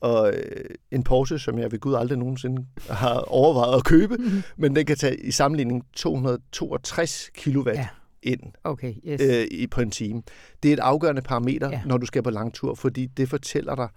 Og 0.00 0.32
øh, 0.32 0.64
en 0.90 1.02
Porsche, 1.02 1.38
som 1.38 1.58
jeg 1.58 1.72
ved 1.72 1.78
Gud 1.78 1.94
aldrig 1.94 2.18
nogensinde 2.18 2.66
har 2.90 3.20
overvejet 3.20 3.76
at 3.76 3.84
købe, 3.84 4.16
mm-hmm. 4.16 4.42
men 4.62 4.76
den 4.76 4.86
kan 4.86 4.96
tage 4.96 5.16
i 5.16 5.30
sammenligning 5.30 5.86
262 5.92 7.30
kW 7.38 7.68
ja. 7.68 7.88
ind 8.22 8.40
okay, 8.64 8.94
yes. 9.06 9.20
øh, 9.20 9.46
i, 9.50 9.66
på 9.66 9.80
en 9.80 9.90
time. 9.90 10.22
Det 10.62 10.68
er 10.68 10.72
et 10.72 10.80
afgørende 10.80 11.22
parameter, 11.22 11.70
ja. 11.70 11.80
når 11.86 11.96
du 11.96 12.06
skal 12.06 12.22
på 12.22 12.30
langtur, 12.30 12.74
fordi 12.74 13.06
det 13.06 13.28
fortæller 13.28 13.74
dig, 13.74 13.88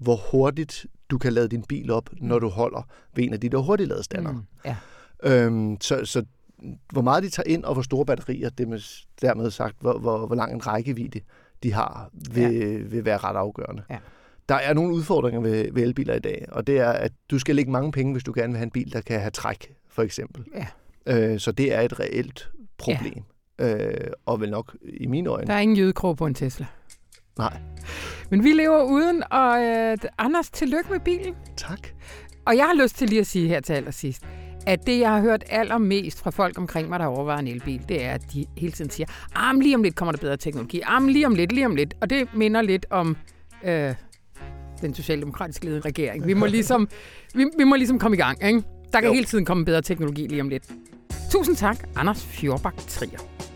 hvor 0.00 0.16
hurtigt 0.30 0.86
du 1.10 1.18
kan 1.18 1.32
lade 1.32 1.48
din 1.48 1.62
bil 1.62 1.90
op, 1.90 2.10
mm. 2.12 2.26
når 2.26 2.38
du 2.38 2.48
holder 2.48 2.82
ved 3.14 3.24
en 3.24 3.32
af 3.32 3.40
de 3.40 3.48
der 3.48 3.58
hurtigladestander. 3.58 4.32
Mm, 4.32 4.42
ja. 4.64 4.76
øhm, 5.22 5.76
så, 5.80 6.04
så 6.04 6.24
hvor 6.92 7.02
meget 7.02 7.22
de 7.22 7.28
tager 7.28 7.46
ind, 7.46 7.64
og 7.64 7.72
hvor 7.72 7.82
store 7.82 8.06
batterier, 8.06 8.50
det 8.50 8.68
med, 8.68 8.80
dermed 9.20 9.50
sagt, 9.50 9.76
hvor, 9.80 9.98
hvor, 9.98 10.26
hvor 10.26 10.36
lang 10.36 10.52
en 10.52 10.66
rækkevidde 10.66 11.20
de 11.62 11.72
har, 11.72 12.10
vil, 12.32 12.54
ja. 12.54 12.78
vil 12.82 13.04
være 13.04 13.18
ret 13.18 13.36
afgørende. 13.36 13.82
Ja. 13.90 13.98
Der 14.48 14.54
er 14.54 14.74
nogle 14.74 14.94
udfordringer 14.94 15.40
ved, 15.40 15.72
ved 15.72 15.82
elbiler 15.82 16.14
i 16.14 16.18
dag, 16.18 16.46
og 16.48 16.66
det 16.66 16.78
er, 16.78 16.90
at 16.90 17.12
du 17.30 17.38
skal 17.38 17.56
lægge 17.56 17.70
mange 17.70 17.92
penge, 17.92 18.12
hvis 18.12 18.24
du 18.24 18.32
gerne 18.36 18.48
vil 18.48 18.56
have 18.56 18.64
en 18.64 18.70
bil, 18.70 18.92
der 18.92 19.00
kan 19.00 19.20
have 19.20 19.30
træk, 19.30 19.74
for 19.88 20.02
eksempel. 20.02 20.44
Ja. 20.54 20.66
Øh, 21.06 21.40
så 21.40 21.52
det 21.52 21.74
er 21.74 21.80
et 21.80 22.00
reelt 22.00 22.50
problem. 22.78 23.22
Ja. 23.58 23.86
Øh, 23.86 24.10
og 24.26 24.40
vel 24.40 24.50
nok 24.50 24.76
i 24.82 25.06
mine 25.06 25.30
øjne. 25.30 25.46
Der 25.46 25.54
er 25.54 25.60
ingen 25.60 25.76
jødekrog 25.76 26.16
på 26.16 26.26
en 26.26 26.34
Tesla. 26.34 26.66
Nej. 27.38 27.56
Men 28.30 28.44
vi 28.44 28.52
lever 28.52 28.82
uden, 28.82 29.22
og 29.30 29.62
øh, 29.62 29.96
Anders, 30.18 30.50
tillykke 30.50 30.90
med 30.90 31.00
bilen. 31.00 31.34
Tak. 31.56 31.88
Og 32.46 32.56
jeg 32.56 32.64
har 32.64 32.82
lyst 32.82 32.96
til 32.96 33.08
lige 33.08 33.20
at 33.20 33.26
sige 33.26 33.48
her 33.48 33.60
til 33.60 33.72
allersidst, 33.72 34.22
at 34.66 34.86
det, 34.86 35.00
jeg 35.00 35.10
har 35.10 35.20
hørt 35.20 35.44
allermest 35.50 36.18
fra 36.18 36.30
folk 36.30 36.58
omkring 36.58 36.88
mig, 36.88 37.00
der 37.00 37.06
overvejer 37.06 37.38
en 37.38 37.48
elbil, 37.48 37.88
det 37.88 38.04
er, 38.04 38.12
at 38.12 38.22
de 38.32 38.46
hele 38.56 38.72
tiden 38.72 38.90
siger, 38.90 39.06
ah, 39.34 39.56
lige 39.56 39.74
om 39.74 39.82
lidt 39.82 39.94
kommer 39.94 40.12
der 40.12 40.18
bedre 40.18 40.36
teknologi, 40.36 40.80
ah, 40.84 41.02
lige 41.02 41.26
om 41.26 41.34
lidt, 41.34 41.52
lige 41.52 41.66
om 41.66 41.76
lidt. 41.76 41.94
Og 42.00 42.10
det 42.10 42.34
minder 42.34 42.62
lidt 42.62 42.86
om 42.90 43.16
øh, 43.64 43.94
den 44.80 44.94
socialdemokratiske 44.94 45.64
ledede 45.64 45.80
regering. 45.80 46.26
Vi 46.26 46.34
må 46.34 46.46
ligesom, 46.56 46.88
vi, 47.34 47.46
vi 47.58 47.64
må 47.64 47.76
ligesom 47.76 47.98
komme 47.98 48.16
i 48.16 48.20
gang, 48.20 48.44
ikke? 48.44 48.62
Der 48.92 49.00
kan 49.00 49.08
jo. 49.08 49.14
hele 49.14 49.26
tiden 49.26 49.44
komme 49.44 49.64
bedre 49.64 49.82
teknologi 49.82 50.26
lige 50.26 50.40
om 50.40 50.48
lidt. 50.48 50.64
Tusind 51.30 51.56
tak, 51.56 51.88
Anders 51.96 52.24
Fjordbak 52.24 52.76
Trier. 52.76 53.49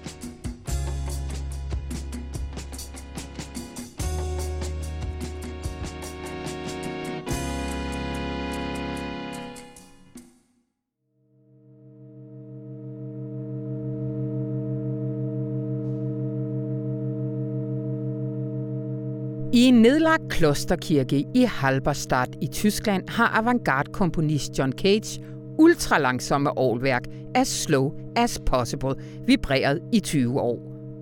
En 19.75 19.83
nedlagt 19.83 20.23
klosterkirke 20.31 21.25
i 21.35 21.41
Halberstadt 21.41 22.37
i 22.41 22.47
Tyskland 22.47 23.09
har 23.09 23.27
avantgarde-komponist 23.27 24.59
John 24.59 24.73
Cage 24.73 25.21
ultralangsomme 25.59 26.59
årværk 26.59 27.03
As 27.35 27.49
Slow 27.49 27.93
As 28.17 28.41
Possible 28.47 28.95
vibreret 29.27 29.83
i 29.93 30.01
20 30.01 30.41
år. 30.41 30.59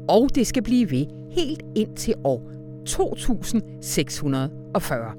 Og 0.09 0.29
det 0.35 0.47
skal 0.47 0.63
blive 0.63 0.91
ved 0.91 1.07
helt 1.31 1.63
ind 1.77 1.97
til 1.97 2.15
år 2.25 2.51
2640. 2.87 5.15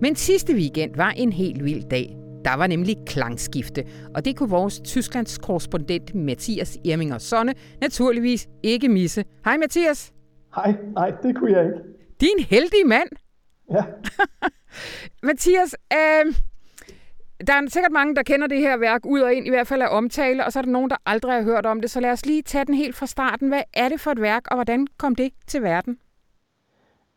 Men 0.00 0.16
sidste 0.16 0.54
weekend 0.54 0.96
var 0.96 1.10
en 1.10 1.32
helt 1.32 1.64
vild 1.64 1.84
dag. 1.90 2.16
Der 2.44 2.54
var 2.54 2.66
nemlig 2.66 2.96
klangskifte, 3.06 3.84
og 4.14 4.24
det 4.24 4.36
kunne 4.36 4.50
vores 4.50 4.80
Tysklands 4.80 5.38
korrespondent 5.38 6.14
Mathias 6.14 6.78
Irminger 6.84 7.18
Sonne 7.18 7.54
naturligvis 7.80 8.48
ikke 8.62 8.88
misse. 8.88 9.24
Hej 9.44 9.56
Mathias. 9.56 10.12
Hej, 10.54 10.74
nej, 10.94 11.12
det 11.22 11.36
kunne 11.36 11.52
jeg 11.52 11.64
ikke. 11.64 12.03
Din 12.20 12.38
heldige 12.38 12.84
mand. 12.84 13.08
Ja. 13.70 13.84
Mathias, 15.26 15.76
øh, 15.92 16.34
der 17.46 17.52
er 17.52 17.68
sikkert 17.68 17.92
mange, 17.92 18.16
der 18.16 18.22
kender 18.22 18.46
det 18.46 18.58
her 18.58 18.76
værk 18.76 19.06
ud 19.06 19.20
og 19.20 19.34
ind, 19.34 19.46
i 19.46 19.50
hvert 19.50 19.66
fald 19.66 19.82
af 19.82 19.88
omtale, 19.90 20.44
og 20.44 20.52
så 20.52 20.58
er 20.58 20.62
der 20.62 20.70
nogen, 20.70 20.90
der 20.90 20.96
aldrig 21.06 21.32
har 21.32 21.42
hørt 21.42 21.66
om 21.66 21.80
det. 21.80 21.90
Så 21.90 22.00
lad 22.00 22.10
os 22.10 22.26
lige 22.26 22.42
tage 22.42 22.64
den 22.64 22.74
helt 22.74 22.96
fra 22.96 23.06
starten. 23.06 23.48
Hvad 23.48 23.62
er 23.74 23.88
det 23.88 24.00
for 24.00 24.10
et 24.10 24.20
værk, 24.20 24.42
og 24.50 24.56
hvordan 24.56 24.86
kom 24.98 25.14
det 25.14 25.32
til 25.46 25.62
verden? 25.62 25.98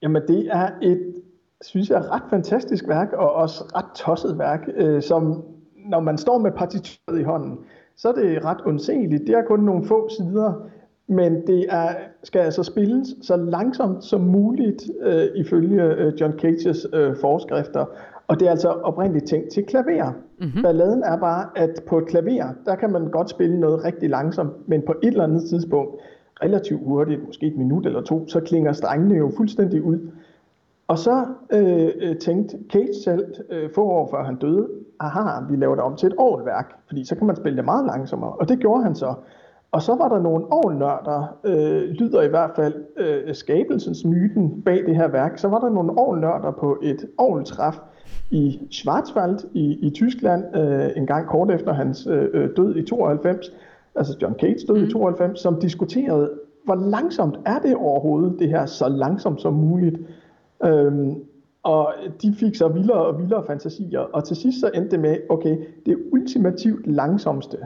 Jamen, 0.02 0.22
det 0.28 0.48
er 0.52 0.70
et, 0.82 1.16
synes 1.62 1.90
jeg, 1.90 2.10
ret 2.12 2.24
fantastisk 2.30 2.88
værk, 2.88 3.14
og 3.14 3.34
også 3.34 3.64
ret 3.76 3.96
tosset 3.96 4.38
værk, 4.38 4.70
øh, 4.76 5.02
som 5.02 5.44
når 5.76 6.00
man 6.00 6.18
står 6.18 6.38
med 6.38 6.52
partituret 6.52 7.20
i 7.20 7.24
hånden, 7.24 7.60
så 7.96 8.10
er 8.10 8.14
det 8.14 8.46
ret 8.46 8.62
undseligt. 8.66 9.28
Det 9.28 9.36
er 9.36 9.44
kun 9.44 9.60
nogle 9.60 9.86
få 9.86 10.10
sider, 10.10 10.70
men 11.08 11.48
det 11.48 11.66
er, 11.70 11.90
skal 12.24 12.40
altså 12.40 12.64
spilles 12.64 13.08
så 13.22 13.36
langsomt 13.36 14.04
som 14.04 14.22
muligt, 14.22 14.84
øh, 15.02 15.26
ifølge 15.36 15.84
øh, 15.84 16.22
John 16.22 16.40
Cages 16.40 16.88
øh, 16.94 17.16
forskrifter. 17.22 17.86
Og 18.28 18.40
det 18.40 18.46
er 18.46 18.52
altså 18.52 18.70
oprindeligt 18.70 19.26
tænkt 19.26 19.50
til 19.50 19.66
klaver. 19.66 20.12
Mm-hmm. 20.40 20.62
Balladen 20.64 21.04
er 21.04 21.18
bare, 21.18 21.50
at 21.56 21.84
på 21.88 21.98
et 21.98 22.06
klaver, 22.06 22.48
der 22.66 22.76
kan 22.76 22.92
man 22.92 23.12
godt 23.12 23.30
spille 23.30 23.60
noget 23.60 23.86
rigtig 23.86 24.10
langsomt, 24.10 24.70
men 24.70 24.82
på 24.82 24.94
et 25.04 25.08
eller 25.08 25.24
andet 25.24 25.50
tidspunkt, 25.50 25.96
relativt 26.44 26.82
hurtigt, 26.86 27.26
måske 27.26 27.48
et 27.48 27.58
minut 27.58 27.86
eller 27.86 28.02
to, 28.02 28.28
så 28.28 28.40
klinger 28.40 28.72
strengene 28.72 29.16
jo 29.16 29.32
fuldstændig 29.38 29.84
ud. 29.84 30.00
Og 30.88 30.98
så 30.98 31.26
øh, 31.50 32.18
tænkte 32.18 32.58
Cage 32.70 32.94
selv, 33.04 33.26
øh, 33.50 33.70
få 33.76 33.84
år 33.84 34.10
før 34.12 34.24
han 34.24 34.36
døde, 34.36 34.68
aha, 35.00 35.42
vi 35.50 35.56
laver 35.56 35.76
det 35.76 35.84
om 35.84 35.96
til 35.96 36.08
et 36.08 36.16
årværk, 36.18 36.76
fordi 36.88 37.06
så 37.06 37.16
kan 37.16 37.28
man 37.28 37.36
spille 37.36 37.58
det 37.58 37.66
meget 37.66 37.86
langsommere. 37.86 38.32
Og 38.32 38.50
det 38.50 38.60
gjorde 38.60 38.84
han 38.84 38.96
så. 38.96 39.14
Og 39.72 39.82
så 39.82 39.96
var 39.96 40.10
der 40.10 40.20
nogle 40.20 40.46
ovnørder, 40.52 41.40
øh, 41.44 41.90
lyder 41.90 42.22
i 42.22 42.28
hvert 42.28 42.52
fald 42.56 42.74
øh, 42.98 43.36
skabelsens 43.36 44.06
myten 44.06 44.62
bag 44.62 44.86
det 44.86 44.96
her 44.96 45.08
værk, 45.08 45.38
så 45.38 45.48
var 45.48 45.60
der 45.60 45.70
nogle 45.70 45.98
ovnørder 45.98 46.52
på 46.52 46.78
et 46.82 47.06
ovntræf 47.18 47.76
i 48.32 48.60
Schwarzwald 48.72 49.40
i, 49.54 49.88
i 49.88 49.90
Tyskland, 49.90 50.56
øh, 50.56 50.90
en 50.96 51.08
gang 51.08 51.28
kort 51.28 51.52
efter 51.52 51.74
hans 51.74 52.08
øh, 52.08 52.50
død 52.58 52.76
i 52.76 52.86
92, 52.86 53.54
altså 53.96 54.18
John 54.22 54.36
Cage 54.40 54.68
død 54.68 54.78
mm. 54.78 54.84
i 54.84 54.92
92, 54.92 55.40
som 55.40 55.60
diskuterede, 55.60 56.32
hvor 56.66 56.76
langsomt 56.76 57.40
er 57.46 57.60
det 57.60 57.76
overhovedet, 57.76 58.40
det 58.40 58.50
her 58.50 58.66
så 58.66 58.90
langsomt 58.90 59.42
som 59.42 59.54
muligt. 59.54 60.00
Øhm, 60.66 61.16
og 61.64 61.94
de 62.22 62.34
fik 62.34 62.56
så 62.56 62.68
vildere 62.68 63.06
og 63.06 63.20
vildere 63.20 63.44
fantasier, 63.48 64.00
og 64.00 64.24
til 64.24 64.36
sidst 64.36 64.60
så 64.60 64.70
endte 64.74 64.92
det 64.92 65.00
med, 65.00 65.18
okay, 65.30 65.58
det 65.86 65.98
ultimativt 66.12 66.88
langsomste, 66.88 67.58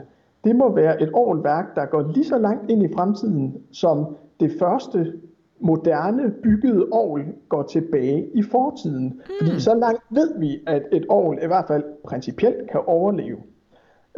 det 0.44 0.56
må 0.56 0.74
være 0.74 1.02
et 1.02 1.10
værk, 1.44 1.74
der 1.74 1.86
går 1.86 2.12
lige 2.14 2.24
så 2.24 2.38
langt 2.38 2.70
ind 2.70 2.82
i 2.82 2.92
fremtiden, 2.94 3.56
som 3.72 4.16
det 4.40 4.52
første 4.58 5.12
moderne 5.60 6.30
byggede 6.42 6.86
ovl 6.90 7.24
går 7.48 7.62
tilbage 7.62 8.26
i 8.34 8.42
fortiden. 8.42 9.04
Mm. 9.04 9.20
Fordi 9.40 9.60
så 9.60 9.74
langt 9.74 10.02
ved 10.10 10.38
vi, 10.38 10.60
at 10.66 10.82
et 10.92 11.06
ovl 11.08 11.38
i 11.42 11.46
hvert 11.46 11.64
fald 11.68 11.84
principielt 12.04 12.70
kan 12.70 12.80
overleve. 12.86 13.38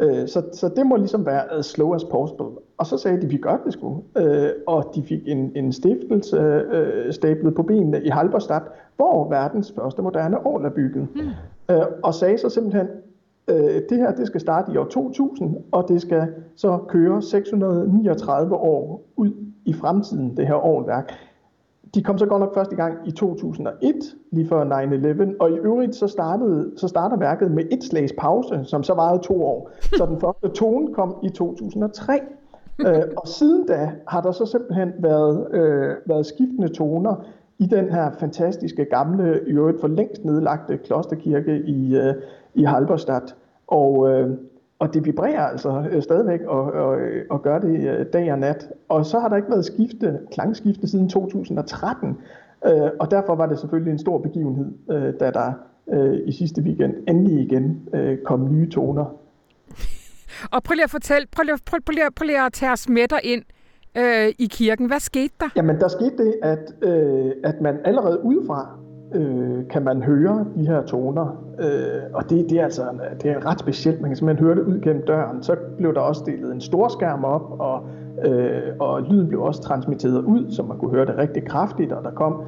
Øh, 0.01 0.27
så, 0.27 0.43
så 0.53 0.69
det 0.75 0.85
må 0.85 0.95
ligesom 0.95 1.25
være 1.25 1.51
as 1.51 1.65
slow 1.65 1.93
as 1.93 2.03
possible. 2.03 2.45
Og 2.77 2.85
så 2.85 2.97
sagde 2.97 3.21
de, 3.21 3.27
vi 3.27 3.37
gør 3.37 3.61
det 3.65 3.73
sgu. 3.73 4.03
Øh, 4.17 4.49
og 4.67 4.91
de 4.95 5.03
fik 5.03 5.27
en, 5.27 5.51
en 5.55 5.71
stiftelse 5.71 6.37
øh, 6.71 7.13
stablet 7.13 7.55
på 7.55 7.63
benene 7.63 8.03
i 8.03 8.09
Halberstadt, 8.09 8.63
hvor 8.95 9.29
verdens 9.29 9.73
første 9.75 10.01
moderne 10.01 10.45
ovl 10.45 10.65
er 10.65 10.69
bygget. 10.69 11.07
Mm. 11.15 11.21
Og 12.03 12.13
sagde 12.13 12.37
så 12.37 12.49
simpelthen, 12.49 12.87
Øh, 13.47 13.81
det 13.89 13.97
her 13.97 14.11
det 14.11 14.27
skal 14.27 14.41
starte 14.41 14.71
i 14.73 14.77
år 14.77 14.85
2000, 14.85 15.55
og 15.71 15.85
det 15.87 16.01
skal 16.01 16.27
så 16.55 16.79
køre 16.87 17.21
639 17.21 18.55
år 18.55 19.01
ud 19.15 19.31
i 19.65 19.73
fremtiden, 19.73 20.37
det 20.37 20.47
her 20.47 20.65
årværk. 20.65 21.11
De 21.95 22.03
kom 22.03 22.17
så 22.17 22.25
godt 22.25 22.39
nok 22.39 22.53
først 22.53 22.71
i 22.71 22.75
gang 22.75 23.07
i 23.07 23.11
2001, 23.11 23.95
lige 24.31 24.47
før 24.47 24.63
9-11, 24.63 25.35
og 25.39 25.51
i 25.51 25.53
øvrigt 25.53 25.95
så, 25.95 26.07
startede, 26.07 26.71
så 26.77 26.87
starter 26.87 27.17
værket 27.17 27.51
med 27.51 27.63
et 27.71 27.83
slags 27.83 28.13
pause, 28.17 28.59
som 28.63 28.83
så 28.83 28.93
varede 28.93 29.21
to 29.23 29.45
år. 29.45 29.69
Så 29.81 30.05
den 30.05 30.19
første 30.19 30.47
tone 30.47 30.93
kom 30.93 31.15
i 31.23 31.29
2003. 31.29 32.19
øh, 32.79 33.03
og 33.17 33.27
siden 33.27 33.67
da 33.67 33.91
har 34.07 34.21
der 34.21 34.31
så 34.31 34.45
simpelthen 34.45 34.91
været, 34.99 35.47
øh, 35.51 35.95
været 36.05 36.25
skiftende 36.25 36.67
toner 36.67 37.25
i 37.59 37.65
den 37.65 37.89
her 37.89 38.11
fantastiske 38.19 38.85
gamle, 38.85 39.39
i 39.47 39.51
øvrigt 39.51 39.81
for 39.81 39.87
længst 39.87 40.25
nedlagte 40.25 40.77
klosterkirke 40.77 41.57
i, 41.57 41.95
øh, 41.95 42.13
i 42.55 42.63
Halberstadt. 42.63 43.35
Og, 43.67 44.09
øh, 44.09 44.29
og 44.79 44.93
det 44.93 45.05
vibrerer 45.05 45.41
altså 45.41 45.83
øh, 45.91 46.03
stadigvæk 46.03 46.41
og, 46.41 46.63
og, 46.63 46.97
og 47.29 47.41
gør 47.41 47.59
det 47.59 47.89
øh, 47.89 48.05
dag 48.13 48.31
og 48.31 48.39
nat. 48.39 48.69
Og 48.89 49.05
så 49.05 49.19
har 49.19 49.29
der 49.29 49.35
ikke 49.35 49.49
været 49.49 49.65
skifte, 49.65 50.19
klangskifte 50.31 50.87
siden 50.87 51.09
2013, 51.09 52.17
øh, 52.65 52.89
og 52.99 53.11
derfor 53.11 53.35
var 53.35 53.45
det 53.45 53.59
selvfølgelig 53.59 53.91
en 53.91 53.99
stor 53.99 54.17
begivenhed, 54.17 54.73
øh, 54.91 55.13
da 55.19 55.31
der 55.31 55.53
øh, 55.93 56.19
i 56.25 56.31
sidste 56.31 56.61
weekend 56.61 56.93
endelig 57.07 57.45
igen 57.45 57.89
øh, 57.93 58.17
kom 58.17 58.51
nye 58.51 58.69
toner. 58.69 59.05
Og 60.51 60.63
prøv 60.63 60.73
lige 60.73 60.83
at 60.83 60.89
fortælle, 60.89 61.27
prøv 61.35 61.43
lige, 61.43 61.55
prøv, 61.65 61.79
prøv 61.85 61.91
lige, 61.91 62.11
prøv 62.15 62.25
lige 62.25 62.45
at 62.45 62.53
tage 62.53 62.71
os 62.71 62.89
med 62.89 63.07
dig 63.07 63.19
ind 63.23 63.43
øh, 63.97 64.33
i 64.39 64.47
kirken. 64.51 64.87
Hvad 64.87 64.99
skete 64.99 65.33
der? 65.39 65.49
Jamen, 65.55 65.79
der 65.79 65.87
skete 65.87 66.17
det, 66.17 66.35
at, 66.43 66.73
øh, 66.81 67.31
at 67.43 67.61
man 67.61 67.79
allerede 67.85 68.23
udefra 68.23 68.77
øh, 69.15 69.67
kan 69.69 69.83
man 69.83 70.03
høre 70.03 70.45
de 70.55 70.67
her 70.67 70.81
toner. 70.81 71.43
Øh, 71.59 72.01
og 72.13 72.29
det, 72.29 72.49
det, 72.49 72.59
er 72.59 72.63
altså 72.63 72.83
det 73.23 73.31
er 73.31 73.45
ret 73.45 73.59
specielt. 73.59 74.01
Man 74.01 74.09
kan 74.09 74.17
simpelthen 74.17 74.45
høre 74.45 74.55
det 74.55 74.61
ud 74.61 74.79
gennem 74.81 75.05
døren. 75.05 75.43
Så 75.43 75.55
blev 75.77 75.93
der 75.93 75.99
også 75.99 76.19
stillet 76.19 76.53
en 76.53 76.61
stor 76.61 76.87
skærm 76.87 77.23
op, 77.23 77.59
og, 77.59 77.83
øh, 78.25 78.61
og 78.79 79.01
lyden 79.01 79.27
blev 79.27 79.41
også 79.41 79.61
transmitteret 79.61 80.23
ud, 80.23 80.51
så 80.51 80.63
man 80.63 80.77
kunne 80.77 80.91
høre 80.91 81.05
det 81.05 81.17
rigtig 81.17 81.45
kraftigt, 81.45 81.91
og 81.91 82.03
der 82.03 82.11
kom 82.11 82.41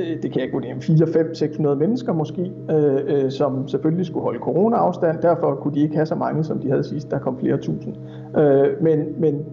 øh, 0.00 0.22
det 0.22 0.32
kan 0.32 0.42
jeg 0.42 0.48
vurdere, 0.52 0.80
4, 0.80 1.06
5, 1.12 1.34
600 1.34 1.76
mennesker 1.76 2.12
måske, 2.12 2.52
øh, 2.70 3.00
øh, 3.06 3.30
som 3.30 3.68
selvfølgelig 3.68 4.06
skulle 4.06 4.22
holde 4.22 4.38
corona-afstand. 4.38 5.18
Derfor 5.22 5.54
kunne 5.54 5.74
de 5.74 5.80
ikke 5.80 5.94
have 5.94 6.06
så 6.06 6.14
mange, 6.14 6.44
som 6.44 6.58
de 6.58 6.70
havde 6.70 6.84
sidst. 6.84 7.10
Der 7.10 7.18
kom 7.18 7.38
flere 7.38 7.56
tusind. 7.56 7.94
Øh, 8.38 8.82
men, 8.82 9.20
men 9.20 9.44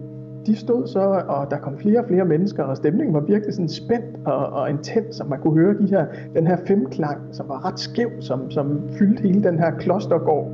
de 0.48 0.56
stod 0.56 0.86
så, 0.86 1.22
og 1.28 1.50
der 1.50 1.58
kom 1.58 1.78
flere 1.78 1.98
og 1.98 2.04
flere 2.08 2.24
mennesker, 2.24 2.62
og 2.62 2.76
stemningen 2.76 3.14
var 3.14 3.20
virkelig 3.20 3.54
sådan 3.54 3.68
spændt 3.68 4.26
og, 4.26 4.46
og 4.46 4.70
intens, 4.70 5.16
så 5.16 5.24
man 5.24 5.40
kunne 5.40 5.60
høre 5.60 5.74
de 5.78 5.86
her, 5.86 6.06
den 6.36 6.46
her 6.46 6.56
femklang, 6.66 7.18
som 7.32 7.48
var 7.48 7.66
ret 7.66 7.80
skæv, 7.80 8.10
som, 8.20 8.50
som 8.50 8.80
fyldte 8.98 9.22
hele 9.22 9.42
den 9.42 9.58
her 9.58 9.70
klostergård. 9.70 10.50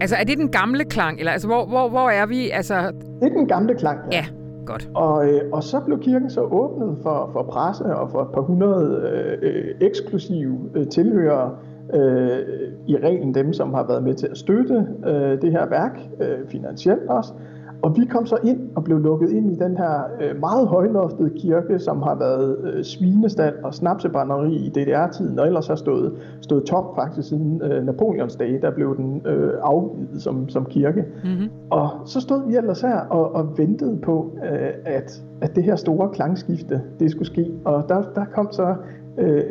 Altså, 0.00 0.16
er 0.16 0.24
det 0.24 0.38
den 0.38 0.48
gamle 0.48 0.84
klang, 0.84 1.18
eller 1.18 1.32
altså, 1.32 1.48
hvor, 1.48 1.66
hvor, 1.66 1.88
hvor 1.88 2.10
er 2.10 2.26
vi? 2.26 2.50
Altså... 2.50 2.74
Det 3.20 3.32
er 3.32 3.34
den 3.36 3.48
gamle 3.48 3.74
klang, 3.74 3.98
ja. 4.12 4.16
ja. 4.16 4.24
Godt. 4.66 4.90
Og, 4.94 5.28
øh, 5.28 5.40
og 5.52 5.62
så 5.62 5.80
blev 5.80 6.00
kirken 6.00 6.30
så 6.30 6.40
åbnet 6.40 6.98
for, 7.02 7.30
for 7.32 7.42
presse 7.42 7.84
og 7.84 8.10
for 8.10 8.22
et 8.22 8.28
par 8.34 8.40
hundrede 8.40 9.10
øh, 9.42 9.64
eksklusive 9.80 10.58
øh, 10.74 10.86
tilhørere, 10.86 11.50
øh, 11.94 12.38
i 12.86 12.96
reglen 12.96 13.34
dem, 13.34 13.52
som 13.52 13.74
har 13.74 13.86
været 13.86 14.02
med 14.02 14.14
til 14.14 14.26
at 14.26 14.38
støtte 14.38 14.86
øh, 15.06 15.42
det 15.42 15.52
her 15.52 15.68
værk, 15.68 15.98
øh, 16.20 16.48
finansielt 16.48 17.08
også. 17.08 17.32
Og 17.82 17.96
vi 17.96 18.04
kom 18.04 18.26
så 18.26 18.36
ind 18.44 18.60
og 18.74 18.84
blev 18.84 18.98
lukket 18.98 19.30
ind 19.30 19.52
i 19.52 19.54
den 19.54 19.76
her 19.76 20.02
øh, 20.20 20.40
meget 20.40 20.68
højloftede 20.68 21.30
kirke, 21.30 21.78
som 21.78 22.02
har 22.02 22.14
været 22.14 22.56
øh, 22.64 22.84
svinestald 22.84 23.54
og 23.64 23.74
snapsebrænderi 23.74 24.54
i 24.54 24.68
DDR-tiden, 24.68 25.38
og 25.38 25.46
ellers 25.46 25.66
har 25.66 25.74
stået, 25.74 26.12
stået 26.40 26.64
tom 26.64 26.84
faktisk 26.94 27.28
siden 27.28 27.62
øh, 27.62 27.86
Napoleons 27.86 28.36
dage, 28.36 28.60
der 28.60 28.70
blev 28.70 28.96
den 28.96 29.22
øh, 29.26 29.52
afgivet 29.62 30.22
som, 30.22 30.48
som 30.48 30.64
kirke. 30.64 31.04
Mm-hmm. 31.24 31.48
Og 31.70 31.90
så 32.04 32.20
stod 32.20 32.48
vi 32.48 32.56
ellers 32.56 32.80
her 32.80 32.98
og, 32.98 33.34
og 33.34 33.58
ventede 33.58 33.96
på, 33.96 34.30
øh, 34.52 34.68
at, 34.84 35.22
at 35.40 35.56
det 35.56 35.64
her 35.64 35.76
store 35.76 36.08
klangskifte, 36.08 36.82
det 37.00 37.10
skulle 37.10 37.26
ske. 37.26 37.52
Og 37.64 37.84
der, 37.88 38.02
der 38.14 38.24
kom 38.24 38.48
så 38.52 38.74
øh, 39.18 39.42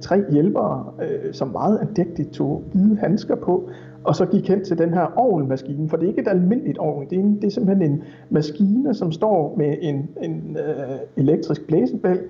tre 0.00 0.24
hjælpere, 0.30 0.84
øh, 1.02 1.32
som 1.32 1.48
meget 1.48 1.78
andægtigt 1.78 2.30
tog 2.30 2.62
hvide 2.72 2.96
handsker 2.96 3.34
på, 3.34 3.70
og 4.06 4.16
så 4.16 4.26
gik 4.26 4.48
hen 4.48 4.64
til 4.64 4.78
den 4.78 4.94
her 4.94 5.18
ovnmaskine, 5.18 5.88
for 5.88 5.96
det 5.96 6.04
er 6.04 6.08
ikke 6.08 6.20
et 6.20 6.28
almindeligt 6.28 6.78
ovn, 6.78 7.06
det 7.10 7.18
er, 7.18 7.22
en, 7.22 7.36
det 7.36 7.44
er 7.44 7.50
simpelthen 7.50 7.92
en 7.92 8.02
maskine, 8.30 8.94
som 8.94 9.12
står 9.12 9.54
med 9.56 9.76
en, 9.80 10.08
en 10.22 10.56
øh, 10.56 10.98
elektrisk 11.16 11.66
blæsebæl, 11.66 12.20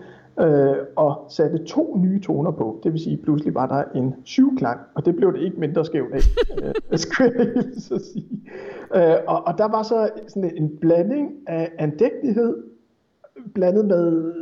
øh, 0.41 0.77
og 0.97 1.25
satte 1.29 1.65
to 1.65 1.97
nye 1.99 2.21
toner 2.21 2.51
på. 2.51 2.81
Det 2.85 2.93
vil 2.93 3.01
sige, 3.01 3.17
pludselig 3.17 3.55
var 3.55 3.67
der 3.67 3.99
en 4.01 4.15
syvklang, 4.25 4.81
og 4.95 5.07
det 5.07 5.17
blev 5.17 5.33
det 5.33 5.41
ikke 5.41 5.61
mindre 5.61 5.85
skævt 5.85 6.13
af, 6.13 6.21
øh, 6.63 6.99
skulle 6.99 7.33
jeg 7.39 7.65
så 7.79 7.99
sige. 8.13 8.43
Øh, 8.95 9.17
og, 9.27 9.47
og 9.47 9.59
der 9.59 9.69
var 9.69 9.83
så 9.83 10.09
sådan 10.29 10.53
en 10.57 10.77
blanding 10.81 11.33
af 11.47 11.73
andægtighed, 11.79 12.57
blandet 13.55 13.85
med 13.85 14.33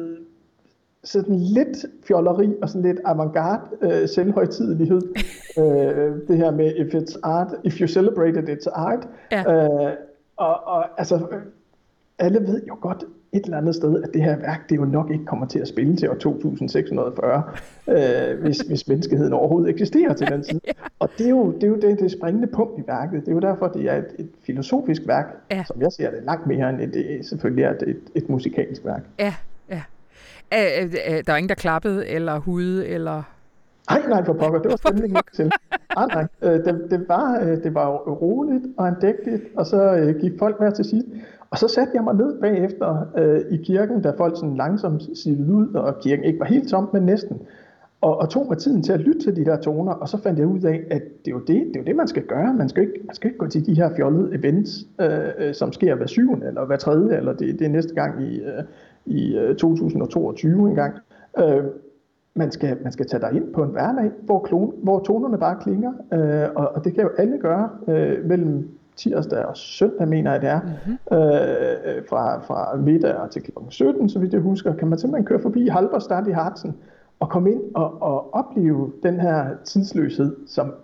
sådan 1.04 1.36
lidt 1.36 1.86
fjolleri 2.06 2.54
og 2.62 2.68
sådan 2.68 2.82
lidt 2.82 3.00
avantgarde 3.04 3.62
øh, 3.82 4.08
selvhøjtidelighed. 4.08 5.02
øh, 5.58 6.28
det 6.28 6.36
her 6.36 6.50
med, 6.50 6.74
if 6.76 6.94
it's 6.94 7.18
art, 7.22 7.54
if 7.64 7.80
you 7.80 7.86
celebrate 7.86 8.42
it, 8.42 8.48
it's 8.48 8.70
art. 8.72 9.08
Ja. 9.32 9.40
Øh, 9.40 9.92
og, 10.36 10.66
og 10.66 10.84
altså, 10.98 11.26
alle 12.18 12.40
ved 12.40 12.62
jo 12.68 12.76
godt 12.80 13.04
et 13.32 13.44
eller 13.44 13.58
andet 13.58 13.74
sted, 13.74 14.02
at 14.02 14.10
det 14.14 14.22
her 14.22 14.36
værk, 14.36 14.70
det 14.70 14.76
jo 14.76 14.84
nok 14.84 15.10
ikke 15.10 15.24
kommer 15.24 15.46
til 15.46 15.58
at 15.58 15.68
spille 15.68 15.96
til 15.96 16.10
år 16.10 16.14
2640, 16.14 17.42
øh, 17.88 18.40
hvis, 18.40 18.58
hvis 18.68 18.88
menneskeheden 18.88 19.32
overhovedet 19.32 19.70
eksisterer 19.70 20.12
til 20.12 20.26
den 20.26 20.42
tid. 20.42 20.60
Og 20.98 21.08
det 21.18 21.26
er 21.26 21.30
jo 21.30 21.52
det, 21.52 21.62
er 21.62 21.68
jo 21.68 21.76
det, 21.76 22.00
det 22.00 22.10
springende 22.10 22.46
punkt 22.46 22.78
i 22.78 22.82
værket. 22.86 23.20
Det 23.20 23.28
er 23.28 23.32
jo 23.32 23.40
derfor, 23.40 23.68
det 23.68 23.90
er 23.90 23.96
et, 23.96 24.06
et 24.18 24.28
filosofisk 24.42 25.02
værk, 25.06 25.36
ja. 25.50 25.64
som 25.64 25.80
jeg 25.80 25.92
ser 25.92 26.10
det 26.10 26.24
langt 26.24 26.46
mere 26.46 26.70
end 26.70 26.92
det 26.92 27.26
selvfølgelig 27.26 27.64
er 27.64 27.70
et, 27.70 27.82
et, 27.88 28.00
et 28.14 28.28
musikalsk 28.28 28.84
værk. 28.84 29.02
Ja, 29.18 29.34
ja. 30.52 30.84
Æ, 30.84 31.22
der 31.26 31.32
er 31.32 31.36
ingen, 31.36 31.48
der 31.48 31.54
klappede, 31.54 32.08
eller 32.08 32.38
hude, 32.38 32.86
eller... 32.86 33.22
Nej, 33.90 34.02
nej, 34.08 34.24
for 34.24 34.32
pokker, 34.32 34.62
det 34.62 34.70
var 34.70 34.76
stemningen 34.76 35.16
ikke 35.16 35.36
til. 35.36 35.52
Nej, 35.96 36.06
nej, 36.06 36.26
øh, 36.42 36.64
det, 36.64 36.86
det, 36.90 37.04
var, 37.08 37.40
øh, 37.42 37.62
det 37.62 37.74
var 37.74 37.96
roligt 37.96 38.64
og 38.76 38.86
andægtigt, 38.86 39.42
og 39.56 39.66
så 39.66 39.94
øh, 39.94 40.20
gik 40.20 40.32
folk 40.38 40.58
hver 40.58 40.70
til 40.70 40.84
sidst. 40.84 41.06
Og 41.50 41.58
så 41.58 41.68
satte 41.68 41.90
jeg 41.94 42.04
mig 42.04 42.14
ned 42.14 42.40
bagefter 42.40 43.06
øh, 43.16 43.40
i 43.50 43.56
kirken, 43.56 44.02
da 44.02 44.12
folk 44.18 44.36
sådan 44.36 44.56
langsomt 44.56 45.02
sivede 45.14 45.52
ud, 45.52 45.74
og 45.74 46.00
kirken 46.00 46.24
ikke 46.24 46.40
var 46.40 46.46
helt 46.46 46.68
tom, 46.68 46.90
men 46.92 47.02
næsten. 47.02 47.40
Og, 48.00 48.18
og 48.18 48.30
tog 48.30 48.46
mig 48.48 48.58
tiden 48.58 48.82
til 48.82 48.92
at 48.92 49.00
lytte 49.00 49.20
til 49.20 49.36
de 49.36 49.44
der 49.44 49.60
toner, 49.60 49.92
og 49.92 50.08
så 50.08 50.22
fandt 50.22 50.38
jeg 50.38 50.46
ud 50.46 50.60
af, 50.60 50.80
at 50.90 51.02
det 51.24 51.30
er 51.30 51.30
jo 51.30 51.38
det, 51.38 51.48
det, 51.48 51.76
er 51.76 51.80
jo 51.80 51.84
det 51.86 51.96
man 51.96 52.08
skal 52.08 52.22
gøre. 52.22 52.54
Man 52.54 52.68
skal, 52.68 52.82
ikke, 52.82 53.00
man 53.04 53.14
skal 53.14 53.28
ikke 53.28 53.38
gå 53.38 53.46
til 53.46 53.66
de 53.66 53.74
her 53.74 53.90
fjollede 53.96 54.34
events, 54.34 54.86
øh, 55.00 55.54
som 55.54 55.72
sker 55.72 55.94
hver 55.94 56.06
syvende, 56.06 56.46
eller 56.46 56.64
hver 56.64 56.76
tredje, 56.76 57.16
eller 57.16 57.32
det, 57.32 57.58
det 57.58 57.64
er 57.64 57.70
næste 57.70 57.94
gang 57.94 58.22
i, 58.22 58.40
øh, 58.40 58.62
i 59.06 59.36
øh, 59.36 59.56
2022 59.56 60.68
engang. 60.68 60.94
Øh, 61.38 61.64
man 62.34 62.50
skal, 62.50 62.76
man 62.82 62.92
skal 62.92 63.06
tage 63.06 63.20
dig 63.20 63.32
ind 63.32 63.52
på 63.54 63.62
en 63.62 63.70
hverdag, 63.70 64.10
hvor, 64.22 64.40
klon, 64.40 64.74
hvor 64.82 65.00
tonerne 65.00 65.38
bare 65.38 65.56
klinger, 65.60 65.92
øh, 66.12 66.48
og, 66.54 66.68
og 66.74 66.84
det 66.84 66.94
kan 66.94 67.02
jo 67.02 67.10
alle 67.18 67.38
gøre 67.38 67.70
øh, 67.88 68.24
mellem 68.24 68.68
tirsdag 68.96 69.44
og 69.44 69.56
søndag, 69.56 70.08
mener 70.08 70.32
jeg 70.32 70.40
det 70.40 70.48
er, 70.48 70.60
mm-hmm. 70.60 71.16
øh, 71.16 72.02
fra, 72.08 72.40
fra 72.40 72.76
middag 72.76 73.30
til 73.30 73.42
kl. 73.42 73.50
17, 73.68 74.08
så 74.08 74.18
vidt 74.18 74.32
jeg 74.32 74.40
husker, 74.40 74.74
kan 74.74 74.88
man 74.88 74.98
simpelthen 74.98 75.26
køre 75.26 75.40
forbi 75.40 75.68
Halberstadt 75.68 76.28
i 76.28 76.30
Hartsen, 76.30 76.74
og 77.20 77.28
komme 77.28 77.52
ind 77.52 77.62
og, 77.74 78.02
og 78.02 78.34
opleve 78.34 78.92
den 79.02 79.20
her 79.20 79.46
tidsløshed, 79.64 80.36
som, 80.46 80.74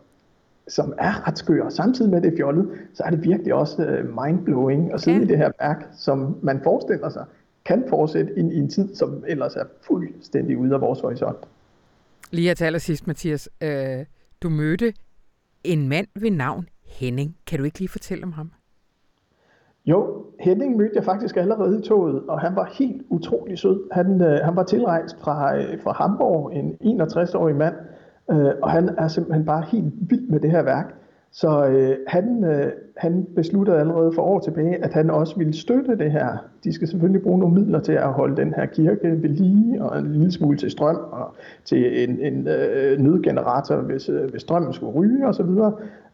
som 0.68 0.94
er 0.98 1.28
ret 1.28 1.38
skør. 1.38 1.68
Samtidig 1.68 2.10
med 2.10 2.20
det 2.20 2.34
fjollet, 2.36 2.68
så 2.94 3.02
er 3.06 3.10
det 3.10 3.24
virkelig 3.24 3.54
også 3.54 3.82
uh, 3.82 4.24
mindblowing 4.24 4.94
at 4.94 5.00
sidde 5.00 5.16
okay. 5.16 5.26
i 5.26 5.28
det 5.28 5.38
her 5.38 5.50
værk, 5.60 5.88
som 5.92 6.36
man 6.42 6.60
forestiller 6.64 7.08
sig 7.08 7.24
kan 7.70 7.84
fortsætte 7.88 8.32
ind 8.38 8.52
i 8.52 8.58
en 8.58 8.68
tid, 8.68 8.94
som 8.94 9.24
ellers 9.28 9.56
er 9.56 9.64
fuldstændig 9.82 10.58
ude 10.58 10.74
af 10.74 10.80
vores 10.80 11.00
horisont. 11.00 11.38
Lige 12.30 12.46
her 12.46 12.54
til 12.54 12.64
allersidst, 12.64 13.06
Mathias. 13.06 13.48
Øh, 13.62 14.04
du 14.42 14.48
mødte 14.48 14.92
en 15.64 15.88
mand 15.88 16.06
ved 16.20 16.30
navn 16.30 16.68
Henning. 16.86 17.36
Kan 17.46 17.58
du 17.58 17.64
ikke 17.64 17.78
lige 17.78 17.88
fortælle 17.88 18.24
om 18.24 18.32
ham? 18.32 18.50
Jo, 19.86 20.26
Henning 20.40 20.76
mødte 20.76 20.92
jeg 20.94 21.04
faktisk 21.04 21.36
allerede 21.36 21.78
i 21.78 21.82
toget, 21.82 22.22
og 22.28 22.40
han 22.40 22.56
var 22.56 22.70
helt 22.78 23.02
utrolig 23.08 23.58
sød. 23.58 23.80
Han, 23.92 24.20
øh, 24.20 24.38
han 24.44 24.56
var 24.56 24.62
tilrejst 24.62 25.20
fra, 25.20 25.56
øh, 25.58 25.82
fra 25.82 25.92
Hamburg, 25.92 26.52
en 26.52 27.00
61-årig 27.00 27.56
mand, 27.56 27.74
øh, 28.30 28.52
og 28.62 28.70
han 28.70 28.88
er 28.98 29.08
simpelthen 29.08 29.44
bare 29.44 29.64
helt 29.72 29.92
vild 30.00 30.28
med 30.28 30.40
det 30.40 30.50
her 30.50 30.62
værk. 30.62 30.94
Så 31.32 31.66
øh, 31.66 31.96
han, 32.06 32.44
øh, 32.44 32.72
han 32.96 33.26
besluttede 33.36 33.78
allerede 33.78 34.12
for 34.12 34.22
år 34.22 34.40
tilbage, 34.40 34.84
at 34.84 34.92
han 34.92 35.10
også 35.10 35.38
ville 35.38 35.52
støtte 35.52 35.98
det 35.98 36.12
her. 36.12 36.36
De 36.64 36.72
skal 36.72 36.88
selvfølgelig 36.88 37.22
bruge 37.22 37.38
nogle 37.38 37.54
midler 37.54 37.80
til 37.80 37.92
at 37.92 38.12
holde 38.12 38.36
den 38.36 38.54
her 38.54 38.66
kirke 38.66 39.22
ved 39.22 39.28
lige, 39.28 39.82
og 39.82 39.98
en 39.98 40.12
lille 40.12 40.32
smule 40.32 40.58
til 40.58 40.70
strøm, 40.70 40.96
og 40.96 41.34
til 41.64 42.08
en, 42.08 42.20
en 42.20 42.48
øh, 42.48 42.98
nødgenerator, 42.98 43.76
hvis, 43.76 44.08
øh, 44.08 44.30
hvis 44.30 44.42
strømmen 44.42 44.72
skulle 44.72 44.92
ryge 44.92 45.26
osv. 45.26 45.50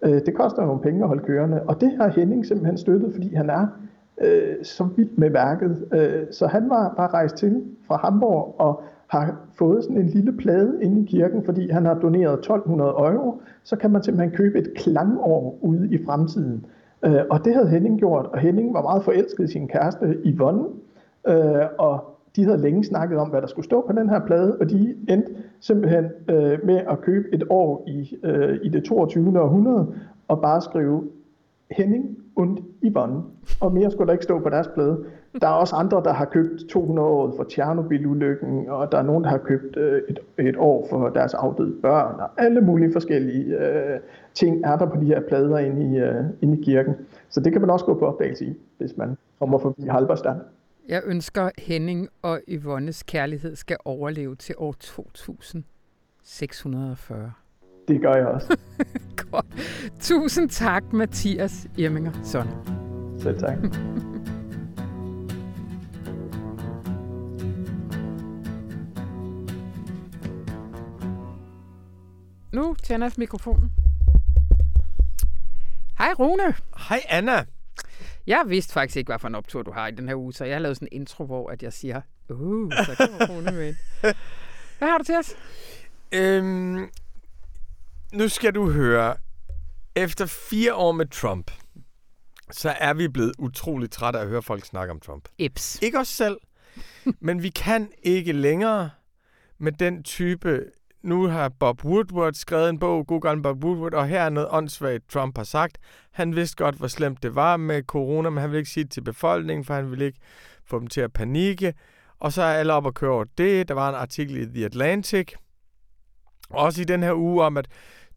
Øh, 0.02 0.20
det 0.26 0.34
koster 0.34 0.66
nogle 0.66 0.80
penge 0.80 1.02
at 1.02 1.08
holde 1.08 1.22
kørende, 1.22 1.62
og 1.62 1.80
det 1.80 1.92
har 2.00 2.08
Henning 2.08 2.46
simpelthen 2.46 2.78
støttet, 2.78 3.12
fordi 3.14 3.34
han 3.34 3.50
er 3.50 3.66
øh, 4.20 4.54
så 4.62 4.88
vild 4.96 5.10
med 5.16 5.30
værket. 5.30 5.86
Øh, 5.92 6.26
så 6.30 6.46
han 6.46 6.70
var 6.70 6.94
bare 6.96 7.08
rejst 7.08 7.36
til 7.36 7.62
fra 7.86 7.96
Hamburg 7.96 8.54
og 8.58 8.82
har 9.06 9.40
fået 9.58 9.84
sådan 9.84 9.98
en 9.98 10.06
lille 10.06 10.32
plade 10.32 10.78
inde 10.82 11.02
i 11.02 11.04
kirken, 11.04 11.44
fordi 11.44 11.70
han 11.70 11.84
har 11.84 11.94
doneret 11.94 12.38
1200 12.38 12.90
euro, 12.90 13.40
så 13.64 13.76
kan 13.76 13.90
man 13.90 14.02
simpelthen 14.02 14.36
købe 14.36 14.58
et 14.58 14.74
klangår 14.76 15.58
ude 15.60 15.94
i 15.94 16.04
fremtiden. 16.04 16.66
Øh, 17.04 17.20
og 17.30 17.44
det 17.44 17.54
havde 17.54 17.68
Henning 17.68 17.98
gjort, 17.98 18.26
og 18.26 18.38
Henning 18.38 18.74
var 18.74 18.82
meget 18.82 19.04
forelsket 19.04 19.44
i 19.44 19.52
sin 19.52 19.68
kæreste 19.68 20.18
Yvonne, 20.24 20.64
øh, 21.28 21.66
og 21.78 22.04
de 22.36 22.44
havde 22.44 22.58
længe 22.58 22.84
snakket 22.84 23.18
om, 23.18 23.28
hvad 23.28 23.40
der 23.40 23.46
skulle 23.46 23.64
stå 23.64 23.84
på 23.86 23.92
den 23.92 24.08
her 24.08 24.20
plade, 24.26 24.56
og 24.60 24.70
de 24.70 24.94
endte 25.08 25.32
simpelthen 25.60 26.04
øh, 26.28 26.58
med 26.64 26.80
at 26.90 27.00
købe 27.00 27.28
et 27.32 27.44
år 27.50 27.84
i, 27.86 28.16
øh, 28.22 28.58
i 28.62 28.68
det 28.68 28.84
22. 28.84 29.40
århundrede, 29.40 29.94
og 30.28 30.42
bare 30.42 30.60
skrive 30.60 31.02
Henning 31.70 32.18
und 32.36 32.58
Yvonne, 32.84 33.22
og 33.60 33.72
mere 33.72 33.90
skulle 33.90 34.06
der 34.06 34.12
ikke 34.12 34.24
stå 34.24 34.38
på 34.38 34.48
deres 34.48 34.68
plade. 34.74 35.04
Der 35.40 35.48
er 35.48 35.52
også 35.52 35.76
andre, 35.76 36.02
der 36.04 36.12
har 36.12 36.24
købt 36.24 36.68
200 36.70 37.08
år 37.08 37.34
for 37.36 37.44
Tjernobyl-ulykken, 37.44 38.68
og 38.68 38.92
der 38.92 38.98
er 38.98 39.02
nogen, 39.02 39.24
der 39.24 39.30
har 39.30 39.38
købt 39.38 39.76
øh, 39.76 40.02
et, 40.08 40.18
et 40.38 40.56
år 40.58 40.86
for 40.90 41.08
deres 41.08 41.34
afdøde 41.34 41.74
børn, 41.82 42.20
og 42.20 42.28
alle 42.38 42.60
mulige 42.60 42.92
forskellige 42.92 43.58
øh, 43.58 44.00
ting 44.34 44.64
er 44.64 44.76
der 44.76 44.86
på 44.86 44.96
de 45.00 45.06
her 45.06 45.20
plader 45.28 45.58
inde 45.58 45.96
i, 45.96 45.98
øh, 45.98 46.24
inde 46.42 46.58
i 46.58 46.62
kirken. 46.62 46.94
Så 47.28 47.40
det 47.40 47.52
kan 47.52 47.60
man 47.60 47.70
også 47.70 47.84
gå 47.84 47.98
på 47.98 48.06
opdagelse 48.06 48.44
i, 48.44 48.54
hvis 48.78 48.96
man 48.96 49.16
kommer 49.38 49.58
forbi 49.58 49.82
Halberstad. 49.82 50.34
Jeg 50.88 51.02
ønsker 51.06 51.50
Henning 51.58 52.08
og 52.22 52.40
Yvonnes 52.48 53.02
kærlighed 53.02 53.56
skal 53.56 53.76
overleve 53.84 54.34
til 54.34 54.54
år 54.58 54.72
2640. 54.72 57.32
Det 57.88 58.00
gør 58.00 58.14
jeg 58.14 58.26
også. 58.26 58.58
Godt. 59.30 59.46
Tusind 60.00 60.48
tak, 60.48 60.92
Mathias 60.92 61.68
Irminger 61.78 62.12
Sonne. 62.22 62.52
Selv 63.18 63.38
tak. 63.38 63.58
Nu 72.56 72.76
tænder 72.82 73.06
jeg 73.06 73.12
mikrofonen. 73.16 73.72
Hej 75.98 76.12
Rune. 76.18 76.54
Hej 76.88 77.00
Anna. 77.08 77.44
Jeg 78.26 78.44
vidste 78.46 78.72
faktisk 78.72 78.96
ikke, 78.96 79.08
hvad 79.08 79.18
for 79.18 79.28
en 79.28 79.34
optur 79.34 79.62
du 79.62 79.72
har 79.72 79.86
i 79.86 79.90
den 79.90 80.08
her 80.08 80.14
uge, 80.16 80.32
så 80.32 80.44
jeg 80.44 80.54
har 80.54 80.60
lavet 80.60 80.76
sådan 80.76 80.88
en 80.92 81.00
intro, 81.00 81.26
hvor 81.26 81.50
at 81.50 81.62
jeg 81.62 81.72
siger, 81.72 82.00
uh, 82.28 82.72
så 82.72 82.94
kommer 82.96 83.26
Rune 83.26 83.52
med. 83.52 83.74
Hvad 84.78 84.88
har 84.88 84.98
du 84.98 85.04
til 85.04 85.14
os? 85.14 85.34
Øhm, 86.12 86.90
nu 88.12 88.28
skal 88.28 88.54
du 88.54 88.70
høre. 88.70 89.16
Efter 89.94 90.26
fire 90.26 90.74
år 90.74 90.92
med 90.92 91.06
Trump, 91.06 91.50
så 92.50 92.70
er 92.70 92.94
vi 92.94 93.08
blevet 93.08 93.32
utroligt 93.38 93.92
trætte 93.92 94.18
af 94.18 94.22
at 94.22 94.28
høre 94.28 94.42
folk 94.42 94.64
snakke 94.64 94.90
om 94.90 95.00
Trump. 95.00 95.28
Ips. 95.38 95.78
Ikke 95.82 95.98
os 95.98 96.08
selv, 96.08 96.36
men 97.20 97.42
vi 97.42 97.48
kan 97.48 97.92
ikke 98.02 98.32
længere 98.32 98.90
med 99.58 99.72
den 99.72 100.02
type 100.02 100.64
nu 101.02 101.26
har 101.26 101.48
Bob 101.48 101.84
Woodward 101.84 102.34
skrevet 102.34 102.70
en 102.70 102.78
bog, 102.78 103.06
god 103.06 103.20
gammel 103.20 103.42
Bob 103.42 103.64
Woodward, 103.64 103.94
og 103.94 104.08
her 104.08 104.22
er 104.22 104.28
noget 104.28 104.48
åndssvagt, 104.52 105.08
Trump 105.08 105.36
har 105.36 105.44
sagt. 105.44 105.78
Han 106.12 106.36
vidste 106.36 106.64
godt, 106.64 106.74
hvor 106.74 106.88
slemt 106.88 107.22
det 107.22 107.34
var 107.34 107.56
med 107.56 107.82
corona, 107.82 108.30
men 108.30 108.40
han 108.40 108.50
ville 108.50 108.58
ikke 108.58 108.70
sige 108.70 108.84
det 108.84 108.92
til 108.92 109.00
befolkningen, 109.00 109.64
for 109.64 109.74
han 109.74 109.90
ville 109.90 110.04
ikke 110.04 110.18
få 110.64 110.78
dem 110.78 110.86
til 110.86 111.00
at 111.00 111.12
panikke. 111.12 111.74
Og 112.18 112.32
så 112.32 112.42
er 112.42 112.54
alle 112.54 112.72
op 112.72 112.86
og 112.86 112.94
køre 112.94 113.10
over 113.10 113.24
det. 113.38 113.68
Der 113.68 113.74
var 113.74 113.88
en 113.88 113.94
artikel 113.94 114.36
i 114.36 114.44
The 114.44 114.64
Atlantic, 114.64 115.32
også 116.50 116.82
i 116.82 116.84
den 116.84 117.02
her 117.02 117.14
uge 117.14 117.44
om, 117.44 117.56
at 117.56 117.68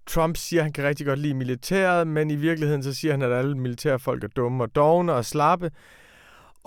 Trump 0.07 0.37
siger, 0.37 0.61
at 0.61 0.65
han 0.65 0.73
kan 0.73 0.83
rigtig 0.83 1.05
godt 1.05 1.19
lide 1.19 1.33
militæret, 1.33 2.07
men 2.07 2.31
i 2.31 2.35
virkeligheden 2.35 2.83
så 2.83 2.93
siger 2.93 3.11
han, 3.11 3.21
at 3.21 3.31
alle 3.31 3.57
militærfolk 3.57 4.23
er 4.23 4.27
dumme 4.27 4.63
og 4.63 4.75
dogne 4.75 5.13
og 5.13 5.25
slappe. 5.25 5.71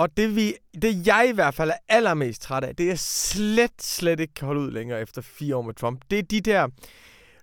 Og 0.03 0.17
det, 0.17 0.37
vi, 0.37 0.55
det 0.83 1.07
jeg 1.07 1.27
i 1.31 1.35
hvert 1.35 1.55
fald 1.55 1.71
er 1.71 1.75
allermest 1.89 2.43
træt 2.43 2.65
af, 2.65 2.77
det 2.77 2.91
er 2.91 2.95
slet, 2.95 3.83
slet 3.83 4.21
ikke 4.21 4.35
kan 4.35 4.47
holde 4.47 4.61
ud 4.61 4.71
længere 4.71 5.01
efter 5.01 5.23
fire 5.23 5.57
år 5.57 5.63
med 5.63 5.75
Trump. 5.75 6.01
Det 6.11 6.19
er 6.19 6.23
de 6.23 6.41
der 6.41 6.69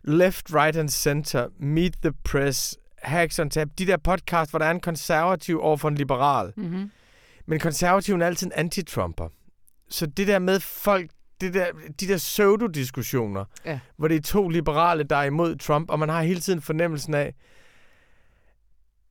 left, 0.03 0.53
right 0.53 0.77
and 0.77 0.89
center, 0.89 1.47
meet 1.59 1.93
the 2.03 2.13
press, 2.23 2.77
hacks 3.03 3.39
on 3.39 3.49
tap, 3.49 3.67
de 3.77 3.87
der 3.87 3.97
podcast, 3.97 4.51
hvor 4.51 4.59
der 4.59 4.65
er 4.65 4.71
en 4.71 4.79
konservativ 4.79 5.59
over 5.61 5.77
for 5.77 5.87
en 5.87 5.95
liberal. 5.95 6.53
Mm-hmm. 6.57 6.91
Men 7.45 7.59
konservativen 7.59 8.21
er 8.21 8.25
altid 8.25 8.47
en 8.47 8.53
anti-Trumper. 8.67 9.29
Så 9.89 10.05
det 10.05 10.27
der 10.27 10.39
med 10.39 10.59
folk, 10.59 11.09
det 11.41 11.53
der, 11.53 11.65
de 11.99 12.07
der 12.07 12.17
pseudo-diskussioner, 12.17 13.45
Ja. 13.65 13.79
hvor 13.97 14.07
det 14.07 14.17
er 14.17 14.21
to 14.21 14.49
liberale, 14.49 15.03
der 15.03 15.15
er 15.15 15.23
imod 15.23 15.55
Trump, 15.55 15.89
og 15.91 15.99
man 15.99 16.09
har 16.09 16.21
hele 16.21 16.39
tiden 16.39 16.61
fornemmelsen 16.61 17.13
af, 17.13 17.33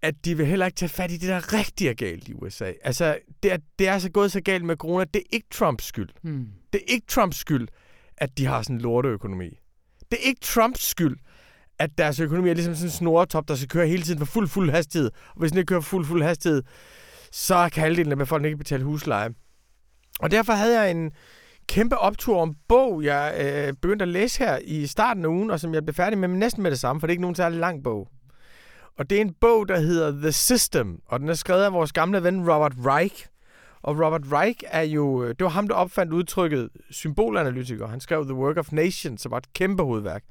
at 0.02 0.24
de 0.24 0.36
vil 0.36 0.46
heller 0.46 0.66
ikke 0.66 0.76
tage 0.76 0.88
fat 0.88 1.10
i 1.10 1.16
det, 1.16 1.28
der 1.28 1.52
rigtig 1.52 1.88
er 1.88 1.94
galt 1.94 2.28
i 2.28 2.34
USA. 2.34 2.72
Altså, 2.84 3.18
det 3.42 3.52
er, 3.52 3.56
det 3.78 3.88
er 3.88 3.98
så 3.98 4.10
gået 4.10 4.32
så 4.32 4.40
galt 4.40 4.64
med 4.64 4.76
corona. 4.76 5.04
Det 5.04 5.20
er 5.20 5.26
ikke 5.32 5.46
Trumps 5.50 5.84
skyld. 5.84 6.08
Mm. 6.22 6.46
Det 6.72 6.80
er 6.80 6.92
ikke 6.92 7.06
Trumps 7.06 7.36
skyld, 7.36 7.68
at 8.16 8.38
de 8.38 8.46
har 8.46 8.62
sådan 8.62 8.76
en 8.76 8.82
lorteøkonomi. 8.82 9.58
Det 10.10 10.18
er 10.22 10.28
ikke 10.28 10.40
Trumps 10.40 10.88
skyld, 10.88 11.16
at 11.78 11.90
deres 11.98 12.20
økonomi 12.20 12.50
er 12.50 12.54
ligesom 12.54 12.74
sådan 12.74 12.86
en 12.86 12.90
snoretop, 12.90 13.48
der 13.48 13.54
skal 13.54 13.68
køre 13.68 13.86
hele 13.86 14.02
tiden 14.02 14.18
for 14.18 14.26
fuld, 14.26 14.48
fuld 14.48 14.70
hastighed. 14.70 15.10
Og 15.28 15.40
hvis 15.40 15.50
den 15.50 15.58
ikke 15.58 15.66
kører 15.66 15.80
for 15.80 15.88
fuld, 15.88 16.06
fuld 16.06 16.22
hastighed, 16.22 16.62
så 17.32 17.68
kan 17.72 17.82
halvdelen 17.82 18.12
af 18.12 18.18
befolkningen 18.18 18.54
ikke 18.54 18.64
betale 18.64 18.84
husleje. 18.84 19.30
Og 20.20 20.30
derfor 20.30 20.52
havde 20.52 20.80
jeg 20.80 20.90
en 20.90 21.12
kæmpe 21.66 21.98
optur 21.98 22.40
om 22.40 22.54
bog, 22.68 23.04
jeg 23.04 23.34
øh, 23.40 23.74
begyndte 23.82 24.02
at 24.02 24.08
læse 24.08 24.38
her 24.38 24.58
i 24.64 24.86
starten 24.86 25.24
af 25.24 25.28
ugen, 25.28 25.50
og 25.50 25.60
som 25.60 25.74
jeg 25.74 25.84
blev 25.84 25.94
færdig 25.94 26.18
med 26.18 26.28
næsten 26.28 26.62
med 26.62 26.70
det 26.70 26.78
samme, 26.78 27.00
for 27.00 27.06
det 27.06 27.10
er 27.10 27.14
ikke 27.14 27.22
nogen 27.22 27.34
særlig 27.34 27.58
lang 27.58 27.84
bog. 27.84 28.08
Og 28.98 29.10
det 29.10 29.16
er 29.16 29.22
en 29.22 29.34
bog, 29.40 29.68
der 29.68 29.80
hedder 29.80 30.10
The 30.10 30.32
System, 30.32 31.00
og 31.06 31.20
den 31.20 31.28
er 31.28 31.34
skrevet 31.34 31.62
af 31.62 31.72
vores 31.72 31.92
gamle 31.92 32.22
ven 32.22 32.50
Robert 32.50 32.72
Reich. 32.86 33.26
Og 33.82 34.00
Robert 34.04 34.22
Reich 34.32 34.60
er 34.66 34.82
jo, 34.82 35.22
øh, 35.22 35.28
det 35.28 35.44
var 35.44 35.48
ham, 35.48 35.68
der 35.68 35.74
opfandt 35.74 36.12
udtrykket 36.12 36.68
symbolanalytiker. 36.90 37.86
Han 37.86 38.00
skrev 38.00 38.24
The 38.24 38.34
Work 38.34 38.56
of 38.56 38.72
Nations, 38.72 39.22
som 39.22 39.30
var 39.30 39.38
et 39.38 39.52
kæmpe 39.52 39.82
hovedværk. 39.82 40.22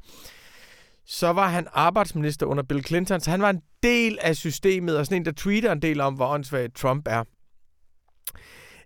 Så 1.05 1.33
var 1.33 1.47
han 1.47 1.67
arbejdsminister 1.73 2.45
under 2.45 2.63
Bill 2.63 2.85
Clinton, 2.85 3.19
så 3.19 3.31
han 3.31 3.41
var 3.41 3.49
en 3.49 3.61
del 3.83 4.17
af 4.21 4.35
systemet, 4.35 4.97
og 4.97 5.05
sådan 5.05 5.21
en, 5.21 5.25
der 5.25 5.31
tweeter 5.31 5.71
en 5.71 5.81
del 5.81 6.01
om, 6.01 6.13
hvor 6.13 6.27
åndssvagt 6.27 6.75
Trump 6.75 7.07
er. 7.07 7.23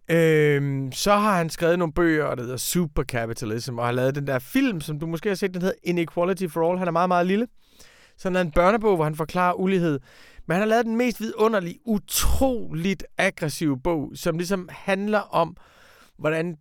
Øhm, 0.10 0.92
så 0.92 1.16
har 1.16 1.38
han 1.38 1.50
skrevet 1.50 1.80
nogle 1.80 1.94
bøger, 1.94 2.36
der 2.36 2.44
hedder 2.44 2.58
Supercapitalism, 2.58 3.80
og 3.80 3.86
har 3.86 3.92
lavet 3.92 4.16
den 4.16 4.28
der 4.28 4.40
film, 4.40 4.82
som 4.82 5.00
du 5.00 5.08
måske 5.08 5.30
har 5.30 5.36
set, 5.36 5.54
den 5.54 5.62
hedder 5.62 5.78
Inequality 5.84 6.48
for 6.48 6.70
All. 6.70 6.80
Han 6.80 6.88
er 6.88 6.92
meget, 6.92 7.10
meget 7.10 7.28
lille. 7.28 7.48
Sådan 8.22 8.36
er 8.36 8.42
en 8.42 8.52
børnebog, 8.52 8.96
hvor 8.96 9.04
han 9.04 9.16
forklarer 9.16 9.54
ulighed. 9.54 10.00
Men 10.48 10.56
han 10.56 10.62
har 10.62 10.68
lavet 10.68 10.86
den 10.86 10.96
mest 10.96 11.20
vidunderlige, 11.20 11.80
utroligt 11.86 13.04
aggressive 13.18 13.80
bog, 13.80 14.12
som 14.16 14.38
ligesom 14.38 14.70
handler 14.72 15.20
om, 15.20 15.58
hvordan, 16.18 16.58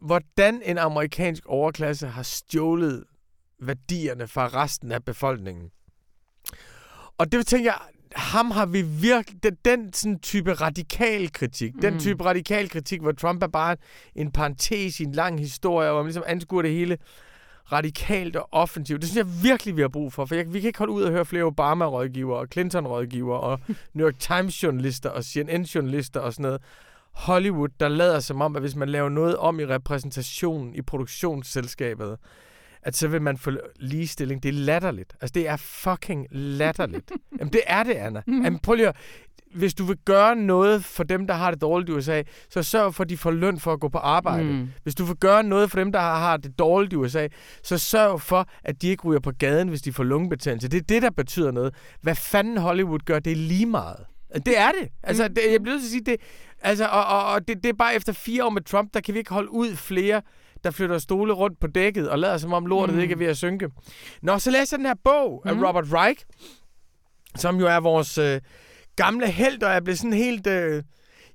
hvordan 0.00 0.62
en 0.64 0.78
amerikansk 0.78 1.46
overklasse 1.46 2.06
har 2.06 2.22
stjålet 2.22 3.04
værdierne 3.60 4.28
fra 4.28 4.46
resten 4.46 4.92
af 4.92 5.04
befolkningen. 5.04 5.70
Og 7.18 7.32
det 7.32 7.46
tænker 7.46 7.70
jeg, 7.70 7.80
ham 8.16 8.50
har 8.50 8.66
vi 8.66 8.82
virkelig, 8.82 9.42
den, 9.42 9.56
den 9.64 9.92
sådan 9.92 10.18
type 10.18 10.52
radikal 10.52 11.32
kritik, 11.32 11.74
mm. 11.74 11.80
den 11.80 12.00
type 12.00 12.24
radikal 12.24 12.68
kritik, 12.68 13.00
hvor 13.00 13.12
Trump 13.12 13.42
er 13.42 13.46
bare 13.46 13.76
en 14.14 14.32
parentes 14.32 15.00
i 15.00 15.02
en 15.02 15.12
lang 15.12 15.40
historie, 15.40 15.90
hvor 15.90 15.98
man 15.98 16.06
ligesom 16.06 16.24
anskuer 16.26 16.62
det 16.62 16.70
hele 16.70 16.98
radikalt 17.72 18.36
og 18.36 18.48
offensivt. 18.52 19.00
Det 19.02 19.10
synes 19.10 19.26
jeg 19.26 19.42
virkelig, 19.42 19.76
vi 19.76 19.80
har 19.80 19.88
brug 19.88 20.12
for, 20.12 20.24
for 20.24 20.34
jeg, 20.34 20.52
vi 20.52 20.60
kan 20.60 20.66
ikke 20.66 20.78
holde 20.78 20.92
ud 20.92 21.02
og 21.02 21.10
høre 21.10 21.24
flere 21.24 21.44
Obama-rådgivere 21.44 22.38
og 22.38 22.48
Clinton-rådgivere 22.52 23.40
og 23.40 23.60
New 23.94 24.06
York 24.06 24.18
Times-journalister 24.18 25.10
og 25.10 25.24
CNN-journalister 25.24 26.20
og 26.20 26.32
sådan 26.32 26.42
noget. 26.42 26.60
Hollywood, 27.12 27.68
der 27.80 27.88
lader 27.88 28.20
som 28.20 28.40
om, 28.40 28.56
at 28.56 28.62
hvis 28.62 28.76
man 28.76 28.88
laver 28.88 29.08
noget 29.08 29.36
om 29.36 29.60
i 29.60 29.66
repræsentationen 29.66 30.74
i 30.74 30.82
produktionsselskabet, 30.82 32.16
at 32.82 32.96
så 32.96 33.08
vil 33.08 33.22
man 33.22 33.38
få 33.38 33.50
ligestilling. 33.76 34.42
Det 34.42 34.48
er 34.48 34.52
latterligt. 34.52 35.16
Altså, 35.20 35.32
det 35.32 35.48
er 35.48 35.56
fucking 35.56 36.26
latterligt. 36.30 37.12
Jamen, 37.38 37.52
det 37.52 37.60
er 37.66 37.82
det, 37.82 37.94
Anna. 37.94 38.22
Mhm. 38.26 38.44
Jamen, 38.44 38.58
prøv 38.58 38.74
lige 38.74 38.88
at, 38.88 38.96
hvis 39.54 39.74
du 39.74 39.84
vil 39.84 39.96
gøre 40.04 40.36
noget 40.36 40.84
for 40.84 41.04
dem, 41.04 41.26
der 41.26 41.34
har 41.34 41.50
det 41.50 41.60
dårligt 41.60 41.90
i 41.90 41.92
USA, 41.92 42.22
så 42.50 42.62
sørg 42.62 42.94
for, 42.94 43.02
at 43.04 43.08
de 43.10 43.16
får 43.16 43.30
løn 43.30 43.58
for 43.60 43.72
at 43.72 43.80
gå 43.80 43.88
på 43.88 43.98
arbejde. 43.98 44.44
Mm. 44.52 44.68
Hvis 44.82 44.94
du 44.94 45.04
vil 45.04 45.16
gøre 45.16 45.42
noget 45.42 45.70
for 45.70 45.78
dem, 45.78 45.92
der 45.92 46.00
har, 46.00 46.36
det 46.36 46.58
dårligt 46.58 46.92
i 46.92 46.96
USA, 46.96 47.28
så 47.62 47.78
sørg 47.78 48.20
for, 48.20 48.48
at 48.64 48.82
de 48.82 48.88
ikke 48.88 49.02
ryger 49.04 49.20
på 49.20 49.32
gaden, 49.38 49.68
hvis 49.68 49.82
de 49.82 49.92
får 49.92 50.04
lungebetændelse. 50.04 50.68
Det 50.68 50.78
er 50.78 50.84
det, 50.88 51.02
der 51.02 51.10
betyder 51.10 51.50
noget. 51.50 51.74
Hvad 52.00 52.14
fanden 52.14 52.56
Hollywood 52.58 52.98
gør, 53.04 53.18
det 53.18 53.30
er 53.32 53.36
lige 53.36 53.66
meget. 53.66 53.96
Det 54.46 54.58
er 54.58 54.70
det. 54.80 54.88
Altså, 55.02 55.28
det, 55.28 55.38
jeg 55.52 55.62
bliver 55.62 55.74
nødt 55.74 55.82
til 55.82 55.86
at 55.88 55.90
sige 55.90 56.04
det. 56.04 56.16
Altså, 56.62 56.86
og, 56.86 57.04
og, 57.06 57.26
og 57.32 57.48
det, 57.48 57.56
det 57.62 57.68
er 57.68 57.72
bare 57.78 57.94
efter 57.94 58.12
fire 58.12 58.44
år 58.44 58.50
med 58.50 58.62
Trump, 58.62 58.94
der 58.94 59.00
kan 59.00 59.14
vi 59.14 59.18
ikke 59.18 59.32
holde 59.32 59.50
ud 59.50 59.76
flere, 59.76 60.22
der 60.64 60.70
flytter 60.70 60.98
stole 60.98 61.32
rundt 61.32 61.60
på 61.60 61.66
dækket 61.66 62.10
og 62.10 62.18
lader 62.18 62.36
som 62.38 62.52
om 62.52 62.66
lortet 62.66 62.94
Mm. 62.94 62.96
mm. 62.96 63.02
ikke 63.02 63.12
er 63.12 63.16
ved 63.18 63.26
at 63.26 63.36
synke. 63.36 63.68
Nå, 64.22 64.38
så 64.38 64.50
læser 64.50 64.76
jeg 64.76 64.78
den 64.78 64.86
her 64.86 64.94
bog 65.04 65.42
af 65.46 65.56
Mm. 65.56 65.62
Robert 65.62 65.84
Reich, 65.92 66.24
som 67.36 67.56
jo 67.60 67.66
er 67.66 67.80
vores 67.80 68.18
øh, 68.18 68.40
gamle 68.96 69.26
held, 69.26 69.62
og 69.62 69.72
jeg 69.72 69.84
blev 69.84 69.96
sådan 69.96 70.12
helt... 70.12 70.46
Øh, 70.46 70.82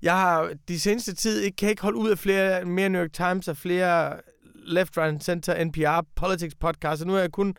jeg 0.02 0.14
har 0.20 0.52
de 0.68 0.80
seneste 0.80 1.16
tid 1.16 1.42
ikke, 1.42 1.56
kan 1.56 1.70
ikke 1.70 1.82
holde 1.82 1.98
ud 1.98 2.10
af 2.10 2.18
flere, 2.18 2.66
mere 2.66 2.90
New 2.90 3.02
York 3.02 3.14
Times 3.14 3.48
og 3.48 3.58
flere 3.58 4.14
Left, 4.66 4.98
Right 4.98 5.24
Center, 5.24 5.64
NPR, 5.66 6.06
Politics 6.16 6.56
podcast, 6.56 7.02
og 7.02 7.08
nu 7.08 7.16
er 7.16 7.20
jeg 7.20 7.32
kun 7.32 7.56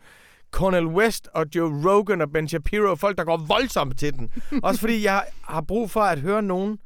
Cornel 0.51 0.85
West 0.87 1.27
og 1.33 1.45
Joe 1.55 1.89
Rogan 1.91 2.21
og 2.21 2.31
Ben 2.31 2.47
Shapiro, 2.47 2.95
folk, 2.95 3.17
der 3.17 3.23
går 3.23 3.37
voldsomt 3.37 3.99
til 3.99 4.13
den. 4.13 4.29
Også 4.63 4.79
fordi 4.81 5.03
jeg 5.03 5.23
har 5.41 5.61
brug 5.61 5.91
for 5.91 6.01
at 6.01 6.19
høre 6.19 6.41
nogen, 6.41 6.77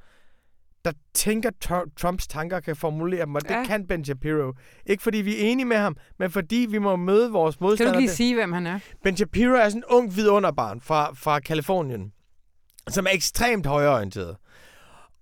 der 0.85 0.91
tænker, 1.13 1.49
Tr- 1.65 1.93
Trumps 1.99 2.27
tanker 2.27 2.59
kan 2.59 2.75
formulere 2.75 3.25
dem, 3.25 3.35
og 3.35 3.41
det 3.41 3.49
Ja. 3.49 3.63
kan 3.65 3.87
Ben 3.87 4.05
Shapiro. 4.05 4.53
Ikke 4.85 5.03
fordi 5.03 5.17
vi 5.17 5.35
er 5.35 5.39
enige 5.51 5.65
med 5.65 5.77
ham, 5.77 5.95
men 6.19 6.31
fordi 6.31 6.67
vi 6.69 6.77
må 6.77 6.95
møde 6.95 7.31
vores 7.31 7.57
du 7.57 7.63
modstandere. 7.63 7.95
ikke 7.95 8.01
lige 8.07 8.15
sige, 8.15 8.35
hvem 8.35 8.53
han 8.53 8.67
er? 8.67 8.79
Ben 9.03 9.17
Shapiro 9.17 9.53
er 9.53 9.69
sådan 9.69 9.77
en 9.79 9.83
ung 9.89 10.15
vidunderbarn 10.15 10.81
fra, 10.81 11.13
fra 11.13 11.39
Kalifornien, 11.39 12.11
som 12.89 13.05
er 13.05 13.09
ekstremt 13.11 13.65
højreorienteret. 13.65 14.37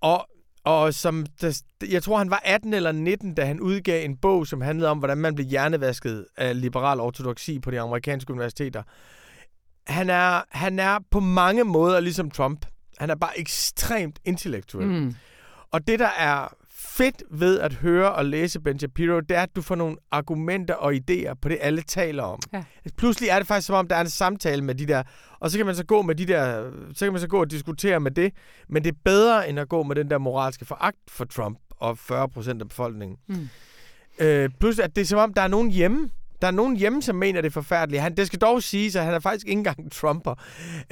Og, 0.00 0.28
og 0.64 0.94
som, 0.94 1.26
der, 1.40 1.62
jeg 1.90 2.02
tror, 2.02 2.18
han 2.18 2.30
var 2.30 2.42
18 2.44 2.74
eller 2.74 2.92
19, 2.92 3.34
da 3.34 3.44
han 3.44 3.60
udgav 3.60 4.04
en 4.04 4.16
bog, 4.16 4.46
som 4.46 4.60
handlede 4.60 4.90
om, 4.90 4.98
hvordan 4.98 5.18
man 5.18 5.34
blev 5.34 5.46
hjernevasket 5.46 6.26
af 6.36 6.60
liberal 6.60 7.00
ortodoksi 7.00 7.58
på 7.58 7.70
de 7.70 7.80
amerikanske 7.80 8.32
universiteter. 8.32 8.82
Han 9.86 10.10
er, 10.10 10.42
han 10.50 10.78
er 10.78 10.98
på 11.10 11.20
mange 11.20 11.64
måder 11.64 12.00
ligesom 12.00 12.30
Trump. 12.30 12.66
Han 12.98 13.10
er 13.10 13.14
bare 13.14 13.38
ekstremt 13.38 14.18
intellektuel. 14.24 14.86
Mm. 14.86 15.14
Og 15.70 15.86
det, 15.86 15.98
der 15.98 16.10
er 16.18 16.54
fedt 16.96 17.22
ved 17.30 17.60
at 17.60 17.72
høre 17.72 18.12
og 18.12 18.24
læse 18.24 18.60
Ben 18.60 18.78
Shapiro, 18.78 19.20
det 19.20 19.36
er, 19.36 19.42
at 19.42 19.56
du 19.56 19.62
får 19.62 19.74
nogle 19.74 19.96
argumenter 20.10 20.74
og 20.74 20.92
idéer 20.94 21.34
på 21.34 21.48
det, 21.48 21.58
alle 21.60 21.82
taler 21.82 22.22
om. 22.22 22.40
Ja. 22.52 22.64
Pludselig 22.96 23.28
er 23.28 23.38
det 23.38 23.46
faktisk 23.46 23.66
som 23.66 23.76
om, 23.76 23.88
der 23.88 23.96
er 23.96 24.00
en 24.00 24.10
samtale 24.10 24.62
med 24.62 24.74
de 24.74 24.86
der, 24.86 25.02
og 25.40 25.50
så 25.50 25.56
kan 25.56 25.66
man 25.66 25.74
så 25.74 25.84
gå 25.84 26.02
med 26.02 26.14
de 26.14 26.26
der, 26.26 26.70
så 26.94 27.06
kan 27.06 27.12
man 27.12 27.20
så 27.20 27.28
gå 27.28 27.40
og 27.40 27.50
diskutere 27.50 28.00
med 28.00 28.10
det, 28.10 28.32
men 28.68 28.84
det 28.84 28.90
er 28.90 28.98
bedre, 29.04 29.48
end 29.48 29.60
at 29.60 29.68
gå 29.68 29.82
med 29.82 29.96
den 29.96 30.10
der 30.10 30.18
moralske 30.18 30.64
foragt 30.64 30.98
for 31.08 31.24
Trump 31.24 31.58
og 31.70 31.98
40 31.98 32.28
procent 32.28 32.62
af 32.62 32.68
befolkningen. 32.68 33.18
Mm. 33.26 33.48
Øh, 34.18 34.50
plus, 34.60 34.78
at 34.78 34.96
det 34.96 35.02
er 35.02 35.06
som 35.06 35.18
om, 35.18 35.34
der 35.34 35.42
er 35.42 35.48
nogen 35.48 35.70
hjemme, 35.70 36.10
der 36.42 36.46
er 36.46 36.52
nogen 36.52 36.76
hjemme, 36.76 37.02
som 37.02 37.16
mener, 37.16 37.40
det 37.40 37.48
er 37.48 37.52
forfærdeligt. 37.52 38.02
Han, 38.02 38.16
det 38.16 38.26
skal 38.26 38.38
dog 38.38 38.62
sige, 38.62 38.98
at 38.98 39.04
han 39.04 39.14
er 39.14 39.20
faktisk 39.20 39.46
ikke 39.46 39.58
engang 39.58 39.92
Trumper. 39.92 40.34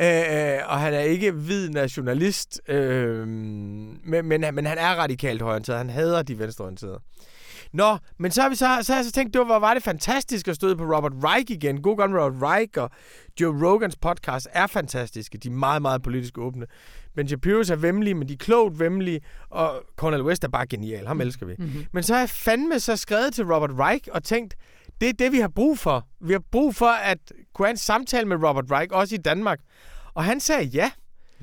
Øh, 0.00 0.58
og 0.66 0.80
han 0.80 0.94
er 0.94 1.00
ikke 1.00 1.30
hvid 1.30 1.68
nationalist. 1.68 2.60
Øh, 2.68 3.28
men, 3.28 4.24
men, 4.24 4.44
men 4.52 4.66
han 4.66 4.78
er 4.78 4.94
radikalt 4.94 5.42
højorienteret. 5.42 5.78
Han 5.78 5.90
hader 5.90 6.22
de 6.22 6.38
venstreorienterede. 6.38 7.00
Nå, 7.72 7.98
men 8.18 8.30
så 8.30 8.42
har, 8.42 8.48
vi 8.48 8.54
så, 8.54 8.78
så 8.82 8.92
har 8.92 8.98
jeg 8.98 9.04
så 9.04 9.12
tænkt, 9.12 9.34
det 9.34 9.38
var, 9.38 9.44
hvor 9.44 9.58
var 9.58 9.74
det 9.74 9.82
fantastisk 9.82 10.48
at 10.48 10.54
støde 10.54 10.76
på 10.76 10.84
Robert 10.84 11.12
Reich 11.24 11.50
igen. 11.50 11.82
God 11.82 11.96
gang 11.96 12.14
Robert 12.14 12.42
Reich 12.42 12.72
og 12.76 12.90
Joe 13.40 13.66
Rogans 13.66 13.96
podcast 13.96 14.48
er 14.52 14.66
fantastiske. 14.66 15.38
De 15.38 15.48
er 15.48 15.52
meget, 15.52 15.82
meget 15.82 16.02
politisk 16.02 16.38
åbne. 16.38 16.66
Ben 17.16 17.26
Shapiro's 17.26 17.72
er 17.72 17.76
vemmelige, 17.76 18.14
men 18.14 18.28
de 18.28 18.32
er 18.32 18.36
klogt 18.36 18.78
vemmelige. 18.78 19.20
Og 19.50 19.84
Cornel 19.96 20.22
West 20.22 20.44
er 20.44 20.48
bare 20.48 20.66
genial. 20.66 21.06
Ham 21.06 21.20
elsker 21.20 21.46
vi. 21.46 21.54
Mm-hmm. 21.58 21.84
Men 21.92 22.02
så 22.02 22.12
har 22.12 22.20
jeg 22.20 22.30
fandme 22.30 22.80
så 22.80 22.96
skrevet 22.96 23.34
til 23.34 23.44
Robert 23.44 23.70
Reich 23.78 24.08
og 24.12 24.24
tænkt, 24.24 24.54
det 25.02 25.08
er 25.08 25.12
det, 25.12 25.32
vi 25.32 25.38
har 25.38 25.48
brug 25.48 25.78
for. 25.78 26.06
Vi 26.20 26.32
har 26.32 26.42
brug 26.52 26.74
for 26.74 26.86
at 26.86 27.18
kunne 27.54 27.66
have 27.66 27.70
en 27.70 27.76
samtale 27.76 28.28
med 28.28 28.36
Robert 28.36 28.70
Reich, 28.70 28.88
også 28.92 29.14
i 29.14 29.18
Danmark. 29.18 29.60
Og 30.14 30.24
han 30.24 30.40
sagde 30.40 30.64
ja. 30.64 30.90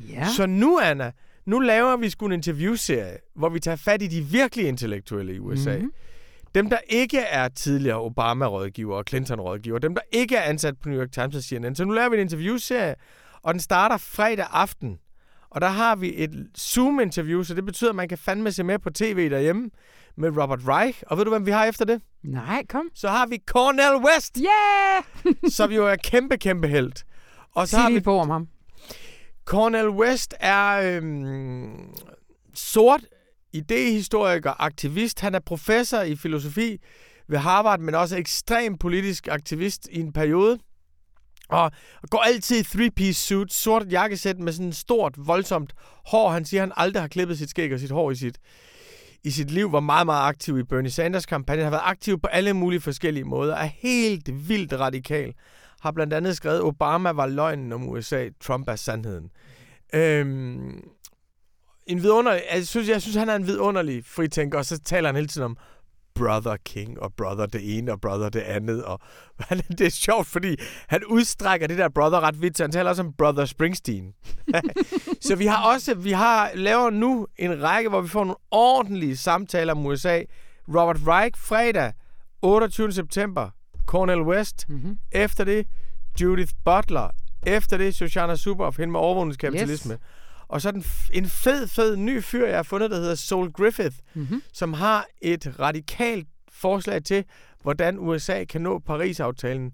Ja. 0.09 0.27
Så 0.37 0.45
nu, 0.45 0.79
Anna, 0.79 1.11
nu 1.45 1.59
laver 1.59 1.97
vi 1.97 2.09
sgu 2.09 2.25
en 2.25 2.31
interviewserie, 2.31 3.17
hvor 3.35 3.49
vi 3.49 3.59
tager 3.59 3.75
fat 3.75 4.01
i 4.01 4.07
de 4.07 4.21
virkelig 4.21 4.67
intellektuelle 4.67 5.33
i 5.33 5.39
USA. 5.39 5.69
Mhm. 5.69 5.77
Mm-hmm. 5.77 5.93
Dem, 6.55 6.69
der 6.69 6.77
ikke 6.89 7.19
er 7.19 7.47
tidligere 7.47 8.01
Obama-rådgiver 8.01 8.95
og 8.95 9.03
Clinton-rådgiver, 9.09 9.77
dem, 9.77 9.95
der 9.95 10.01
ikke 10.11 10.35
er 10.35 10.41
ansat 10.41 10.77
på 10.77 10.89
New 10.89 10.99
York 10.99 11.11
Times 11.11 11.35
og 11.35 11.43
CNN. 11.43 11.75
Så 11.75 11.85
nu 11.85 11.93
laver 11.93 12.09
vi 12.09 12.15
en 12.15 12.21
interviewserie, 12.21 12.95
og 13.41 13.53
den 13.53 13.59
starter 13.59 13.97
fredag 13.97 14.45
aften. 14.51 14.99
Og 15.49 15.61
der 15.61 15.67
har 15.67 15.95
vi 15.95 16.13
et 16.15 16.47
Zoom-interview, 16.57 17.43
så 17.43 17.53
det 17.53 17.65
betyder, 17.65 17.89
at 17.89 17.95
man 17.95 18.07
kan 18.07 18.17
fandme 18.17 18.51
se 18.51 18.63
med 18.63 18.79
på 18.79 18.89
tv 18.89 19.29
derhjemme 19.29 19.69
med 20.17 20.37
Robert 20.37 20.59
Reich. 20.67 21.03
Og 21.07 21.17
ved 21.17 21.25
du, 21.25 21.29
hvem 21.31 21.45
vi 21.45 21.51
har 21.51 21.65
efter 21.65 21.85
det? 21.85 22.01
Nej, 22.23 22.65
kom. 22.69 22.89
Så 22.95 23.09
har 23.09 23.27
vi 23.27 23.39
Cornel 23.45 24.05
West, 24.05 24.37
Yeah! 24.37 25.03
som 25.57 25.71
jo 25.71 25.87
er 25.87 25.95
kæmpe, 25.95 26.37
kæmpe 26.37 26.67
held. 26.67 26.91
Og 27.55 27.67
så 27.67 27.71
Sig 27.71 27.79
har 27.79 27.89
vi 27.89 27.99
på 27.99 28.19
om 28.19 28.29
ham. 28.29 28.47
Cornel 29.45 29.89
West 29.89 30.33
er 30.39 30.97
øhm, 30.97 31.95
sort 32.53 33.01
idehistoriker, 33.53 34.61
aktivist. 34.61 35.19
Han 35.19 35.35
er 35.35 35.39
professor 35.39 36.01
i 36.01 36.15
filosofi 36.15 36.77
ved 37.27 37.37
Harvard, 37.37 37.79
men 37.79 37.95
også 37.95 38.17
ekstrem 38.17 38.77
politisk 38.77 39.27
aktivist 39.27 39.87
i 39.91 39.99
en 39.99 40.13
periode. 40.13 40.59
Og 41.49 41.71
går 42.09 42.19
altid 42.19 42.59
i 42.59 42.63
three-piece 42.63 43.13
suit, 43.13 43.53
sort 43.53 43.91
jakkesæt 43.91 44.39
med 44.39 44.53
sådan 44.53 44.73
stort, 44.73 45.13
voldsomt 45.17 45.73
hår. 46.05 46.29
Han 46.29 46.45
siger, 46.45 46.63
at 46.63 46.67
han 46.67 46.73
aldrig 46.77 47.03
har 47.03 47.07
klippet 47.07 47.37
sit 47.37 47.49
skæg 47.49 47.73
og 47.73 47.79
sit 47.79 47.91
hår 47.91 48.11
i 48.11 48.15
sit, 48.15 48.37
i 49.23 49.31
sit 49.31 49.51
liv. 49.51 49.71
Var 49.71 49.79
meget, 49.79 50.05
meget 50.05 50.27
aktiv 50.27 50.59
i 50.59 50.63
Bernie 50.63 50.91
Sanders 50.91 51.25
kampagne. 51.25 51.63
Har 51.63 51.69
været 51.69 51.81
aktiv 51.85 52.19
på 52.19 52.27
alle 52.27 52.53
mulige 52.53 52.81
forskellige 52.81 53.23
måder. 53.23 53.55
Er 53.55 53.65
helt 53.65 54.49
vildt 54.49 54.73
radikal. 54.73 55.33
Har 55.81 55.91
blandt 55.91 56.13
andet 56.13 56.37
skrevet, 56.37 56.61
Obama 56.61 57.11
var 57.11 57.27
løgnen 57.27 57.73
om 57.73 57.89
USA, 57.89 58.29
Trump 58.41 58.67
er 58.67 58.75
sandheden. 58.75 59.29
Øhm, 59.93 60.83
en 61.87 62.03
vidunderlig, 62.03 62.41
jeg 62.53 62.67
synes, 62.67 62.89
jeg 62.89 63.01
synes, 63.01 63.15
han 63.15 63.29
er 63.29 63.35
en 63.35 63.47
vidunderlig 63.47 64.05
fritænker, 64.05 64.57
og 64.57 64.65
så 64.65 64.79
taler 64.79 65.09
han 65.09 65.15
hele 65.15 65.27
tiden 65.27 65.45
om 65.45 65.57
brother 66.19 66.57
king, 66.65 66.99
og 66.99 67.13
brother 67.13 67.45
det 67.45 67.77
ene, 67.77 67.91
og 67.91 68.01
brother 68.01 68.29
det 68.29 68.39
andet. 68.39 68.83
Og 68.83 68.99
det 69.77 69.81
er 69.81 69.89
sjovt, 69.89 70.27
fordi 70.27 70.55
han 70.87 71.03
udstrækker 71.05 71.67
det 71.67 71.77
der 71.77 71.89
brother 71.89 72.19
ret 72.19 72.41
vidt, 72.41 72.57
så 72.57 72.63
han 72.63 72.71
taler 72.71 72.89
også 72.89 73.01
om 73.01 73.13
brother 73.13 73.45
Springsteen. 73.45 74.13
så 75.27 75.35
vi 75.35 75.45
har 75.45 75.73
også, 75.73 75.95
vi 75.95 76.11
har 76.11 76.51
laver 76.55 76.89
nu 76.89 77.27
en 77.37 77.63
række, 77.63 77.89
hvor 77.89 78.01
vi 78.01 78.07
får 78.07 78.23
nogle 78.23 78.35
ordentlige 78.51 79.17
samtaler 79.17 79.73
om 79.73 79.85
USA. 79.85 80.21
Robert 80.67 80.99
Reich 81.07 81.37
fredag, 81.41 81.93
28. 82.41 82.91
september, 82.91 83.49
Cornel 83.85 84.21
West. 84.21 84.65
Mm-hmm. 84.69 84.97
Efter 85.11 85.43
det, 85.43 85.67
Judith 86.21 86.51
Butler. 86.65 87.09
Efter 87.45 87.77
det, 87.77 87.95
Shoshana 87.95 88.35
Zuboff, 88.35 88.77
hende 88.77 88.91
med 88.91 88.99
overvågningskapitalisme. 88.99 89.93
Yes. 89.93 90.01
Og 90.49 90.61
så 90.61 90.71
den 90.71 90.83
en 91.13 91.25
fed, 91.25 91.67
fed 91.67 91.95
ny 91.97 92.23
fyr, 92.23 92.45
jeg 92.45 92.55
har 92.55 92.63
fundet, 92.63 92.91
der 92.91 92.97
hedder 92.97 93.15
Sol 93.15 93.51
Griffith, 93.51 93.95
Mm-hmm. 94.13 94.41
som 94.53 94.73
har 94.73 95.05
et 95.21 95.59
radikalt 95.59 96.27
forslag 96.51 97.03
til, 97.03 97.25
hvordan 97.61 97.99
USA 97.99 98.43
kan 98.43 98.61
nå 98.61 98.79
Paris-aftalen, 98.79 99.71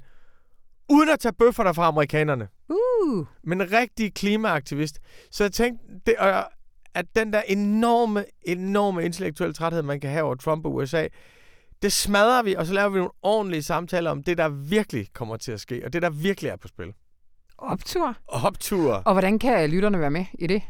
uden 0.90 1.10
at 1.10 1.20
tage 1.20 1.34
bøfferne 1.34 1.74
fra 1.74 1.88
amerikanerne. 1.88 2.48
Uh, 2.70 3.26
Men 3.44 3.62
en 3.62 3.72
rigtig 3.72 4.14
klimaaktivist. 4.14 5.00
Så 5.32 5.44
jeg 5.44 5.52
tænkte, 5.52 5.86
det, 6.06 6.16
øh, 6.22 6.34
at 6.94 7.06
den 7.16 7.34
der 7.34 7.42
enorme, 7.42 8.26
enorme 8.42 9.06
intellektuelle 9.06 9.54
træthed, 9.54 9.82
man 9.82 10.00
kan 10.00 10.10
have 10.10 10.24
over 10.24 10.36
Trump 10.36 10.66
og 10.66 10.74
USA, 10.76 11.08
det 11.82 11.92
smadrer 11.94 12.44
vi, 12.44 12.54
og 12.54 12.66
så 12.66 12.74
laver 12.74 12.90
vi 12.90 12.98
nogle 12.98 13.12
ordentlige 13.22 13.64
samtaler 13.64 14.12
om 14.12 14.24
det, 14.24 14.38
der 14.38 14.50
virkelig 14.50 15.08
kommer 15.14 15.38
til 15.38 15.52
at 15.52 15.60
ske, 15.62 15.82
og 15.86 15.94
det, 15.94 16.02
der 16.02 16.10
virkelig 16.10 16.50
er 16.50 16.56
på 16.56 16.68
spil. 16.68 16.94
Optur. 17.58 18.16
Og 18.28 18.41
opture. 18.43 19.01
Og 19.06 19.14
hvordan 19.14 19.39
kan 19.39 19.70
lytterne 19.70 19.99
være 19.99 20.12
med 20.12 20.26
i 20.39 20.47
det? 20.47 20.62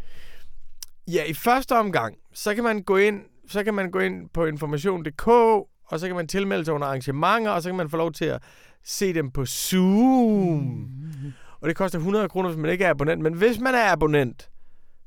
Ja, 1.07 1.23
i 1.23 1.33
første 1.33 1.77
omgang, 1.77 2.15
så 2.33 2.55
kan 2.55 2.63
man 2.63 2.83
gå 2.83 2.97
ind, 2.97 3.21
så 3.49 3.63
kan 3.63 3.73
man 3.73 3.91
gå 3.91 3.99
ind 3.99 4.29
på 4.33 4.45
information.dk, 4.45 5.27
og 5.27 5.69
så 5.99 6.07
kan 6.07 6.15
man 6.15 6.27
tilmelde 6.27 6.65
sig 6.65 6.73
under 6.73 6.87
arrangementer, 6.87 7.51
og 7.51 7.61
så 7.63 7.69
kan 7.69 7.75
man 7.75 7.89
få 7.89 7.97
lov 7.97 8.11
til 8.11 8.25
at 8.25 8.41
se 8.83 9.13
dem 9.13 9.31
på 9.31 9.45
Zoom. 9.45 10.63
Mm. 10.63 11.33
Og 11.61 11.67
det 11.69 11.77
koster 11.77 11.97
100 11.99 12.29
kroner, 12.29 12.49
hvis 12.49 12.59
man 12.61 12.71
ikke 12.71 12.85
er 12.85 12.89
abonnent. 12.89 13.21
Men 13.21 13.33
hvis 13.33 13.59
man 13.59 13.75
er 13.75 13.91
abonnent, 13.91 14.49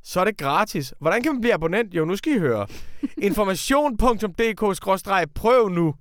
så 0.03 0.21
er 0.21 0.25
det 0.25 0.37
gratis. 0.39 0.95
Hvordan 1.01 1.23
kan 1.23 1.33
man 1.33 1.41
blive 1.41 1.55
abonnent? 1.55 1.95
Jo, 1.95 2.05
nu 2.05 2.17
skal 2.17 2.33
I 2.33 2.39
høre. 2.39 2.67
Information.dk-prøv 3.29 5.69
nu. 5.69 5.95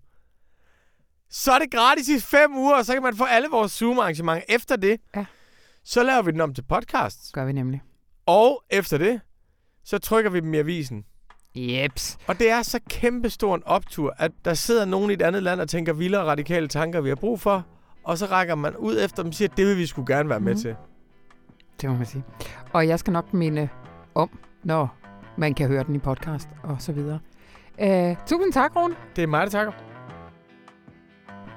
Så 1.29 1.51
er 1.51 1.59
det 1.59 1.71
gratis 1.71 2.09
i 2.09 2.19
fem 2.19 2.57
uger, 2.57 2.75
og 2.75 2.85
så 2.85 2.93
kan 2.93 3.03
man 3.03 3.15
få 3.15 3.23
alle 3.23 3.47
vores 3.51 3.71
Zoom-arrangementer. 3.71 4.41
Efter 4.49 4.75
det, 4.75 4.97
Ja. 5.15 5.25
Så 5.89 6.03
laver 6.03 6.21
vi 6.21 6.31
den 6.31 6.41
om 6.41 6.53
til 6.53 6.61
podcast. 6.61 7.33
Gør 7.33 7.45
vi 7.45 7.51
nemlig. 7.51 7.81
Og 8.25 8.63
efter 8.69 8.97
det, 8.97 9.21
så 9.83 9.97
trykker 9.99 10.31
vi 10.31 10.39
dem 10.39 10.53
i 10.53 10.57
avisen. 10.57 11.05
Jeps. 11.55 12.17
Og 12.27 12.39
det 12.39 12.49
er 12.49 12.61
så 12.61 12.79
kæmpestor 12.89 13.55
en 13.55 13.63
optur, 13.65 14.13
at 14.17 14.31
der 14.45 14.53
sidder 14.53 14.85
nogen 14.85 15.09
i 15.11 15.13
et 15.13 15.21
andet 15.21 15.43
land 15.43 15.61
og 15.61 15.69
tænker 15.69 15.93
vilde 15.93 16.19
og 16.21 16.27
radikale 16.27 16.67
tanker, 16.67 17.01
vi 17.01 17.09
har 17.09 17.15
brug 17.15 17.39
for. 17.39 17.65
Og 18.03 18.17
så 18.17 18.25
rækker 18.25 18.55
man 18.55 18.75
ud 18.75 18.97
efter 19.05 19.23
dem 19.23 19.27
og 19.29 19.33
siger, 19.33 19.49
det 19.57 19.65
vil 19.67 19.77
vi 19.77 19.85
skulle 19.85 20.15
gerne 20.15 20.29
være 20.29 20.39
med 20.39 20.53
Mhm. 20.53 20.61
til. 20.61 20.75
Det 21.81 21.89
må 21.89 21.95
man 21.95 22.05
sige. 22.05 22.23
Og 22.73 22.87
jeg 22.87 22.99
skal 22.99 23.13
nok 23.13 23.33
minde 23.33 23.69
om, 24.15 24.39
når 24.63 24.95
man 25.37 25.53
kan 25.53 25.67
høre 25.67 25.83
den 25.83 25.95
i 25.95 25.99
podcast 25.99 26.49
og 26.63 26.75
så 26.81 26.91
videre. 26.91 27.19
Uh, 27.81 28.17
tusind 28.27 28.53
tak, 28.53 28.75
Rune. 28.75 28.95
Det 29.15 29.23
er 29.23 29.27
mig, 29.27 29.43
der 29.43 29.49
takker. 29.49 29.73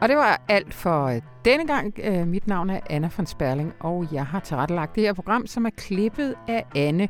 Og 0.01 0.09
det 0.09 0.17
var 0.17 0.41
alt 0.49 0.75
for 0.75 1.05
øh, 1.05 1.21
denne 1.45 1.67
gang. 1.67 1.95
Øh, 2.05 2.27
mit 2.27 2.47
navn 2.47 2.71
er 2.71 2.81
Anna 2.91 3.11
von 3.17 3.27
Sperling, 3.27 3.75
og 3.81 4.07
jeg 4.13 4.27
har 4.27 4.41
tilrettelagt 4.41 4.95
det 4.95 5.03
her 5.03 5.13
program, 5.13 5.47
som 5.47 5.67
er 5.67 5.71
klippet 5.71 6.35
af 6.49 6.67
Anne 6.77 7.09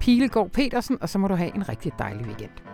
Pilegaard 0.00 0.50
Petersen, 0.50 0.98
og 1.00 1.08
så 1.08 1.18
må 1.18 1.28
du 1.28 1.34
have 1.34 1.54
en 1.54 1.68
rigtig 1.68 1.92
dejlig 1.98 2.26
weekend. 2.26 2.71